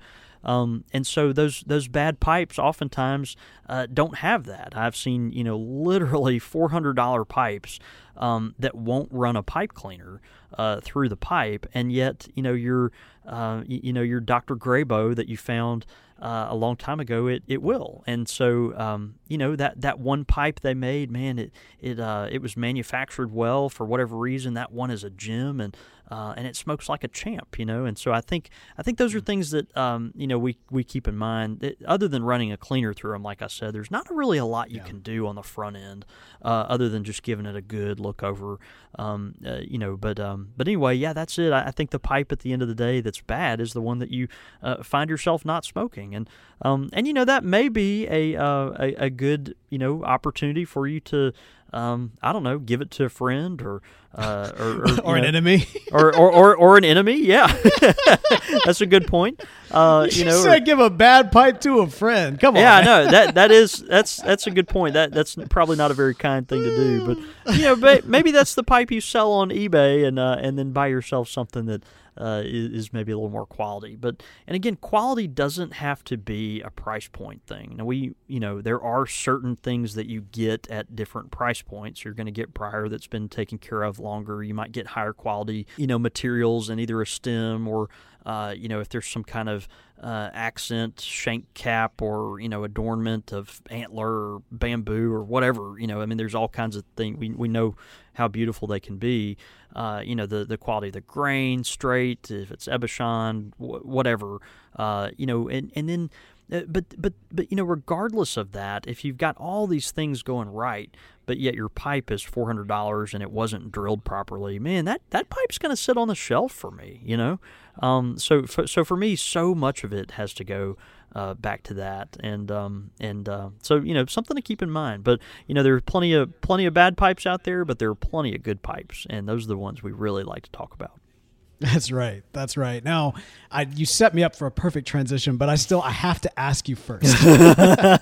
Um, 0.48 0.86
and 0.94 1.06
so 1.06 1.34
those 1.34 1.64
those 1.68 1.88
bad 1.88 2.20
pipes 2.20 2.58
oftentimes 2.58 3.36
uh, 3.68 3.86
don't 3.94 4.18
have 4.18 4.46
that. 4.46 4.74
I've 4.76 4.96
seen 4.96 5.32
you 5.32 5.44
know 5.44 5.58
literally 5.58 6.40
four 6.54 6.70
hundred 6.70 6.96
dollar 6.96 7.26
pipes 7.26 7.80
um, 8.16 8.56
that 8.58 8.74
won't 8.74 9.10
run 9.12 9.36
a 9.36 9.44
pipe 9.44 9.74
cleaner 9.74 10.22
uh, 10.58 10.80
through 10.80 11.10
the 11.10 11.18
pipe, 11.18 11.68
and 11.74 11.92
yet 11.92 12.28
you 12.34 12.42
know 12.42 12.54
your 12.54 12.92
uh, 13.28 13.64
you, 13.68 13.92
know 13.92 14.02
your 14.02 14.22
Dr. 14.22 14.56
Grabow 14.56 15.14
that 15.16 15.28
you 15.28 15.36
found 15.36 15.86
uh, 16.22 16.48
a 16.50 16.56
long 16.56 16.76
time 16.76 17.00
ago, 17.00 17.28
it, 17.28 17.44
it 17.48 17.62
will. 17.62 18.04
And 18.08 18.28
so, 18.28 18.76
um, 18.78 19.16
you 19.28 19.38
know, 19.38 19.56
that, 19.56 19.82
that 19.82 20.00
one 20.00 20.26
pipe 20.26 20.62
they 20.62 20.74
made, 20.74 21.12
man, 21.12 21.38
it 21.38 21.52
it 21.80 22.00
uh, 22.00 22.28
it 22.32 22.42
was 22.42 22.58
manufactured 22.58 23.32
well 23.32 23.70
for 23.70 23.86
whatever 23.86 24.18
reason. 24.18 24.54
That 24.56 24.72
one 24.72 24.90
is 24.90 25.04
a 25.04 25.10
gem, 25.10 25.60
and 25.60 25.76
uh, 26.10 26.34
and 26.38 26.48
it 26.48 26.56
smokes 26.56 26.88
like 26.88 27.04
a 27.04 27.08
champ, 27.08 27.60
you 27.60 27.66
know. 27.66 27.86
And 27.86 27.98
so 27.98 28.14
I 28.14 28.22
think 28.22 28.50
I 28.78 28.84
think 28.84 28.98
those 28.98 29.14
are 29.14 29.20
things 29.20 29.52
that 29.52 29.76
um, 29.76 30.14
you 30.16 30.28
know 30.28 30.40
we, 30.40 30.58
we 30.72 30.84
keep 30.84 31.08
in 31.08 31.18
mind. 31.18 31.60
That 31.60 31.84
other 31.84 32.08
than 32.08 32.24
running 32.24 32.52
a 32.52 32.58
cleaner 32.58 32.94
through 32.94 33.12
them, 33.12 33.24
like 33.24 33.42
I 33.42 33.48
said, 33.48 33.74
there's 33.74 33.92
not 33.92 34.08
really 34.10 34.38
a 34.38 34.46
lot 34.46 34.72
you 34.72 34.80
can 34.82 35.00
do 35.00 35.28
on 35.28 35.36
the 35.36 35.44
front 35.44 35.76
end, 35.76 36.06
uh, 36.42 36.48
other 36.48 36.88
than 36.90 37.04
just 37.04 37.24
giving 37.24 37.46
it 37.46 37.56
a 37.56 37.62
good 37.62 38.00
look 38.00 38.24
over, 38.24 38.60
um, 38.98 39.36
uh, 39.46 39.60
you 39.68 39.78
know. 39.78 39.98
But 39.98 40.20
um, 40.20 40.50
but 40.56 40.68
anyway, 40.68 40.96
yeah, 40.96 41.14
that's 41.14 41.38
it. 41.38 41.52
I, 41.52 41.66
I 41.66 41.72
think 41.72 41.90
the 41.92 42.00
pipe 42.00 42.32
at 42.32 42.40
the 42.40 42.54
end 42.54 42.62
of 42.62 42.68
the 42.68 42.76
day 42.76 43.02
that's 43.02 43.22
bad 43.22 43.60
is 43.60 43.74
the 43.74 43.82
one 43.82 44.00
that 44.00 44.12
you 44.12 44.28
uh, 44.64 44.84
find 44.84 45.10
yourself 45.10 45.44
not 45.44 45.66
smoking, 45.66 46.16
and 46.16 46.30
um, 46.62 46.90
and 46.94 47.06
you 47.06 47.14
know 47.14 47.26
that 47.26 47.44
may 47.44 47.68
be 47.68 48.08
a, 48.08 48.36
uh, 48.36 48.72
a 48.80 48.96
a 48.98 49.10
good 49.10 49.56
you 49.70 49.78
know 49.78 50.04
opportunity 50.04 50.64
for 50.64 50.88
you 50.88 51.00
to 51.02 51.34
um, 51.74 52.14
I 52.22 52.34
don't 52.34 52.44
know, 52.44 52.60
give 52.60 52.82
it 52.82 52.92
to 52.92 53.06
a 53.06 53.10
friend 53.10 53.62
or 53.62 53.82
uh, 54.16 54.52
or, 54.58 54.66
or, 54.70 55.02
or 55.02 55.16
an 55.18 55.22
know, 55.24 55.28
enemy. 55.28 55.68
or, 55.92 56.16
or, 56.16 56.32
or, 56.32 56.56
or 56.58 56.78
an 56.78 56.86
enemy. 56.86 57.18
Yeah, 57.18 57.48
that's 58.66 58.82
a 58.82 58.86
good 58.86 59.08
point. 59.08 59.42
Uh, 59.70 60.08
you 60.10 60.20
You 60.20 60.26
know, 60.26 60.42
said 60.42 60.66
give 60.66 60.80
a 60.80 60.90
bad 60.90 61.32
pipe 61.32 61.62
to 61.62 61.80
a 61.80 61.88
friend. 61.88 62.40
Come 62.40 62.56
on. 62.56 62.62
yeah, 62.62 62.76
I 62.78 62.84
know 62.84 63.08
that 63.12 63.36
that 63.36 63.52
is 63.52 63.84
that's 63.84 64.18
that's 64.18 64.48
a 64.48 64.52
good 64.52 64.68
point. 64.68 64.94
That 64.94 65.12
that's 65.12 65.36
probably 65.50 65.76
not 65.76 65.92
a 65.92 65.94
very 65.94 66.16
kind 66.16 66.48
thing 66.48 66.64
to 66.64 66.76
do, 66.76 67.06
but 67.06 67.56
you 67.56 67.64
know, 67.64 68.02
maybe 68.06 68.32
that's 68.32 68.56
the 68.56 68.64
pipe 68.64 68.92
you 68.92 69.02
sell 69.02 69.32
on 69.34 69.50
eBay 69.50 70.08
and 70.08 70.18
uh, 70.18 70.38
and 70.40 70.58
then 70.58 70.72
buy 70.72 70.88
yourself 70.88 71.28
something 71.30 71.66
that 71.66 71.84
uh, 72.18 72.42
is, 72.44 72.94
maybe 72.94 73.12
a 73.12 73.16
little 73.16 73.30
more 73.30 73.46
quality. 73.46 73.96
But 73.96 74.24
and 74.48 74.56
again, 74.56 74.78
quality 74.78 75.28
doesn't 75.28 75.74
have 75.74 76.04
to 76.06 76.18
be 76.18 76.62
a 76.62 76.70
price 76.70 77.08
point 77.08 77.44
thing. 77.46 77.76
Now 77.78 77.86
we 77.86 78.16
you 78.28 78.40
know 78.40 78.62
there 78.62 78.82
are 78.82 79.06
certain 79.06 79.56
things 79.56 79.96
that 79.96 80.08
you 80.08 80.22
get 80.22 80.68
at 80.70 80.96
different 80.96 81.32
price 81.32 81.62
points. 81.62 82.04
You're 82.04 82.14
going 82.14 82.26
to 82.26 82.32
get 82.32 82.54
briar 82.54 82.90
that's 82.90 83.08
been 83.08 83.30
taken 83.30 83.58
care 83.58 83.84
of 83.84 84.00
longer. 84.00 84.44
You 84.44 84.54
might 84.54 84.72
get 84.72 84.88
higher 84.88 85.14
quality 85.14 85.68
you 85.78 85.88
know 85.88 86.00
materials 86.00 86.70
in 86.70 86.80
either 86.80 87.02
a 87.02 87.08
stem 87.08 87.68
or 87.68 87.90
uh, 88.26 88.54
you 88.56 88.68
know 88.68 88.80
if 88.80 88.90
there's 88.90 89.08
some 89.08 89.24
kind 89.24 89.50
of 89.50 89.68
uh, 90.02 90.30
accent 90.34 91.00
shank 91.00 91.52
cap 91.54 92.02
or 92.02 92.40
you 92.40 92.50
know 92.50 92.64
adornment 92.64 93.32
of 93.32 93.62
antler 93.70 94.34
or 94.34 94.42
bamboo 94.52 95.12
or 95.12 95.24
whatever 95.24 95.76
you 95.80 95.88
know 95.88 96.02
i 96.02 96.06
mean 96.06 96.18
there's 96.18 96.36
all 96.36 96.50
kinds 96.50 96.76
of 96.76 96.84
things 96.96 97.18
we, 97.18 97.30
we 97.32 97.48
know 97.48 97.76
how 98.18 98.28
beautiful 98.28 98.68
they 98.68 98.80
can 98.80 98.98
be 98.98 99.38
uh, 99.76 100.02
you 100.04 100.16
know 100.16 100.26
the, 100.26 100.46
the 100.46 100.58
quality 100.58 100.88
of 100.88 100.94
the 100.94 101.02
grain 101.02 101.64
straight 101.64 102.30
if 102.30 102.52
it's 102.52 102.68
ebauchon 102.68 103.52
wh- 103.58 103.86
whatever 103.86 104.40
uh, 104.76 105.10
you 105.18 105.26
know 105.26 105.48
and, 105.48 105.72
and 105.76 105.88
then 105.90 106.10
uh, 106.52 106.62
but 106.68 106.86
but 106.98 107.14
but 107.32 107.50
you 107.52 107.56
know 107.58 107.64
regardless 107.64 108.38
of 108.38 108.52
that 108.52 108.86
if 108.88 109.04
you've 109.04 109.18
got 109.18 109.36
all 109.38 109.68
these 109.68 109.92
things 109.92 110.22
going 110.24 110.50
right 110.50 110.96
but 111.28 111.38
yet 111.38 111.54
your 111.54 111.70
pipe 111.70 112.10
is 112.10 112.24
four 112.24 112.48
hundred 112.48 112.68
dollars 112.68 113.14
and 113.14 113.22
it 113.22 113.30
wasn't 113.30 113.72
drilled 113.72 114.04
properly, 114.04 114.58
man, 114.58 114.86
that 114.86 115.02
that 115.12 115.30
pipe's 115.30 115.60
going 115.60 115.72
to 115.72 115.78
sit 115.78 115.98
on 115.98 116.08
the 116.08 116.16
shelf 116.16 116.52
for 116.52 116.72
me, 116.72 117.02
you 117.04 117.18
know. 117.18 117.40
Um, 117.80 118.18
so 118.18 118.46
so 118.46 118.84
for 118.84 118.98
me, 118.98 119.16
so 119.16 119.54
much 119.54 119.84
of 119.84 119.94
it 119.94 120.12
has 120.12 120.34
to 120.36 120.44
go 120.44 120.78
uh, 121.18 121.34
back 121.34 121.64
to 121.64 121.74
that, 121.74 122.16
and 122.20 122.52
um, 122.52 122.92
and 123.00 123.28
uh, 123.28 123.50
so 123.64 123.78
you 123.78 123.96
know 123.96 124.06
something 124.06 124.36
to 124.36 124.42
keep 124.42 124.62
in 124.62 124.70
mind. 124.70 125.04
But 125.04 125.20
you 125.48 125.56
know 125.56 125.64
there 125.64 125.74
are 125.74 125.82
plenty 125.82 126.14
of 126.14 126.40
plenty 126.42 126.68
of 126.68 126.76
bad 126.76 126.96
pipes 126.96 127.26
out 127.26 127.44
there, 127.44 127.66
but 127.66 127.80
there 127.80 127.90
are 127.90 127.96
plenty 127.96 128.36
of 128.36 128.44
good 128.44 128.62
pipes, 128.62 129.08
and 129.10 129.28
those 129.28 129.46
are 129.46 129.48
the 129.48 129.58
ones 129.58 129.82
we 129.82 129.92
really 129.92 130.24
like 130.24 130.44
to 130.44 130.52
talk 130.52 130.76
about. 130.76 130.92
That's 131.60 131.92
right. 131.92 132.22
That's 132.34 132.56
right. 132.56 132.84
Now, 132.84 133.16
I, 133.50 133.64
you 133.64 133.88
set 133.88 134.14
me 134.14 134.24
up 134.24 134.36
for 134.36 134.46
a 134.46 134.52
perfect 134.52 134.88
transition, 134.88 135.38
but 135.38 135.50
I 135.50 135.56
still 135.56 135.82
I 135.82 135.90
have 135.90 136.22
to 136.22 136.40
ask 136.40 136.70
you 136.70 136.76
first. 136.76 137.16
I 137.26 138.00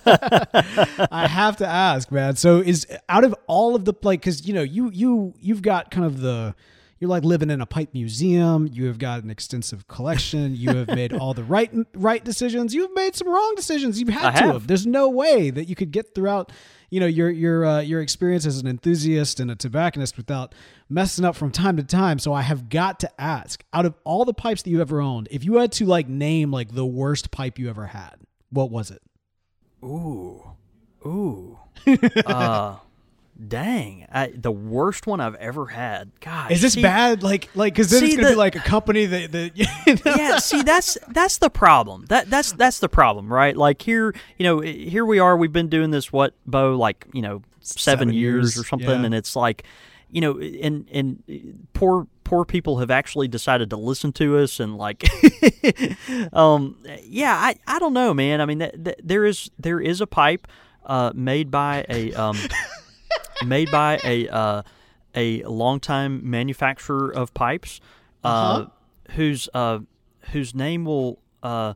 have 1.29 1.55
to 1.57 1.65
ask, 1.65 2.11
man. 2.11 2.35
So, 2.35 2.59
is 2.59 2.85
out 3.07 3.23
of 3.23 3.33
all 3.47 3.73
of 3.75 3.85
the 3.85 3.93
like, 4.03 4.19
because 4.19 4.45
you 4.45 4.53
know, 4.53 4.63
you 4.63 4.91
you 4.91 5.33
you've 5.39 5.61
got 5.61 5.89
kind 5.89 6.05
of 6.05 6.19
the 6.19 6.53
you're 6.99 7.09
like 7.09 7.23
living 7.23 7.49
in 7.49 7.59
a 7.59 7.65
pipe 7.65 7.93
museum. 7.93 8.69
You 8.71 8.85
have 8.85 8.99
got 8.99 9.23
an 9.23 9.29
extensive 9.29 9.87
collection. 9.87 10.55
You 10.55 10.75
have 10.75 10.87
made 10.87 11.11
all 11.13 11.33
the 11.33 11.43
right 11.43 11.71
right 11.93 12.23
decisions. 12.23 12.73
You've 12.73 12.93
made 12.95 13.15
some 13.15 13.27
wrong 13.27 13.53
decisions. 13.55 13.99
You've 13.99 14.09
had 14.09 14.25
I 14.25 14.31
to 14.31 14.37
have. 14.45 14.53
have. 14.53 14.67
There's 14.67 14.87
no 14.87 15.09
way 15.09 15.49
that 15.49 15.65
you 15.65 15.75
could 15.75 15.91
get 15.91 16.15
throughout, 16.15 16.51
you 16.89 16.99
know, 17.01 17.05
your 17.05 17.29
your 17.29 17.65
uh, 17.65 17.79
your 17.81 18.01
experience 18.01 18.45
as 18.45 18.59
an 18.59 18.67
enthusiast 18.67 19.41
and 19.41 19.51
a 19.51 19.55
tobacconist 19.55 20.15
without 20.15 20.55
messing 20.89 21.25
up 21.25 21.35
from 21.35 21.51
time 21.51 21.75
to 21.77 21.83
time. 21.83 22.17
So 22.17 22.31
I 22.33 22.43
have 22.43 22.69
got 22.69 23.01
to 23.01 23.21
ask, 23.21 23.63
out 23.73 23.85
of 23.85 23.95
all 24.05 24.23
the 24.23 24.33
pipes 24.33 24.61
that 24.61 24.69
you 24.69 24.79
ever 24.79 25.01
owned, 25.01 25.27
if 25.31 25.43
you 25.43 25.55
had 25.55 25.73
to 25.73 25.85
like 25.85 26.07
name 26.07 26.49
like 26.51 26.73
the 26.73 26.85
worst 26.85 27.29
pipe 27.29 27.59
you 27.59 27.69
ever 27.69 27.87
had, 27.87 28.15
what 28.51 28.71
was 28.71 28.89
it? 28.89 29.01
Ooh, 29.83 30.41
ooh, 31.05 31.59
uh, 32.25 32.77
dang! 33.47 34.07
I, 34.11 34.31
the 34.35 34.51
worst 34.51 35.07
one 35.07 35.19
I've 35.19 35.35
ever 35.35 35.67
had. 35.67 36.11
God, 36.19 36.51
Is 36.51 36.61
this 36.61 36.73
see- 36.73 36.81
bad? 36.81 37.23
Like 37.23 37.49
like 37.55 37.73
because 37.73 37.89
then 37.89 38.03
it's 38.03 38.15
gonna 38.15 38.29
be 38.29 38.35
like 38.35 38.55
a 38.55 38.59
company 38.59 39.05
that 39.05 39.31
that 39.31 39.57
you 39.57 39.65
know? 40.05 40.15
yeah, 40.15 40.37
see 40.39 40.61
that's 40.61 40.97
that's 41.09 41.37
the 41.37 41.49
problem. 41.49 42.05
That 42.09 42.29
that's 42.29 42.51
that's 42.53 42.79
the 42.79 42.89
problem, 42.89 43.31
right? 43.31 43.55
Like 43.55 43.81
here, 43.81 44.13
you 44.37 44.43
know, 44.43 44.59
here 44.59 45.05
we 45.05 45.19
are. 45.19 45.35
We've 45.37 45.51
been 45.53 45.69
doing 45.69 45.91
this 45.91 46.11
what, 46.13 46.33
Bo, 46.45 46.75
like 46.75 47.05
you 47.13 47.21
know, 47.21 47.41
seven, 47.61 47.79
Seven 48.09 48.13
years, 48.13 48.57
or 48.59 48.63
something, 48.63 48.87
yeah. 48.89 49.05
and 49.05 49.15
it's 49.15 49.35
like, 49.35 49.63
you 50.09 50.21
know, 50.21 50.39
and 50.39 50.87
and 50.91 51.67
poor 51.73 52.07
poor 52.23 52.43
people 52.45 52.79
have 52.79 52.89
actually 52.89 53.27
decided 53.27 53.69
to 53.69 53.77
listen 53.77 54.11
to 54.11 54.37
us 54.39 54.59
and 54.59 54.77
like, 54.77 55.03
um, 56.33 56.77
yeah, 57.03 57.35
I 57.35 57.55
I 57.67 57.79
don't 57.79 57.93
know, 57.93 58.13
man. 58.13 58.41
I 58.41 58.45
mean, 58.45 58.59
th- 58.59 58.83
th- 58.83 58.97
there 59.03 59.25
is 59.25 59.49
there 59.59 59.79
is 59.79 60.01
a 60.01 60.07
pipe, 60.07 60.47
uh, 60.85 61.11
made 61.15 61.51
by 61.51 61.85
a 61.89 62.13
um, 62.13 62.37
made 63.39 63.69
by 63.71 63.99
a 64.03 64.27
uh, 64.29 64.61
a 65.15 65.43
longtime 65.43 66.29
manufacturer 66.29 67.09
of 67.11 67.33
pipes, 67.33 67.79
uh, 68.23 68.27
Uh-huh. 68.27 68.65
whose 69.15 69.49
uh, 69.53 69.79
whose 70.31 70.53
name 70.55 70.85
will 70.85 71.19
uh, 71.43 71.73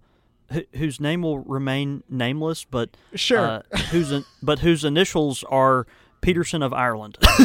wh- 0.52 0.76
whose 0.78 1.00
name 1.00 1.22
will 1.22 1.40
remain 1.40 2.04
nameless, 2.10 2.66
but 2.66 2.90
Sure. 3.16 3.40
uh, 3.40 3.78
whose 3.92 4.12
in- 4.12 4.26
but 4.42 4.60
whose 4.60 4.84
initials 4.84 5.44
are 5.46 5.86
Peterson 6.22 6.62
of 6.62 6.74
Ireland. 6.74 7.18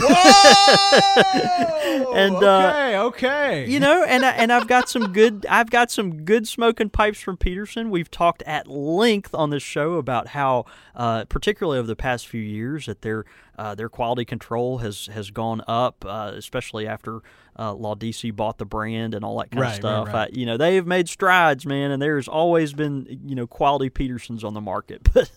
and 2.14 2.36
uh, 2.36 2.72
okay, 2.74 2.98
okay. 2.98 3.66
you 3.70 3.80
know, 3.80 4.04
and 4.04 4.24
I, 4.24 4.30
and 4.30 4.52
I've 4.52 4.66
got 4.66 4.88
some 4.88 5.12
good 5.12 5.46
I've 5.48 5.70
got 5.70 5.90
some 5.90 6.24
good 6.24 6.48
smoking 6.48 6.90
pipes 6.90 7.20
from 7.20 7.36
Peterson. 7.36 7.90
We've 7.90 8.10
talked 8.10 8.42
at 8.42 8.66
length 8.66 9.34
on 9.34 9.50
this 9.50 9.62
show 9.62 9.94
about 9.94 10.28
how, 10.28 10.66
uh, 10.94 11.24
particularly 11.26 11.78
over 11.78 11.86
the 11.86 11.96
past 11.96 12.26
few 12.26 12.40
years, 12.42 12.86
that 12.86 13.02
their 13.02 13.24
uh, 13.58 13.74
their 13.74 13.88
quality 13.88 14.24
control 14.24 14.78
has 14.78 15.06
has 15.06 15.30
gone 15.30 15.62
up, 15.68 16.04
uh, 16.06 16.32
especially 16.34 16.86
after 16.86 17.20
uh, 17.56 17.72
Laudisi 17.74 18.34
bought 18.34 18.58
the 18.58 18.64
brand 18.64 19.14
and 19.14 19.24
all 19.24 19.38
that 19.38 19.50
kind 19.50 19.60
Right, 19.60 19.70
of 19.70 19.76
stuff. 19.76 20.06
right. 20.08 20.14
I- 20.14 20.30
you 20.32 20.44
know, 20.46 20.56
they 20.56 20.74
have 20.76 20.86
made 20.86 21.08
strides, 21.08 21.64
man, 21.64 21.90
and 21.90 22.02
there's 22.02 22.26
always 22.28 22.72
been 22.72 23.20
you 23.24 23.34
know 23.34 23.46
quality 23.46 23.90
Petersons 23.90 24.42
on 24.44 24.54
the 24.54 24.60
market. 24.60 25.02
But 25.14 25.30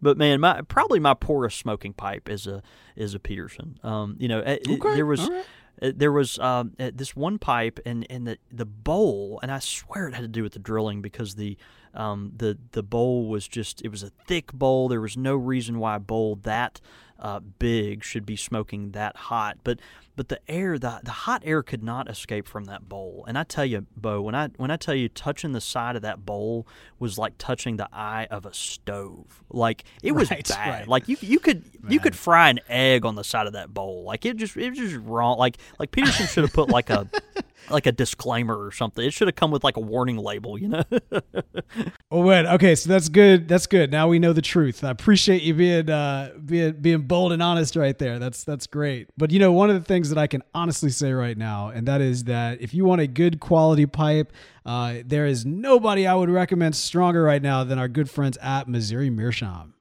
but 0.00 0.16
man, 0.18 0.40
my 0.40 0.62
probably 0.62 0.98
my 1.00 1.14
poorest 1.14 1.58
smoking 1.58 1.92
pipe 1.92 2.28
is 2.28 2.46
a 2.46 2.62
is 2.96 3.14
a 3.14 3.18
Peterson. 3.20 3.78
Um, 3.82 4.16
you 4.18 4.28
know, 4.28 4.38
it- 4.40 4.62
it- 4.68 4.80
there 4.82 5.06
was 5.06 5.28
right. 5.28 5.44
there 5.98 6.10
was 6.12 6.38
um, 6.40 6.72
uh, 6.80 6.90
this 6.94 7.14
one 7.14 7.38
pipe 7.38 7.78
and, 7.86 8.04
and 8.10 8.26
the, 8.26 8.38
the 8.50 8.64
bowl, 8.66 9.38
and 9.42 9.52
I 9.52 9.58
swear 9.60 10.08
it 10.08 10.14
had 10.14 10.22
to 10.22 10.28
do 10.28 10.42
with 10.42 10.54
the 10.54 10.58
drilling 10.58 11.02
because 11.02 11.34
the 11.36 11.56
um, 11.94 12.32
the 12.36 12.58
the 12.72 12.82
bowl 12.82 13.28
was 13.28 13.46
just 13.46 13.82
it 13.82 13.88
was 13.88 14.02
a 14.02 14.10
thick 14.26 14.52
bowl. 14.52 14.88
There 14.88 15.00
was 15.00 15.16
no 15.16 15.36
reason 15.36 15.78
why 15.78 15.96
a 15.96 16.00
bowl 16.00 16.36
that 16.42 16.80
uh, 17.18 17.40
big 17.40 18.04
should 18.04 18.24
be 18.24 18.36
smoking 18.36 18.92
that 18.92 19.16
hot, 19.16 19.58
but 19.64 19.80
but 20.16 20.28
the 20.28 20.40
air 20.48 20.78
the 20.78 21.00
the 21.04 21.10
hot 21.10 21.42
air 21.44 21.62
could 21.62 21.82
not 21.82 22.08
escape 22.10 22.46
from 22.46 22.64
that 22.64 22.88
bowl. 22.88 23.24
And 23.28 23.38
I 23.38 23.44
tell 23.44 23.64
you, 23.64 23.86
Bo, 23.96 24.20
when 24.20 24.34
I 24.34 24.48
when 24.56 24.70
I 24.70 24.76
tell 24.76 24.94
you 24.94 25.08
touching 25.08 25.52
the 25.52 25.60
side 25.60 25.96
of 25.96 26.02
that 26.02 26.24
bowl 26.26 26.66
was 26.98 27.18
like 27.18 27.34
touching 27.38 27.76
the 27.76 27.88
eye 27.92 28.26
of 28.30 28.46
a 28.46 28.52
stove. 28.54 29.42
Like 29.50 29.84
it 30.02 30.12
was 30.12 30.30
Right, 30.30 30.46
bad. 30.48 30.68
right. 30.80 30.88
Like 30.88 31.08
you 31.08 31.16
you 31.20 31.38
could 31.38 31.64
you 31.88 32.00
could 32.00 32.16
fry 32.16 32.50
an 32.50 32.60
egg 32.68 33.04
on 33.04 33.14
the 33.14 33.24
side 33.24 33.46
of 33.46 33.52
that 33.54 33.72
bowl. 33.72 34.04
Like 34.04 34.24
it 34.26 34.36
just 34.36 34.56
it 34.56 34.70
was 34.70 34.78
just 34.78 34.96
wrong. 34.96 35.38
Like 35.38 35.58
like 35.78 35.90
Peterson 35.90 36.26
should 36.26 36.44
have 36.44 36.52
put 36.52 36.68
like 36.68 36.90
a 36.90 37.08
like 37.70 37.86
a 37.86 37.92
disclaimer 37.92 38.56
or 38.56 38.72
something. 38.72 39.04
It 39.04 39.12
should 39.12 39.28
have 39.28 39.34
come 39.36 39.50
with 39.50 39.64
like 39.64 39.76
a 39.76 39.80
warning 39.80 40.16
label, 40.16 40.58
you 40.58 40.68
know. 40.68 40.82
Well, 42.10 42.22
wait. 42.22 42.46
Okay, 42.46 42.74
so 42.74 42.88
that's 42.88 43.10
good. 43.10 43.48
That's 43.48 43.66
good. 43.66 43.92
Now 43.92 44.08
we 44.08 44.18
know 44.18 44.32
the 44.32 44.40
truth. 44.40 44.82
I 44.82 44.90
appreciate 44.90 45.42
you 45.42 45.52
being 45.52 45.90
uh, 45.90 46.32
being 46.42 46.72
being 46.72 47.02
bold 47.02 47.32
and 47.32 47.42
honest 47.42 47.76
right 47.76 47.96
there. 47.98 48.18
That's 48.18 48.44
that's 48.44 48.66
great. 48.66 49.08
But 49.18 49.30
you 49.30 49.38
know, 49.38 49.52
one 49.52 49.68
of 49.68 49.76
the 49.76 49.84
things 49.84 50.08
that 50.08 50.16
I 50.16 50.26
can 50.26 50.42
honestly 50.54 50.88
say 50.88 51.12
right 51.12 51.36
now, 51.36 51.68
and 51.68 51.86
that 51.86 52.00
is 52.00 52.24
that 52.24 52.62
if 52.62 52.72
you 52.72 52.86
want 52.86 53.02
a 53.02 53.06
good 53.06 53.40
quality 53.40 53.84
pipe, 53.84 54.32
uh, 54.64 54.94
there 55.04 55.26
is 55.26 55.44
nobody 55.44 56.06
I 56.06 56.14
would 56.14 56.30
recommend 56.30 56.74
stronger 56.76 57.22
right 57.22 57.42
now 57.42 57.62
than 57.62 57.78
our 57.78 57.88
good 57.88 58.08
friends 58.08 58.38
at 58.38 58.68
Missouri 58.68 59.10
Meerschaum. 59.10 59.74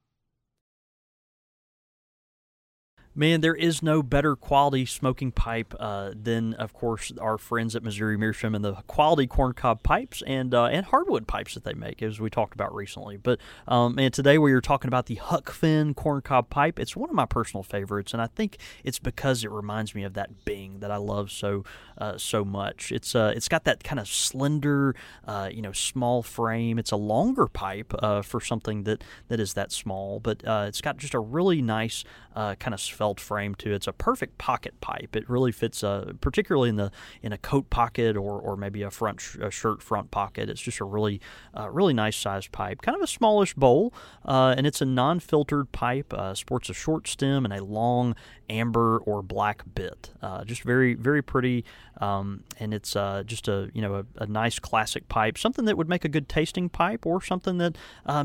Man, 3.19 3.41
there 3.41 3.55
is 3.55 3.81
no 3.81 4.03
better 4.03 4.35
quality 4.35 4.85
smoking 4.85 5.31
pipe 5.31 5.73
uh, 5.79 6.11
than, 6.13 6.53
of 6.53 6.71
course, 6.71 7.11
our 7.19 7.39
friends 7.39 7.75
at 7.75 7.81
Missouri 7.81 8.15
Meerschaum 8.15 8.53
and 8.53 8.63
the 8.63 8.73
quality 8.85 9.25
corncob 9.25 9.81
pipes 9.81 10.21
and 10.27 10.53
uh, 10.53 10.65
and 10.65 10.85
hardwood 10.85 11.27
pipes 11.27 11.55
that 11.55 11.63
they 11.63 11.73
make, 11.73 12.03
as 12.03 12.19
we 12.19 12.29
talked 12.29 12.53
about 12.53 12.75
recently. 12.75 13.17
But 13.17 13.39
um, 13.67 13.97
and 13.97 14.13
today 14.13 14.37
we 14.37 14.53
were 14.53 14.61
talking 14.61 14.87
about 14.87 15.07
the 15.07 15.15
Huck 15.15 15.49
Finn 15.49 15.95
corncob 15.95 16.51
pipe. 16.51 16.77
It's 16.77 16.95
one 16.95 17.09
of 17.09 17.15
my 17.15 17.25
personal 17.25 17.63
favorites, 17.63 18.13
and 18.13 18.21
I 18.21 18.27
think 18.27 18.59
it's 18.83 18.99
because 18.99 19.43
it 19.43 19.49
reminds 19.49 19.95
me 19.95 20.03
of 20.03 20.13
that 20.13 20.45
Bing 20.45 20.81
that 20.81 20.91
I 20.91 20.97
love 20.97 21.31
so 21.31 21.63
uh, 21.97 22.19
so 22.19 22.45
much. 22.45 22.91
It's 22.91 23.15
uh, 23.15 23.33
it's 23.35 23.47
got 23.47 23.63
that 23.63 23.83
kind 23.83 23.99
of 23.99 24.07
slender, 24.07 24.93
uh, 25.25 25.49
you 25.51 25.63
know, 25.63 25.71
small 25.71 26.21
frame. 26.21 26.77
It's 26.77 26.91
a 26.91 26.97
longer 26.97 27.47
pipe 27.47 27.95
uh, 27.97 28.21
for 28.21 28.39
something 28.39 28.83
that 28.83 29.03
that 29.29 29.39
is 29.39 29.55
that 29.55 29.71
small, 29.71 30.19
but 30.19 30.43
it's 30.45 30.81
got 30.81 30.97
just 30.97 31.15
a 31.15 31.19
really 31.19 31.63
nice 31.63 32.03
uh, 32.37 32.53
kind 32.53 32.75
of 32.75 32.79
svelte 32.79 33.19
frame 33.19 33.55
to 33.55 33.71
it. 33.71 33.77
It's 33.77 33.87
a 33.87 33.91
perfect 33.91 34.37
pocket 34.37 34.79
pipe. 34.79 35.15
It 35.15 35.27
really 35.27 35.51
fits, 35.51 35.83
uh, 35.83 36.13
particularly 36.21 36.69
in 36.69 36.75
the 36.75 36.91
in 37.23 37.33
a 37.33 37.37
coat 37.39 37.71
pocket 37.71 38.15
or, 38.15 38.39
or 38.39 38.55
maybe 38.55 38.83
a 38.83 38.91
front 38.91 39.19
sh- 39.19 39.37
a 39.41 39.49
shirt 39.49 39.81
front 39.81 40.11
pocket. 40.11 40.47
It's 40.47 40.61
just 40.61 40.79
a 40.79 40.83
really 40.83 41.19
uh, 41.57 41.67
really 41.71 41.95
nice 41.95 42.15
sized 42.15 42.51
pipe, 42.51 42.83
kind 42.83 42.95
of 42.95 43.01
a 43.01 43.07
smallish 43.07 43.55
bowl, 43.55 43.91
uh, 44.23 44.53
and 44.55 44.67
it's 44.67 44.83
a 44.83 44.85
non-filtered 44.85 45.71
pipe. 45.71 46.13
Uh, 46.13 46.35
sports 46.35 46.69
a 46.69 46.75
short 46.75 47.07
stem 47.07 47.43
and 47.43 47.51
a 47.51 47.63
long 47.63 48.15
amber 48.51 48.99
or 48.99 49.23
black 49.23 49.63
bit. 49.73 50.11
Uh, 50.21 50.43
just 50.43 50.61
very 50.61 50.93
very 50.93 51.23
pretty, 51.23 51.65
um, 51.99 52.43
and 52.59 52.71
it's 52.71 52.93
just 53.25 53.47
a 53.47 53.71
you 53.73 53.81
know 53.81 53.95
a, 53.95 54.05
a, 54.23 54.27
nice 54.27 54.59
classic 54.59 55.09
pipe, 55.09 55.39
something 55.39 55.65
that 55.65 55.75
would 55.75 55.89
make 55.89 56.05
a 56.05 56.09
good 56.09 56.29
tasting 56.29 56.69
pipe, 56.69 57.03
or 57.03 57.19
something 57.19 57.57
that 57.57 57.75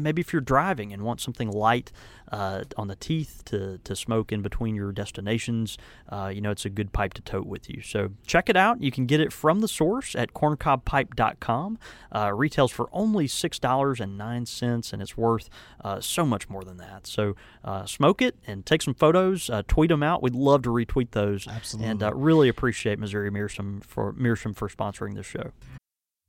maybe 0.02 0.20
if 0.20 0.34
you're 0.34 0.42
driving 0.42 0.92
and 0.92 1.00
want 1.00 1.18
something 1.22 1.50
light 1.50 1.90
uh, 2.33 2.64
on 2.76 2.89
the 2.89 2.97
teeth 2.97 3.43
to, 3.45 3.78
to 3.85 3.95
smoke 3.95 4.33
in 4.33 4.43
between 4.43 4.74
your 4.74 4.91
destinations. 4.91 5.76
Uh, 6.09 6.33
you 6.35 6.41
know, 6.41 6.51
it's 6.51 6.64
a 6.64 6.70
good 6.70 6.93
pipe 6.93 7.14
to 7.14 7.22
tote 7.22 7.47
with 7.47 7.68
you. 7.68 7.83
So 7.83 8.11
check 8.26 8.49
it 8.49 8.57
out. 8.57 8.83
You 8.83 8.91
can 8.91 9.07
get 9.07 9.20
it 9.20 9.33
from 9.33 9.61
the 9.61 9.68
source 9.68 10.16
at 10.16 10.33
corncobpipe.com. 10.33 11.78
Uh, 12.11 12.33
retails 12.35 12.72
for 12.72 12.89
only 12.93 13.26
$6.09, 13.26 14.93
and 14.93 15.03
it's 15.03 15.16
worth 15.16 15.51
uh, 15.85 16.01
so 16.01 16.24
much 16.24 16.49
more 16.49 16.64
than 16.64 16.78
that. 16.78 17.07
So 17.07 17.37
uh, 17.64 17.85
smoke 17.85 18.22
it 18.22 18.37
and 18.47 18.64
take 18.64 18.83
some 18.83 18.95
photos, 18.95 19.51
uh, 19.51 19.62
tweet 19.68 19.91
them 19.91 20.03
out. 20.03 20.22
We'd 20.22 20.35
love 20.35 20.62
to 20.62 20.70
retweet 20.70 21.11
those. 21.11 21.47
Absolutely. 21.47 21.91
And 21.91 22.22
really 22.22 22.49
appreciate 22.49 22.99
Missouri 22.99 23.30
Meerschaum 23.30 23.83
for, 23.83 24.12
Meerschaum 24.12 24.55
for 24.55 24.68
sponsoring 24.68 25.14
this 25.14 25.26
show. 25.26 25.53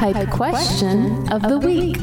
Pipe 0.00 0.30
question 0.30 1.30
of 1.30 1.42
the 1.42 1.58
week. 1.58 1.98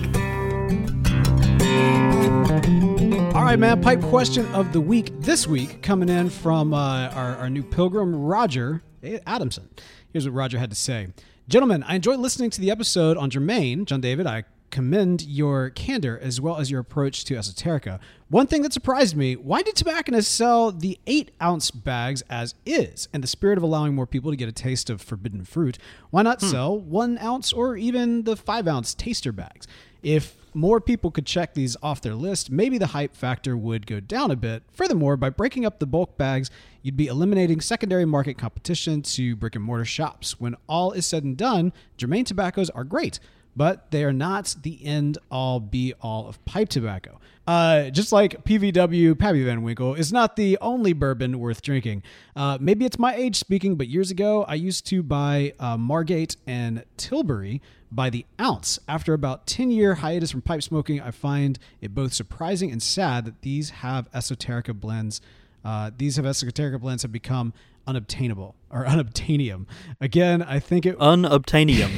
All 3.36 3.43
right, 3.43 3.58
man. 3.58 3.82
Pipe 3.82 4.02
question 4.02 4.45
of 4.54 4.72
the 4.72 4.80
week 4.80 5.12
this 5.22 5.48
week 5.48 5.82
coming 5.82 6.08
in 6.08 6.30
from 6.30 6.76
uh, 6.76 7.10
our, 7.10 7.38
our 7.38 7.50
new 7.50 7.64
pilgrim, 7.64 8.16
Roger 8.16 8.84
Adamson. 9.26 9.70
Here's 10.14 10.26
what 10.26 10.36
Roger 10.36 10.60
had 10.60 10.70
to 10.70 10.76
say. 10.76 11.08
Gentlemen, 11.48 11.82
I 11.88 11.95
enjoyed 11.95 12.20
listening 12.20 12.52
to 12.52 12.62
the 12.62 12.70
episode 12.70 13.18
on 13.18 13.32
Germain. 13.32 13.86
John 13.86 14.00
David, 14.00 14.28
I 14.28 14.43
commend 14.72 15.24
your 15.24 15.70
candor 15.70 16.20
as 16.22 16.41
well 16.41 16.57
as 16.57 16.70
your 16.70 16.80
approach 16.80 17.24
to 17.26 17.36
esoterica. 17.36 17.99
One 18.30 18.47
thing 18.47 18.61
that 18.63 18.74
surprised 18.74 19.15
me 19.15 19.36
why 19.36 19.61
did 19.61 19.76
tobacconists 19.76 20.34
sell 20.34 20.72
the 20.72 20.99
8 21.07 21.32
ounce 21.41 21.72
bags 21.72 22.24
as 22.30 22.55
is? 22.65 23.07
In 23.13 23.22
the 23.22 23.28
spirit 23.28 23.57
of 23.57 23.63
allowing 23.63 23.95
more 23.95 24.07
people 24.07 24.32
to 24.32 24.38
get 24.38 24.49
a 24.49 24.53
taste 24.53 24.89
of 24.89 25.01
forbidden 25.01 25.45
fruit, 25.45 25.78
why 26.09 26.22
not 26.22 26.41
hmm. 26.41 26.47
sell 26.47 26.78
1 26.78 27.18
ounce 27.20 27.53
or 27.53 27.78
even 27.78 28.24
the 28.24 28.36
5 28.36 28.68
ounce 28.68 28.93
taster 28.93 29.32
bags? 29.32 29.68
If 30.03 30.38
more 30.53 30.80
people 30.82 31.11
could 31.11 31.26
check 31.26 31.53
these 31.53 31.78
off 31.84 32.01
their 32.01 32.15
list, 32.15 32.49
maybe 32.49 32.78
the 32.78 32.88
hype 32.88 33.15
factor 33.15 33.55
would 33.55 33.86
go 33.86 33.99
down 33.99 34.32
a 34.32 34.36
bit. 34.36 34.63
Furthermore, 34.72 35.18
by 35.18 35.30
breaking 35.30 35.65
up 35.65 35.80
the 35.80 35.86
bulk 35.86 36.18
bags, 36.18 36.49
you'd 36.82 36.97
be 36.97 37.07
eliminating 37.07 37.61
secondary 37.61 38.05
market 38.05 38.38
competition 38.38 39.01
to 39.01 39.36
brick 39.36 39.55
and 39.55 39.63
mortar 39.63 39.86
shops. 39.86 40.39
When 40.39 40.55
all 40.68 40.91
is 40.91 41.05
said 41.05 41.24
and 41.24 41.38
done, 41.38 41.74
Germain 41.97 42.26
tobaccos 42.26 42.70
are 42.72 42.84
great 42.84 43.20
but 43.58 43.89
they 43.89 44.03
are 44.03 44.14
not 44.14 44.55
the 44.62 44.86
end 44.86 45.18
all 45.32 45.60
be 45.60 45.93
all 45.99 46.28
of 46.28 46.43
pipe 46.45 46.70
tobacco. 46.70 47.20
Uh, 47.47 47.89
just 47.89 48.12
like 48.12 48.43
PVW 48.43 49.18
Pappy 49.18 49.43
Van 49.43 49.64
Winkle 49.64 49.95
is 49.95 50.14
not 50.14 50.36
the 50.36 50.58
only 50.62 50.93
bourbon 50.93 51.39
worth 51.39 51.62
drinking. 51.62 52.03
Uh, 52.36 52.58
maybe 52.62 52.86
it's 52.86 52.99
my 52.99 53.16
age 53.16 53.38
speaking, 53.38 53.76
but 53.76 53.88
years 53.88 54.12
ago 54.12 54.43
I 54.43 54.55
used 54.55 54.86
to 54.88 55.01
buy 55.01 55.53
uh, 55.60 55.78
Margate 55.78 56.36
and 56.45 56.84
Tilbury 56.97 57.62
by 57.91 58.10
the 58.10 58.26
ounce. 58.39 58.80
After 58.88 59.14
about 59.14 59.47
10 59.47 59.72
year 59.72 59.95
hiatus 59.95 60.30
from 60.30 60.41
pipe 60.41 60.62
smoking, 60.62 61.01
I 61.01 61.12
find 61.12 61.58
it 61.82 61.95
both 61.95 62.14
surprising 62.14 62.72
and 62.72 62.84
sad 62.84 63.26
that 63.26 63.41
these 63.41 63.70
have 63.70 64.12
esoterica 64.12 64.80
blends. 64.80 65.20
Uh, 65.68 65.91
these 65.97 66.15
have 66.15 66.24
esoterica 66.24 66.80
blends 66.80 67.01
have 67.01 67.11
become 67.11 67.51
unobtainable 67.86 68.55
or 68.70 68.86
unobtainium. 68.86 69.65
Again, 69.99 70.41
I 70.41 70.59
think 70.59 70.86
it 70.86 70.97
unobtainium. 70.97 71.91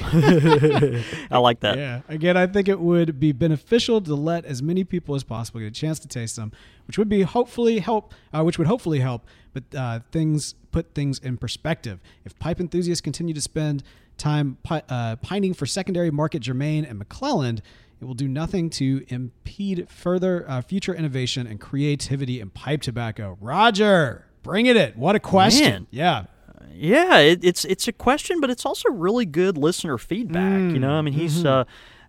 I 1.32 1.38
like 1.38 1.60
that. 1.60 1.78
Yeah. 1.78 2.02
Again, 2.10 2.36
I 2.36 2.48
think 2.48 2.68
it 2.68 2.80
would 2.80 3.20
be 3.20 3.32
beneficial 3.32 4.02
to 4.02 4.16
let 4.16 4.44
as 4.46 4.64
many 4.64 4.84
people 4.84 5.14
as 5.14 5.24
possible 5.24 5.60
get 5.60 5.68
a 5.68 5.72
chance 5.72 6.00
to 6.00 6.08
taste 6.08 6.36
them, 6.36 6.52
which 6.88 6.98
would 6.98 7.10
be 7.10 7.22
hopefully 7.22 7.78
help, 7.78 8.12
uh, 8.34 8.42
which 8.42 8.58
would 8.58 8.66
hopefully 8.66 9.02
help. 9.02 9.28
But 9.54 9.64
uh, 9.78 10.00
things 10.12 10.56
put 10.72 10.96
things 10.96 11.20
in 11.20 11.38
perspective. 11.38 12.00
If 12.26 12.40
pipe 12.40 12.60
enthusiasts 12.60 13.02
continue 13.02 13.36
to 13.36 13.42
spend 13.42 13.84
time 14.18 14.58
pi- 14.64 14.82
uh, 14.90 15.18
pining 15.18 15.54
for 15.54 15.68
secondary 15.68 16.10
market 16.10 16.40
Germain 16.40 16.86
and 16.86 17.00
McClelland, 17.00 17.60
it 18.02 18.06
will 18.06 18.14
do 18.14 18.28
nothing 18.28 18.70
to 18.72 19.04
impede 19.10 19.90
further 19.90 20.46
uh, 20.48 20.62
future 20.62 20.94
innovation 20.94 21.46
and 21.46 21.60
creativity 21.60 22.40
in 22.40 22.50
pipe 22.50 22.82
tobacco. 22.82 23.38
Roger. 23.42 24.26
Bring 24.42 24.68
it 24.68 24.78
in. 24.78 24.94
What 24.94 25.16
a 25.16 25.20
question. 25.20 25.72
Man. 25.72 25.88
Yeah. 25.92 26.26
Yeah, 26.74 27.18
it, 27.18 27.44
it's 27.44 27.66
it's 27.66 27.90
a 27.90 27.92
question, 27.92 28.40
but 28.40 28.50
it's 28.50 28.66
also 28.66 28.90
really 28.90 29.26
good 29.26 29.58
listener 29.58 29.98
feedback. 29.98 30.62
Mm. 30.62 30.74
You 30.74 30.80
know, 30.80 30.92
I 30.92 31.02
mean, 31.02 31.14
he's. 31.14 31.40
Mm-hmm. 31.40 31.48
Uh, 31.48 31.64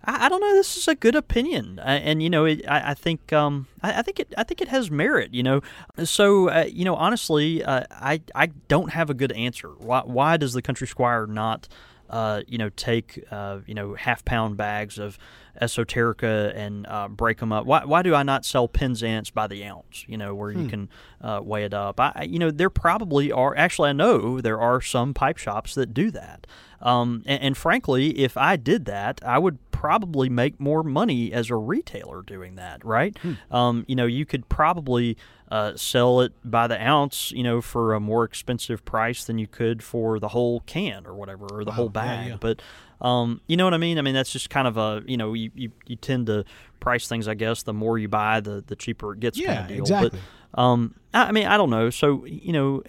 I, 0.05 0.27
I, 0.27 0.29
don't 0.29 0.41
know. 0.41 0.55
This 0.55 0.77
is 0.77 0.87
a 0.87 0.95
good 0.95 1.17
opinion, 1.17 1.79
uh, 1.79 1.83
and 1.83 2.23
you 2.23 2.31
know, 2.31 2.45
it, 2.45 2.65
I, 2.69 2.93
I, 2.93 2.95
think 2.95 3.33
um, 3.33 3.67
I, 3.83 3.99
I, 3.99 4.03
think 4.03 4.21
it 4.21 4.33
I 4.39 4.45
think 4.45 4.61
it 4.61 4.69
has 4.69 4.91
merit. 4.91 5.35
You 5.35 5.43
know, 5.43 5.61
so 6.05 6.49
uh, 6.49 6.67
you 6.71 6.85
know, 6.85 6.95
honestly, 6.95 7.65
uh, 7.65 7.83
I 7.91 8.21
I 8.35 8.47
don't 8.69 8.93
have 8.93 9.11
a 9.11 9.15
good 9.15 9.33
answer. 9.33 9.69
Why 9.79 10.03
why 10.05 10.37
does 10.37 10.53
the 10.53 10.63
Country 10.63 10.87
Squire 10.87 11.27
not? 11.27 11.69
Uh, 12.11 12.43
you 12.49 12.59
know, 12.59 12.69
take 12.71 13.25
uh, 13.31 13.61
you 13.67 13.75
know 13.75 13.95
half 13.95 14.25
pound 14.25 14.57
bags 14.57 14.99
of 14.99 15.17
esoterica 15.61 16.53
and 16.55 16.87
uh, 16.89 17.09
break 17.09 17.39
them 17.39 17.53
up. 17.53 17.67
Why, 17.67 17.85
why 17.85 18.03
do 18.03 18.15
I 18.15 18.23
not 18.23 18.45
sell 18.45 18.69
Penzance 18.69 19.31
by 19.31 19.47
the 19.47 19.65
ounce? 19.65 20.05
You 20.09 20.17
know, 20.17 20.35
where 20.35 20.53
hmm. 20.53 20.63
you 20.63 20.69
can 20.69 20.89
uh, 21.21 21.41
weigh 21.43 21.65
it 21.65 21.75
up. 21.75 22.01
I, 22.01 22.27
you 22.29 22.39
know, 22.39 22.51
there 22.51 22.71
probably 22.71 23.31
are. 23.31 23.57
Actually, 23.57 23.91
I 23.91 23.93
know 23.93 24.41
there 24.41 24.61
are 24.61 24.81
some 24.81 25.15
pipe 25.15 25.39
shops 25.39 25.75
that 25.75 25.95
do 25.95 26.11
that. 26.11 26.47
Um, 26.83 27.23
and, 27.27 27.43
and, 27.43 27.57
frankly, 27.57 28.19
if 28.19 28.37
I 28.39 28.57
did 28.57 28.87
that, 28.87 29.21
I 29.23 29.39
would 29.39 29.70
probably 29.81 30.29
make 30.29 30.61
more 30.61 30.83
money 30.83 31.33
as 31.33 31.49
a 31.49 31.57
retailer 31.57 32.21
doing 32.21 32.57
that, 32.57 32.85
right? 32.85 33.17
Hmm. 33.23 33.33
Um, 33.51 33.85
you 33.89 33.97
know, 33.97 34.05
you 34.05 34.27
could 34.27 34.47
probably 34.51 35.17
uh, 35.51 35.75
sell 35.75 36.21
it 36.21 36.35
by 36.45 36.67
the 36.67 36.79
ounce, 36.87 37.33
you 37.33 37.43
know, 37.43 37.63
for 37.63 37.95
a 37.95 37.99
more 37.99 38.25
expensive 38.25 38.85
price 38.85 39.25
than 39.25 39.39
you 39.39 39.47
could 39.47 39.83
for 39.83 40.19
the 40.21 40.29
whole 40.29 40.61
can 40.61 41.07
or 41.07 41.15
whatever, 41.15 41.47
or 41.51 41.65
the 41.65 41.71
wow. 41.71 41.77
whole 41.77 41.89
bag. 41.89 42.27
Yeah, 42.27 42.33
yeah. 42.33 42.37
But 42.39 42.61
um, 43.01 43.41
you 43.47 43.57
know 43.57 43.65
what 43.65 43.73
I 43.73 43.79
mean? 43.79 43.99
I 43.99 44.03
mean 44.03 44.13
that's 44.13 44.31
just 44.31 44.51
kind 44.51 44.69
of 44.69 44.77
a 44.77 45.03
you 45.07 45.17
know 45.17 45.33
you, 45.33 45.51
you, 45.55 45.73
you, 45.87 45.97
tend 45.97 46.27
to 46.27 46.45
price 46.79 47.09
things. 47.09 47.27
I 47.27 47.33
guess 47.33 47.63
the 47.63 47.73
more 47.73 47.97
you 47.97 48.09
buy, 48.09 48.41
the 48.41 48.63
the 48.67 48.77
cheaper 48.77 49.15
it 49.15 49.21
gets. 49.21 49.39
Yeah, 49.39 49.47
kind 49.47 49.61
of 49.61 49.69
deal. 49.69 49.79
exactly. 49.79 50.21
But 50.53 50.61
um, 50.61 50.95
I, 51.15 51.29
I 51.29 51.33
mean 51.33 51.47
I 51.47 51.57
don't 51.57 51.71
know. 51.71 51.89
So 51.89 52.27
you 52.27 52.53
know 52.53 52.83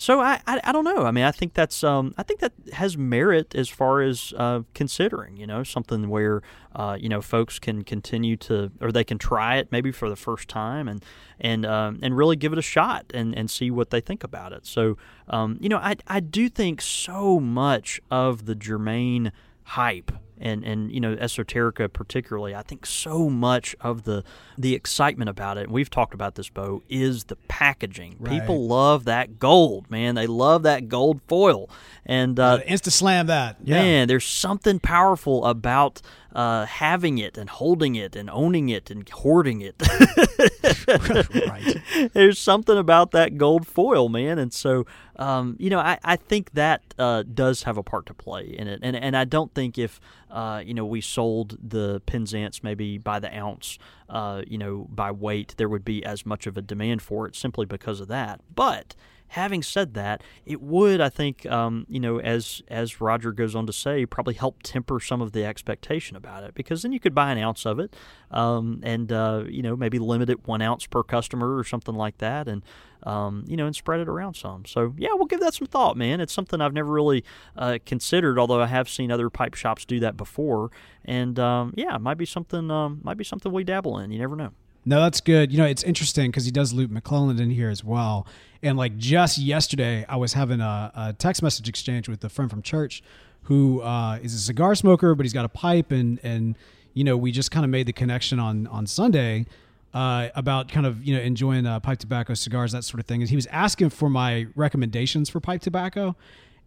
so 0.00 0.18
I, 0.22 0.40
I, 0.46 0.58
I, 0.64 0.72
don't 0.72 0.84
know. 0.84 1.04
I 1.04 1.10
mean, 1.10 1.24
I 1.24 1.30
think 1.30 1.52
that's 1.52 1.84
um, 1.84 2.14
I 2.16 2.22
think 2.22 2.40
that 2.40 2.54
has 2.72 2.96
merit 2.96 3.54
as 3.54 3.68
far 3.68 4.00
as 4.00 4.32
uh, 4.34 4.62
considering, 4.72 5.36
you 5.36 5.46
know, 5.46 5.62
something 5.62 6.08
where 6.08 6.40
uh, 6.74 6.96
you 6.98 7.10
know 7.10 7.20
folks 7.20 7.58
can 7.58 7.84
continue 7.84 8.34
to 8.38 8.72
or 8.80 8.92
they 8.92 9.04
can 9.04 9.18
try 9.18 9.58
it 9.58 9.70
maybe 9.70 9.92
for 9.92 10.08
the 10.08 10.16
first 10.16 10.48
time 10.48 10.88
and 10.88 11.04
and 11.38 11.66
um, 11.66 11.98
and 12.00 12.16
really 12.16 12.34
give 12.34 12.50
it 12.54 12.58
a 12.58 12.62
shot 12.62 13.04
and, 13.12 13.36
and 13.36 13.50
see 13.50 13.70
what 13.70 13.90
they 13.90 14.00
think 14.00 14.24
about 14.24 14.54
it. 14.54 14.64
So 14.64 14.96
um, 15.28 15.58
you 15.60 15.68
know, 15.68 15.76
I 15.76 15.96
I 16.06 16.20
do 16.20 16.48
think 16.48 16.80
so 16.80 17.38
much 17.38 18.00
of 18.10 18.46
the 18.46 18.54
Germain 18.54 19.32
hype 19.70 20.10
and 20.42 20.64
and 20.64 20.90
you 20.90 20.98
know 20.98 21.14
esoterica 21.16 21.92
particularly 21.92 22.54
i 22.54 22.62
think 22.62 22.84
so 22.86 23.28
much 23.28 23.76
of 23.82 24.02
the 24.04 24.24
the 24.58 24.74
excitement 24.74 25.28
about 25.28 25.56
it 25.58 25.64
and 25.64 25.70
we've 25.72 25.90
talked 25.90 26.14
about 26.14 26.34
this 26.34 26.48
Bo 26.48 26.82
is 26.88 27.24
the 27.24 27.36
packaging 27.46 28.16
Right. 28.18 28.40
people 28.40 28.66
love 28.66 29.04
that 29.04 29.38
gold 29.38 29.88
man 29.90 30.14
they 30.16 30.26
love 30.26 30.62
that 30.64 30.88
gold 30.88 31.20
foil 31.28 31.68
and 32.06 32.40
uh, 32.40 32.60
Insta 32.66 32.90
slam 32.90 33.26
that. 33.28 33.58
Yeah. 33.62 33.82
Man, 33.82 34.08
there's 34.08 34.24
something 34.26 34.80
powerful 34.80 35.44
about 35.44 36.02
uh, 36.34 36.64
having 36.66 37.18
it 37.18 37.38
and 37.38 37.48
holding 37.48 37.94
it 37.94 38.16
and 38.16 38.28
owning 38.30 38.68
it 38.68 38.90
and 38.90 39.08
hoarding 39.10 39.60
it. 39.60 39.76
right. 41.48 41.82
there's 42.12 42.38
something 42.38 42.76
about 42.76 43.10
that 43.12 43.36
gold 43.36 43.66
foil, 43.66 44.08
man. 44.08 44.38
And 44.38 44.52
so, 44.52 44.86
um, 45.16 45.56
you 45.58 45.70
know, 45.70 45.78
I, 45.78 45.98
I 46.04 46.16
think 46.16 46.52
that 46.52 46.82
uh, 46.98 47.22
does 47.22 47.64
have 47.64 47.76
a 47.76 47.82
part 47.82 48.06
to 48.06 48.14
play 48.14 48.44
in 48.44 48.68
it. 48.68 48.80
And, 48.82 48.96
and 48.96 49.16
I 49.16 49.24
don't 49.24 49.52
think 49.54 49.78
if, 49.78 50.00
uh, 50.30 50.62
you 50.64 50.74
know, 50.74 50.84
we 50.84 51.00
sold 51.00 51.58
the 51.62 52.00
Penzance 52.06 52.62
maybe 52.62 52.98
by 52.98 53.18
the 53.18 53.34
ounce, 53.36 53.78
uh, 54.08 54.42
you 54.46 54.58
know, 54.58 54.86
by 54.90 55.10
weight, 55.10 55.54
there 55.56 55.68
would 55.68 55.84
be 55.84 56.04
as 56.04 56.24
much 56.24 56.46
of 56.46 56.56
a 56.56 56.62
demand 56.62 57.02
for 57.02 57.26
it 57.26 57.36
simply 57.36 57.66
because 57.66 58.00
of 58.00 58.08
that. 58.08 58.40
But 58.54 58.94
having 59.30 59.62
said 59.62 59.94
that, 59.94 60.22
it 60.44 60.60
would, 60.60 61.00
I 61.00 61.08
think, 61.08 61.46
um, 61.46 61.86
you 61.88 62.00
know, 62.00 62.18
as 62.18 62.62
as 62.68 63.00
Roger 63.00 63.32
goes 63.32 63.54
on 63.54 63.66
to 63.66 63.72
say, 63.72 64.04
probably 64.04 64.34
help 64.34 64.62
temper 64.62 64.98
some 64.98 65.20
of 65.22 65.32
the 65.32 65.44
expectation 65.44 66.16
about 66.16 66.42
it 66.42 66.54
because 66.54 66.82
then 66.82 66.92
you 66.92 66.98
could 66.98 67.14
buy 67.14 67.30
an 67.30 67.38
ounce 67.38 67.64
of 67.64 67.78
it, 67.78 67.94
um, 68.32 68.80
and 68.82 69.12
uh, 69.12 69.44
you 69.48 69.62
know 69.62 69.76
maybe 69.76 69.98
limit 69.98 70.30
it 70.30 70.46
one 70.46 70.60
ounce 70.62 70.86
per 70.86 71.02
customer 71.02 71.56
or 71.56 71.64
something 71.64 71.94
like 71.94 72.18
that, 72.18 72.48
and 72.48 72.64
um, 73.04 73.44
you 73.46 73.56
know, 73.56 73.66
and 73.66 73.76
spread 73.76 74.00
it 74.00 74.08
around 74.08 74.34
some. 74.34 74.64
So 74.64 74.94
yeah, 74.98 75.10
we'll 75.12 75.26
give 75.26 75.40
that 75.40 75.54
some 75.54 75.68
thought, 75.68 75.96
man. 75.96 76.20
It's 76.20 76.32
something 76.32 76.60
I've 76.60 76.74
never 76.74 76.90
really 76.90 77.24
uh, 77.56 77.78
considered, 77.86 78.38
although 78.38 78.60
I 78.60 78.66
have 78.66 78.88
seen 78.88 79.12
other 79.12 79.30
pipe 79.30 79.54
shops 79.54 79.84
do 79.84 80.00
that 80.00 80.16
before, 80.16 80.70
and 81.04 81.38
um, 81.38 81.72
yeah, 81.76 81.94
it 81.94 82.00
might 82.00 82.18
be 82.18 82.26
something, 82.26 82.70
um, 82.70 83.00
might 83.04 83.16
be 83.16 83.24
something 83.24 83.52
we 83.52 83.62
dabble 83.62 83.98
in. 83.98 84.10
You 84.10 84.18
never 84.18 84.34
know. 84.34 84.50
No, 84.84 85.00
that's 85.00 85.20
good. 85.20 85.52
You 85.52 85.58
know, 85.58 85.66
it's 85.66 85.82
interesting 85.82 86.30
because 86.30 86.44
he 86.44 86.50
does 86.50 86.72
loop 86.72 86.90
McClelland 86.90 87.40
in 87.40 87.50
here 87.50 87.68
as 87.68 87.84
well. 87.84 88.26
And 88.62 88.76
like 88.76 88.96
just 88.96 89.38
yesterday, 89.38 90.04
I 90.08 90.16
was 90.16 90.32
having 90.32 90.60
a, 90.60 90.92
a 90.94 91.12
text 91.12 91.42
message 91.42 91.68
exchange 91.68 92.08
with 92.08 92.24
a 92.24 92.28
friend 92.28 92.50
from 92.50 92.62
church 92.62 93.02
who 93.44 93.80
uh, 93.82 94.18
is 94.22 94.34
a 94.34 94.38
cigar 94.38 94.74
smoker, 94.74 95.14
but 95.14 95.24
he's 95.24 95.32
got 95.32 95.44
a 95.44 95.48
pipe, 95.48 95.92
and 95.92 96.20
and 96.22 96.56
you 96.94 97.04
know, 97.04 97.16
we 97.16 97.32
just 97.32 97.50
kind 97.50 97.64
of 97.64 97.70
made 97.70 97.86
the 97.86 97.92
connection 97.92 98.38
on 98.38 98.66
on 98.66 98.86
Sunday 98.86 99.46
uh, 99.94 100.28
about 100.34 100.68
kind 100.68 100.86
of 100.86 101.02
you 101.04 101.14
know 101.14 101.20
enjoying 101.20 101.66
uh, 101.66 101.80
pipe 101.80 101.98
tobacco, 101.98 102.34
cigars, 102.34 102.72
that 102.72 102.84
sort 102.84 103.00
of 103.00 103.06
thing. 103.06 103.22
And 103.22 103.30
he 103.30 103.36
was 103.36 103.46
asking 103.46 103.90
for 103.90 104.08
my 104.10 104.46
recommendations 104.54 105.28
for 105.30 105.40
pipe 105.40 105.62
tobacco, 105.62 106.16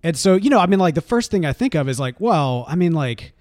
and 0.02 0.18
so 0.18 0.36
you 0.36 0.50
know, 0.50 0.60
I 0.60 0.66
mean, 0.66 0.80
like 0.80 0.96
the 0.96 1.02
first 1.02 1.32
thing 1.32 1.46
I 1.46 1.54
think 1.54 1.76
of 1.76 1.88
is 1.88 2.00
like, 2.00 2.20
well, 2.20 2.66
I 2.68 2.76
mean, 2.76 2.94
like 2.94 3.34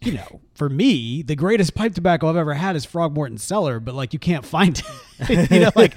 you 0.00 0.12
know, 0.12 0.40
for 0.54 0.68
me, 0.68 1.22
the 1.22 1.34
greatest 1.34 1.74
pipe 1.74 1.94
tobacco 1.94 2.28
I've 2.28 2.36
ever 2.36 2.54
had 2.54 2.76
is 2.76 2.86
Frogmorton 2.86 3.38
Cellar, 3.40 3.80
but 3.80 3.94
like 3.94 4.12
you 4.12 4.18
can't 4.18 4.44
find 4.44 4.82
it. 5.18 5.50
you 5.50 5.60
know, 5.60 5.70
like, 5.74 5.94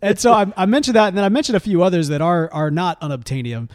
and 0.00 0.18
so 0.18 0.32
I, 0.32 0.52
I 0.56 0.66
mentioned 0.66 0.96
that, 0.96 1.08
and 1.08 1.16
then 1.16 1.24
I 1.24 1.28
mentioned 1.28 1.56
a 1.56 1.60
few 1.60 1.82
others 1.82 2.08
that 2.08 2.20
are 2.22 2.50
are 2.52 2.70
not 2.70 3.00
unobtainium. 3.00 3.70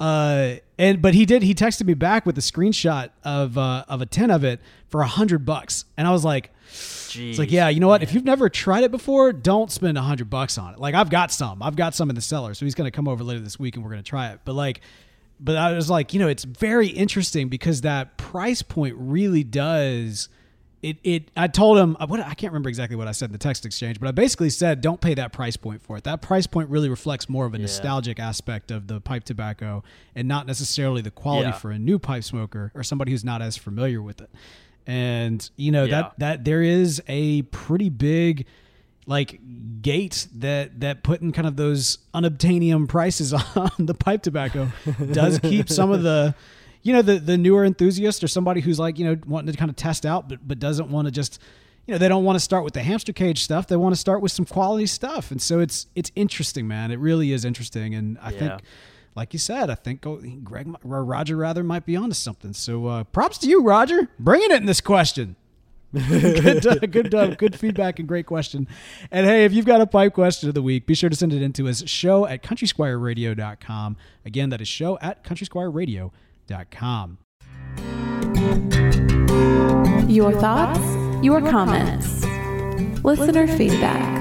Uh, 0.00 0.56
and 0.78 1.00
but 1.00 1.14
he 1.14 1.24
did. 1.24 1.42
He 1.42 1.54
texted 1.54 1.86
me 1.86 1.94
back 1.94 2.26
with 2.26 2.36
a 2.36 2.40
screenshot 2.40 3.10
of 3.22 3.56
uh, 3.56 3.84
of 3.88 4.02
a 4.02 4.06
tin 4.06 4.30
of 4.30 4.44
it 4.44 4.60
for 4.88 5.00
a 5.00 5.06
hundred 5.06 5.44
bucks, 5.44 5.84
and 5.96 6.06
I 6.06 6.10
was 6.10 6.24
like, 6.24 6.50
it's 7.30 7.38
like, 7.38 7.52
yeah, 7.52 7.68
you 7.68 7.80
know 7.80 7.88
what? 7.88 8.02
If 8.02 8.12
you've 8.12 8.24
never 8.24 8.48
tried 8.48 8.84
it 8.84 8.90
before, 8.90 9.32
don't 9.32 9.70
spend 9.70 9.96
a 9.96 10.02
hundred 10.02 10.30
bucks 10.30 10.58
on 10.58 10.74
it. 10.74 10.80
Like 10.80 10.94
I've 10.94 11.10
got 11.10 11.30
some, 11.30 11.62
I've 11.62 11.76
got 11.76 11.94
some 11.94 12.10
in 12.10 12.16
the 12.16 12.22
cellar, 12.22 12.54
so 12.54 12.66
he's 12.66 12.74
gonna 12.74 12.90
come 12.90 13.06
over 13.06 13.22
later 13.22 13.40
this 13.40 13.58
week 13.58 13.76
and 13.76 13.84
we're 13.84 13.90
gonna 13.90 14.02
try 14.02 14.30
it. 14.30 14.40
But 14.44 14.54
like, 14.54 14.80
but 15.40 15.56
I 15.56 15.72
was 15.72 15.90
like, 15.90 16.12
you 16.14 16.20
know, 16.20 16.28
it's 16.28 16.44
very 16.44 16.88
interesting 16.88 17.48
because 17.48 17.80
that 17.82 18.16
price 18.16 18.62
point 18.62 18.94
really 18.98 19.44
does. 19.44 20.28
It, 20.82 20.98
it 21.02 21.30
I 21.34 21.46
told 21.48 21.78
him 21.78 21.96
what 22.08 22.20
I 22.20 22.34
can't 22.34 22.52
remember 22.52 22.68
exactly 22.68 22.94
what 22.94 23.08
I 23.08 23.12
said 23.12 23.30
in 23.30 23.32
the 23.32 23.38
text 23.38 23.64
exchange, 23.64 23.98
but 23.98 24.06
I 24.06 24.12
basically 24.12 24.50
said 24.50 24.82
don't 24.82 25.00
pay 25.00 25.14
that 25.14 25.32
price 25.32 25.56
point 25.56 25.80
for 25.82 25.96
it. 25.96 26.04
That 26.04 26.20
price 26.20 26.46
point 26.46 26.68
really 26.68 26.90
reflects 26.90 27.26
more 27.28 27.46
of 27.46 27.54
a 27.54 27.58
nostalgic 27.58 28.20
aspect 28.20 28.70
of 28.70 28.86
the 28.86 29.00
pipe 29.00 29.24
tobacco 29.24 29.82
and 30.14 30.28
not 30.28 30.46
necessarily 30.46 31.00
the 31.00 31.10
quality 31.10 31.48
Yeah. 31.48 31.52
for 31.52 31.70
a 31.70 31.78
new 31.78 31.98
pipe 31.98 32.22
smoker 32.22 32.70
or 32.74 32.82
somebody 32.82 33.12
who's 33.12 33.24
not 33.24 33.40
as 33.40 33.56
familiar 33.56 34.02
with 34.02 34.20
it. 34.20 34.28
And 34.86 35.48
you 35.56 35.72
know 35.72 35.84
Yeah. 35.84 35.90
that 36.02 36.18
that 36.18 36.44
there 36.44 36.62
is 36.62 37.02
a 37.08 37.42
pretty 37.42 37.88
big 37.88 38.44
like 39.06 39.40
gate 39.82 40.26
that 40.36 40.80
that 40.80 41.02
putting 41.02 41.30
kind 41.32 41.46
of 41.46 41.56
those 41.56 41.98
unobtainium 42.14 42.88
prices 42.88 43.32
on 43.56 43.70
the 43.78 43.94
pipe 43.94 44.22
tobacco 44.22 44.68
does 45.12 45.38
keep 45.38 45.68
some 45.68 45.90
of 45.90 46.02
the 46.02 46.34
you 46.82 46.92
know 46.92 47.02
the 47.02 47.18
the 47.18 47.36
newer 47.36 47.64
enthusiast 47.64 48.24
or 48.24 48.28
somebody 48.28 48.60
who's 48.60 48.78
like 48.78 48.98
you 48.98 49.04
know 49.04 49.16
wanting 49.26 49.52
to 49.52 49.58
kind 49.58 49.70
of 49.70 49.76
test 49.76 50.06
out 50.06 50.28
but 50.28 50.38
but 50.46 50.58
doesn't 50.58 50.88
want 50.90 51.06
to 51.06 51.12
just 51.12 51.38
you 51.86 51.92
know 51.92 51.98
they 51.98 52.08
don't 52.08 52.24
want 52.24 52.36
to 52.36 52.40
start 52.40 52.64
with 52.64 52.72
the 52.72 52.82
hamster 52.82 53.12
cage 53.12 53.42
stuff 53.44 53.66
they 53.66 53.76
want 53.76 53.94
to 53.94 54.00
start 54.00 54.22
with 54.22 54.32
some 54.32 54.46
quality 54.46 54.86
stuff 54.86 55.30
and 55.30 55.42
so 55.42 55.60
it's 55.60 55.86
it's 55.94 56.10
interesting 56.16 56.66
man 56.66 56.90
it 56.90 56.98
really 56.98 57.32
is 57.32 57.44
interesting 57.44 57.94
and 57.94 58.18
i 58.22 58.30
Yeah. 58.30 58.38
think 58.38 58.62
like 59.16 59.32
you 59.32 59.38
said, 59.38 59.70
I 59.70 59.76
think 59.76 60.04
oh, 60.06 60.16
Greg 60.42 60.66
or 60.84 61.04
Roger 61.04 61.36
rather 61.36 61.62
might 61.62 61.86
be 61.86 61.94
onto 61.94 62.14
something. 62.14 62.52
So 62.52 62.86
uh, 62.88 63.04
props 63.04 63.38
to 63.38 63.48
you, 63.48 63.62
Roger, 63.62 64.08
bringing 64.18 64.50
it 64.50 64.56
in 64.56 64.66
this 64.66 64.80
question. 64.80 65.36
good, 66.08 66.66
uh, 66.66 66.74
good, 66.86 67.14
uh, 67.14 67.34
good 67.36 67.58
feedback 67.58 67.98
and 67.98 68.08
great 68.08 68.26
question. 68.26 68.66
And 69.10 69.26
hey, 69.26 69.44
if 69.44 69.52
you've 69.52 69.66
got 69.66 69.80
a 69.80 69.86
pipe 69.86 70.12
question 70.12 70.48
of 70.48 70.54
the 70.54 70.62
week, 70.62 70.86
be 70.86 70.94
sure 70.94 71.08
to 71.08 71.16
send 71.16 71.32
it 71.32 71.40
in 71.40 71.52
to 71.54 71.68
us. 71.68 71.88
Show 71.88 72.26
at 72.26 72.42
countrysquireradio.com. 72.42 73.96
Again, 74.24 74.50
that 74.50 74.60
is 74.60 74.68
show 74.68 74.98
at 75.00 75.22
countrysquireradio.com. 75.24 77.18
Your 80.08 80.32
thoughts, 80.32 81.24
your 81.24 81.40
comments, 81.40 82.24
listener 83.04 83.46
feedback. 83.46 84.13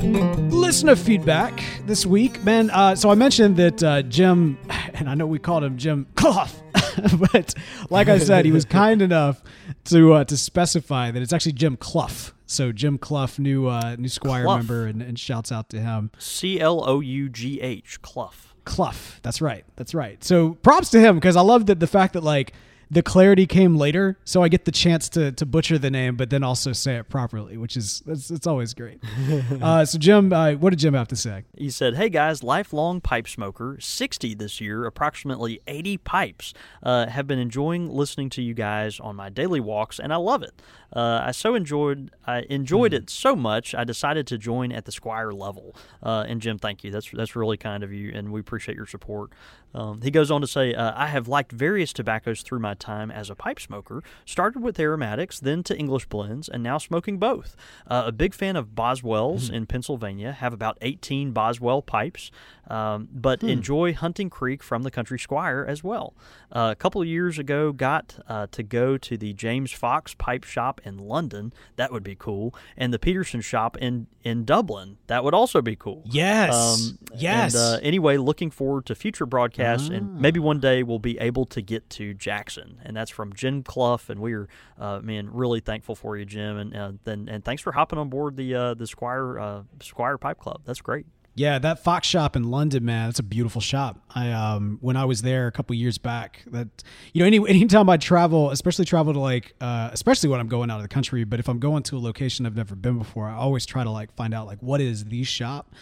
Listener 0.00 0.94
feedback 0.94 1.60
this 1.86 2.06
week, 2.06 2.44
man. 2.44 2.70
Uh, 2.70 2.94
so 2.94 3.10
I 3.10 3.16
mentioned 3.16 3.56
that 3.56 3.82
uh, 3.82 4.02
Jim, 4.02 4.56
and 4.94 5.10
I 5.10 5.14
know 5.14 5.26
we 5.26 5.40
called 5.40 5.64
him 5.64 5.76
Jim 5.76 6.06
Clough, 6.14 6.46
but 7.32 7.52
like 7.90 8.08
I 8.08 8.18
said, 8.18 8.44
he 8.44 8.52
was 8.52 8.64
kind 8.66 9.02
enough 9.02 9.42
to 9.86 10.12
uh, 10.14 10.24
to 10.24 10.36
specify 10.36 11.10
that 11.10 11.20
it's 11.20 11.32
actually 11.32 11.52
Jim 11.52 11.76
Clough. 11.76 12.32
So 12.46 12.70
Jim 12.70 12.96
Clough, 12.96 13.30
new 13.38 13.66
uh, 13.66 13.96
new 13.98 14.08
Squire 14.08 14.44
Clough. 14.44 14.56
member, 14.58 14.86
and, 14.86 15.02
and 15.02 15.18
shouts 15.18 15.50
out 15.50 15.68
to 15.70 15.80
him. 15.80 16.12
C 16.18 16.60
L 16.60 16.88
O 16.88 17.00
U 17.00 17.28
G 17.28 17.60
H, 17.60 18.00
Clough. 18.00 18.30
Clough. 18.64 19.18
That's 19.22 19.40
right. 19.40 19.64
That's 19.74 19.94
right. 19.94 20.22
So 20.22 20.54
props 20.54 20.90
to 20.90 21.00
him 21.00 21.16
because 21.16 21.34
I 21.34 21.40
love 21.40 21.66
that 21.66 21.80
the 21.80 21.86
fact 21.88 22.12
that 22.12 22.22
like 22.22 22.52
the 22.90 23.02
clarity 23.02 23.46
came 23.46 23.76
later, 23.76 24.18
so 24.24 24.42
I 24.42 24.48
get 24.48 24.64
the 24.64 24.72
chance 24.72 25.08
to 25.10 25.32
to 25.32 25.46
butcher 25.46 25.78
the 25.78 25.90
name, 25.90 26.16
but 26.16 26.30
then 26.30 26.42
also 26.42 26.72
say 26.72 26.96
it 26.96 27.08
properly, 27.08 27.56
which 27.56 27.76
is 27.76 28.02
it's, 28.06 28.30
it's 28.30 28.46
always 28.46 28.74
great. 28.74 29.02
uh, 29.62 29.84
so 29.84 29.98
Jim, 29.98 30.32
uh, 30.32 30.52
what 30.52 30.70
did 30.70 30.78
Jim 30.78 30.94
have 30.94 31.08
to 31.08 31.16
say? 31.16 31.44
He 31.56 31.70
said, 31.70 31.96
Hey 31.96 32.08
guys, 32.08 32.42
lifelong 32.42 33.00
pipe 33.00 33.28
smoker, 33.28 33.76
60 33.80 34.34
this 34.34 34.60
year, 34.60 34.86
approximately 34.86 35.60
80 35.66 35.98
pipes. 35.98 36.54
Uh, 36.82 37.06
have 37.06 37.26
been 37.26 37.38
enjoying 37.38 37.88
listening 37.88 38.30
to 38.30 38.42
you 38.42 38.54
guys 38.54 39.00
on 39.00 39.16
my 39.16 39.28
daily 39.28 39.60
walks, 39.60 39.98
and 39.98 40.12
I 40.12 40.16
love 40.16 40.42
it. 40.42 40.60
Uh, 40.92 41.22
I 41.26 41.32
so 41.32 41.54
enjoyed 41.54 42.10
I 42.26 42.46
enjoyed 42.48 42.94
it 42.94 43.10
so 43.10 43.36
much, 43.36 43.74
I 43.74 43.84
decided 43.84 44.26
to 44.28 44.38
join 44.38 44.72
at 44.72 44.86
the 44.86 44.92
Squire 44.92 45.32
level. 45.32 45.76
Uh, 46.02 46.24
and 46.26 46.40
Jim, 46.40 46.58
thank 46.58 46.84
you. 46.84 46.90
That's 46.90 47.10
that's 47.10 47.36
really 47.36 47.58
kind 47.58 47.82
of 47.82 47.92
you, 47.92 48.12
and 48.14 48.32
we 48.32 48.40
appreciate 48.40 48.76
your 48.76 48.86
support. 48.86 49.32
Um, 49.74 50.00
he 50.02 50.10
goes 50.10 50.30
on 50.30 50.40
to 50.40 50.46
say, 50.46 50.74
uh, 50.74 50.92
I 50.96 51.08
have 51.08 51.28
liked 51.28 51.52
various 51.52 51.92
tobaccos 51.92 52.42
through 52.42 52.60
my 52.60 52.74
time 52.74 53.10
as 53.10 53.30
a 53.30 53.34
pipe 53.34 53.60
smoker. 53.60 54.02
Started 54.24 54.62
with 54.62 54.78
aromatics, 54.80 55.38
then 55.40 55.62
to 55.64 55.76
English 55.76 56.06
blends, 56.06 56.48
and 56.48 56.62
now 56.62 56.78
smoking 56.78 57.18
both. 57.18 57.56
Uh, 57.86 58.04
a 58.06 58.12
big 58.12 58.34
fan 58.34 58.56
of 58.56 58.74
Boswell's 58.74 59.50
in 59.50 59.66
Pennsylvania. 59.66 60.32
Have 60.32 60.52
about 60.52 60.78
18 60.80 61.32
Boswell 61.32 61.82
pipes, 61.82 62.30
um, 62.68 63.08
but 63.12 63.42
enjoy 63.42 63.94
Hunting 63.94 64.30
Creek 64.30 64.62
from 64.62 64.82
the 64.82 64.90
Country 64.90 65.18
Squire 65.18 65.64
as 65.66 65.84
well. 65.84 66.14
Uh, 66.50 66.68
a 66.72 66.76
couple 66.76 67.00
of 67.00 67.08
years 67.08 67.38
ago, 67.38 67.72
got 67.72 68.18
uh, 68.28 68.46
to 68.50 68.62
go 68.62 68.96
to 68.96 69.16
the 69.16 69.32
James 69.32 69.72
Fox 69.72 70.14
Pipe 70.14 70.44
Shop 70.44 70.80
in 70.84 70.98
London. 70.98 71.52
That 71.76 71.92
would 71.92 72.02
be 72.02 72.14
cool, 72.14 72.54
and 72.76 72.92
the 72.92 72.98
Peterson 72.98 73.40
Shop 73.40 73.76
in 73.78 74.06
in 74.22 74.44
Dublin. 74.44 74.98
That 75.06 75.24
would 75.24 75.34
also 75.34 75.62
be 75.62 75.76
cool. 75.76 76.02
Yes. 76.04 76.92
yes. 77.16 77.54
And, 77.54 77.62
uh, 77.62 77.78
anyway, 77.82 78.16
looking 78.16 78.50
forward 78.50 78.86
to 78.86 78.94
future 78.94 79.26
broadcasts, 79.26 79.57
Ah. 79.58 79.94
and 79.94 80.20
maybe 80.20 80.38
one 80.40 80.60
day 80.60 80.82
we'll 80.82 80.98
be 80.98 81.18
able 81.18 81.44
to 81.46 81.60
get 81.62 81.88
to 81.90 82.14
Jackson, 82.14 82.80
and 82.84 82.96
that's 82.96 83.10
from 83.10 83.32
Jim 83.34 83.62
Clough, 83.62 84.00
and 84.08 84.20
we 84.20 84.32
are, 84.34 84.48
uh, 84.78 85.00
man, 85.02 85.28
really 85.32 85.60
thankful 85.60 85.94
for 85.94 86.16
you, 86.16 86.24
Jim, 86.24 86.56
and 86.58 86.76
uh, 86.76 86.92
then 87.04 87.28
and 87.28 87.44
thanks 87.44 87.62
for 87.62 87.72
hopping 87.72 87.98
on 87.98 88.08
board 88.08 88.36
the 88.36 88.54
uh, 88.54 88.74
the 88.74 88.86
Squire 88.86 89.38
uh, 89.38 89.62
Squire 89.80 90.18
Pipe 90.18 90.38
Club. 90.38 90.60
That's 90.64 90.80
great. 90.80 91.06
Yeah, 91.34 91.60
that 91.60 91.84
Fox 91.84 92.08
shop 92.08 92.34
in 92.34 92.50
London, 92.50 92.84
man, 92.84 93.08
it's 93.10 93.20
a 93.20 93.22
beautiful 93.22 93.60
shop. 93.60 94.00
I 94.12 94.32
um 94.32 94.78
when 94.80 94.96
I 94.96 95.04
was 95.04 95.22
there 95.22 95.46
a 95.46 95.52
couple 95.52 95.76
years 95.76 95.96
back, 95.96 96.42
that 96.48 96.66
you 97.12 97.20
know, 97.20 97.26
any 97.26 97.38
anytime 97.48 97.88
I 97.88 97.96
travel, 97.96 98.50
especially 98.50 98.84
travel 98.86 99.12
to 99.12 99.20
like 99.20 99.54
uh 99.60 99.88
especially 99.92 100.30
when 100.30 100.40
I'm 100.40 100.48
going 100.48 100.68
out 100.68 100.78
of 100.78 100.82
the 100.82 100.88
country, 100.88 101.22
but 101.22 101.38
if 101.38 101.48
I'm 101.48 101.60
going 101.60 101.84
to 101.84 101.96
a 101.96 102.00
location 102.00 102.44
I've 102.44 102.56
never 102.56 102.74
been 102.74 102.98
before, 102.98 103.28
I 103.28 103.34
always 103.36 103.66
try 103.66 103.84
to 103.84 103.90
like 103.90 104.12
find 104.16 104.34
out 104.34 104.48
like 104.48 104.58
what 104.60 104.80
is 104.80 105.04
the 105.04 105.22
shop. 105.22 105.72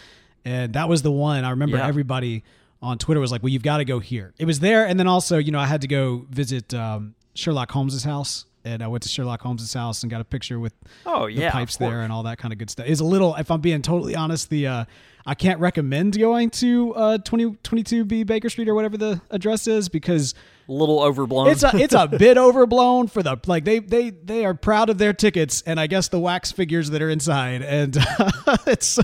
And 0.45 0.73
that 0.73 0.87
was 0.89 1.01
the 1.01 1.11
one 1.11 1.43
I 1.43 1.49
remember 1.49 1.77
Yeah. 1.77 1.87
everybody 1.87 2.43
on 2.81 2.97
Twitter 2.97 3.19
was 3.19 3.31
like, 3.31 3.43
"Well, 3.43 3.49
you've 3.49 3.63
got 3.63 3.77
to 3.77 3.85
go 3.85 3.99
here." 3.99 4.33
It 4.37 4.45
was 4.45 4.59
there 4.59 4.85
and 4.85 4.99
then 4.99 5.07
also, 5.07 5.37
you 5.37 5.51
know, 5.51 5.59
I 5.59 5.65
had 5.65 5.81
to 5.81 5.87
go 5.87 6.25
visit 6.29 6.73
um 6.73 7.15
Sherlock 7.33 7.71
Holmes's 7.71 8.03
house. 8.03 8.45
And 8.65 8.83
I 8.83 8.87
went 8.87 9.03
to 9.03 9.09
Sherlock 9.09 9.41
Holmes's 9.41 9.73
house 9.73 10.03
and 10.03 10.09
got 10.09 10.19
a 10.19 10.25
picture 10.25 10.59
with 10.59 10.73
Oh, 11.05 11.27
yeah, 11.27 11.47
of 11.47 11.53
pipes 11.53 11.77
there 11.77 12.01
and 12.01 12.11
all 12.11 12.23
that 12.23 12.37
kind 12.37 12.51
of 12.51 12.57
good 12.57 12.69
stuff. 12.69 12.85
It's 12.89 12.99
a 12.99 13.05
little, 13.05 13.33
if 13.35 13.49
I'm 13.49 13.61
being 13.61 13.81
totally 13.81 14.13
honest, 14.13 14.49
the 14.49 14.67
uh, 14.67 14.85
I 15.29 15.35
can't 15.35 15.59
recommend 15.59 16.17
going 16.17 16.49
to 16.51 16.95
uh, 16.95 17.17
2022B 17.17 18.25
Baker 18.25 18.49
Street 18.49 18.69
or 18.69 18.75
whatever 18.75 18.95
the 18.97 19.21
address 19.29 19.67
is 19.67 19.89
because 19.89 20.33
A 20.69 20.71
little 20.71 21.01
overblown. 21.01 21.49
it's 21.49 21.63
a 21.63 21.71
it's 21.75 21.93
a 21.93 22.07
bit 22.19 22.37
overblown 22.37 23.07
for 23.07 23.21
the 23.21 23.37
like 23.45 23.65
they 23.65 23.79
they 23.79 24.09
they 24.11 24.45
are 24.45 24.53
proud 24.53 24.89
of 24.89 24.97
their 24.99 25.11
tickets 25.11 25.61
and 25.65 25.81
I 25.81 25.87
guess 25.87 26.07
the 26.07 26.19
wax 26.19 26.53
figures 26.53 26.91
that 26.91 27.01
are 27.01 27.09
inside 27.09 27.61
and 27.61 27.97
it's 28.67 28.99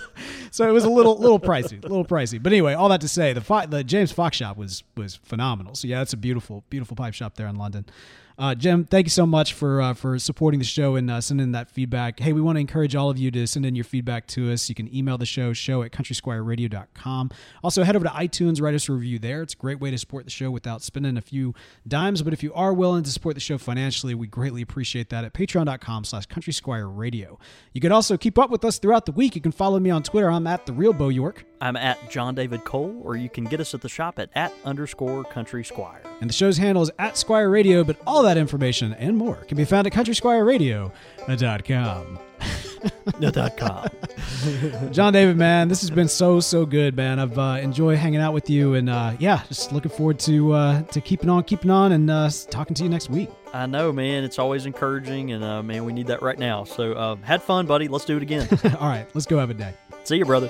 so 0.52 0.70
it 0.70 0.72
was 0.72 0.86
a 0.86 0.90
little 0.90 1.18
little 1.20 1.42
pricey 1.42 1.84
a 1.84 1.88
little 1.88 2.06
pricey 2.06 2.42
but 2.42 2.54
anyway 2.54 2.74
all 2.74 2.88
that 2.88 3.02
to 3.02 3.10
say 3.10 3.34
the 3.34 3.68
the 3.70 3.84
James 3.84 4.14
Fox 4.14 4.38
shop 4.38 4.56
was 4.56 4.82
was 4.96 5.16
phenomenal 5.16 5.76
so 5.76 5.90
yeah 5.90 6.02
it's 6.02 6.14
a 6.14 6.18
beautiful 6.18 6.64
beautiful 6.70 6.96
pipe 6.96 7.14
shop 7.14 7.36
there 7.36 7.48
in 7.48 7.58
London. 7.58 7.86
Uh, 8.38 8.56
Jim, 8.56 8.84
thank 8.86 9.06
you 9.06 9.12
so 9.12 9.26
much 9.26 9.54
for 9.54 9.82
uh, 9.82 9.94
for 9.94 10.18
supporting 10.18 10.60
the 10.60 10.66
show 10.66 10.96
and 10.96 11.10
uh, 11.10 11.22
sending 11.22 11.52
that 11.52 11.70
feedback. 11.70 12.20
Hey, 12.20 12.34
we 12.34 12.42
want 12.42 12.56
to 12.56 12.60
encourage 12.62 12.96
all 12.96 13.10
of 13.10 13.18
you 13.18 13.30
to 13.32 13.46
send 13.46 13.66
in 13.66 13.76
your 13.76 13.84
feedback 13.84 14.28
to 14.28 14.52
us. 14.52 14.70
You 14.70 14.76
can 14.76 14.94
email 14.94 15.18
the 15.18 15.26
show, 15.26 15.54
show 15.54 15.84
at 15.84 15.92
countrysquireradio.com. 15.92 17.32
Also, 17.64 17.84
head 17.84 17.96
over 17.96 18.06
to 18.06 18.12
iTunes, 18.12 18.62
write 18.62 18.74
us 18.74 18.90
a 18.90 18.94
review 18.94 19.20
there. 19.20 19.42
It's 19.42 19.54
a 19.54 19.58
great 19.58 19.80
way 19.80 19.92
to 19.92 19.98
support 19.98 20.26
the 20.26 20.32
show 20.32 20.50
without 20.50 20.82
spending 20.82 21.18
a 21.18 21.22
few 21.22 21.54
dimes. 21.88 22.22
But 22.22 22.34
if 22.34 22.42
you 22.44 22.54
are 22.54 22.74
willing 22.74 23.04
to 23.04 23.12
support 23.12 23.36
the 23.36 23.42
show 23.42 23.58
financially, 23.58 24.16
we 24.16 24.28
greatly 24.28 24.62
appreciate 24.62 25.10
that 25.10 25.24
at 25.24 25.34
patreon.com 25.34 26.04
slash 26.04 26.28
countrysquireradio. 26.28 27.40
You 27.74 27.82
can 27.82 27.92
also 27.92 28.18
keep 28.18 28.40
up 28.40 28.50
with 28.50 28.66
us 28.66 28.80
throughout 28.80 29.06
the 29.06 29.12
week. 29.12 29.36
You 29.36 29.42
can 29.42 29.52
follow 29.52 29.80
me 29.80 29.90
on 29.90 30.04
Twitter. 30.04 30.30
I'm 30.32 30.48
at 30.48 30.66
the 30.66 30.74
real 30.74 30.94
Bo 30.94 31.10
York. 31.10 31.46
I'm 31.62 31.78
at 31.78 32.10
John 32.10 32.36
David 32.36 32.66
Cole, 32.66 33.00
or 33.06 33.16
you 33.16 33.30
can 33.30 33.46
get 33.46 33.62
us 33.62 33.74
at 33.74 33.82
the 33.82 33.88
shop 33.88 34.20
at 34.20 34.30
at 34.36 34.52
underscore 34.66 35.24
country 35.24 35.64
squire. 35.64 36.02
And 36.20 36.30
the 36.30 36.34
show's 36.34 36.58
handle 36.58 36.84
is 36.84 36.92
at 37.00 37.18
Squire 37.18 37.50
Radio, 37.50 37.84
but 37.84 37.98
all 38.06 38.23
that 38.24 38.38
information 38.38 38.94
and 38.94 39.18
more 39.18 39.36
can 39.36 39.58
be 39.58 39.66
found 39.66 39.88
at 39.88 39.94
countrysquireradio.com. 39.94 42.20
dot 43.32 43.56
com. 43.58 43.88
John 44.92 45.14
David, 45.14 45.38
man, 45.38 45.70
this 45.70 45.80
has 45.82 45.90
been 45.90 46.10
so 46.10 46.42
so 46.42 46.66
good, 46.66 46.98
man. 46.98 47.18
I've 47.20 47.38
uh, 47.40 47.60
enjoyed 47.62 47.98
hanging 47.98 48.20
out 48.20 48.34
with 48.34 48.50
you, 48.50 48.74
and 48.74 48.90
uh, 48.90 49.14
yeah, 49.20 49.42
just 49.48 49.72
looking 49.72 49.92
forward 49.92 50.20
to 50.20 50.52
uh, 50.52 50.82
to 50.84 51.00
keeping 51.00 51.30
on, 51.30 51.44
keeping 51.44 51.72
on, 51.72 51.94
and 51.94 52.10
uh, 52.10 52.30
talking 52.50 52.74
to 52.76 52.84
you 52.84 52.90
next 52.90 53.10
week. 53.10 53.30
I 53.54 53.68
know, 53.68 53.94
man. 53.94 54.24
It's 54.24 54.40
always 54.40 54.66
encouraging, 54.66 55.32
and 55.32 55.44
uh, 55.44 55.64
man, 55.64 55.86
we 55.86 55.94
need 55.94 56.08
that 56.08 56.22
right 56.22 56.38
now. 56.38 56.66
So, 56.66 56.94
uh, 56.94 57.16
had 57.18 57.42
fun, 57.42 57.68
buddy. 57.68 57.88
Let's 57.88 58.06
do 58.06 58.18
it 58.18 58.24
again. 58.24 58.48
All 58.80 58.90
right, 58.90 59.08
let's 59.14 59.28
go 59.28 59.38
have 59.38 59.50
a 59.50 59.54
day. 59.54 59.74
See 60.04 60.18
you, 60.18 60.26
brother. 60.26 60.50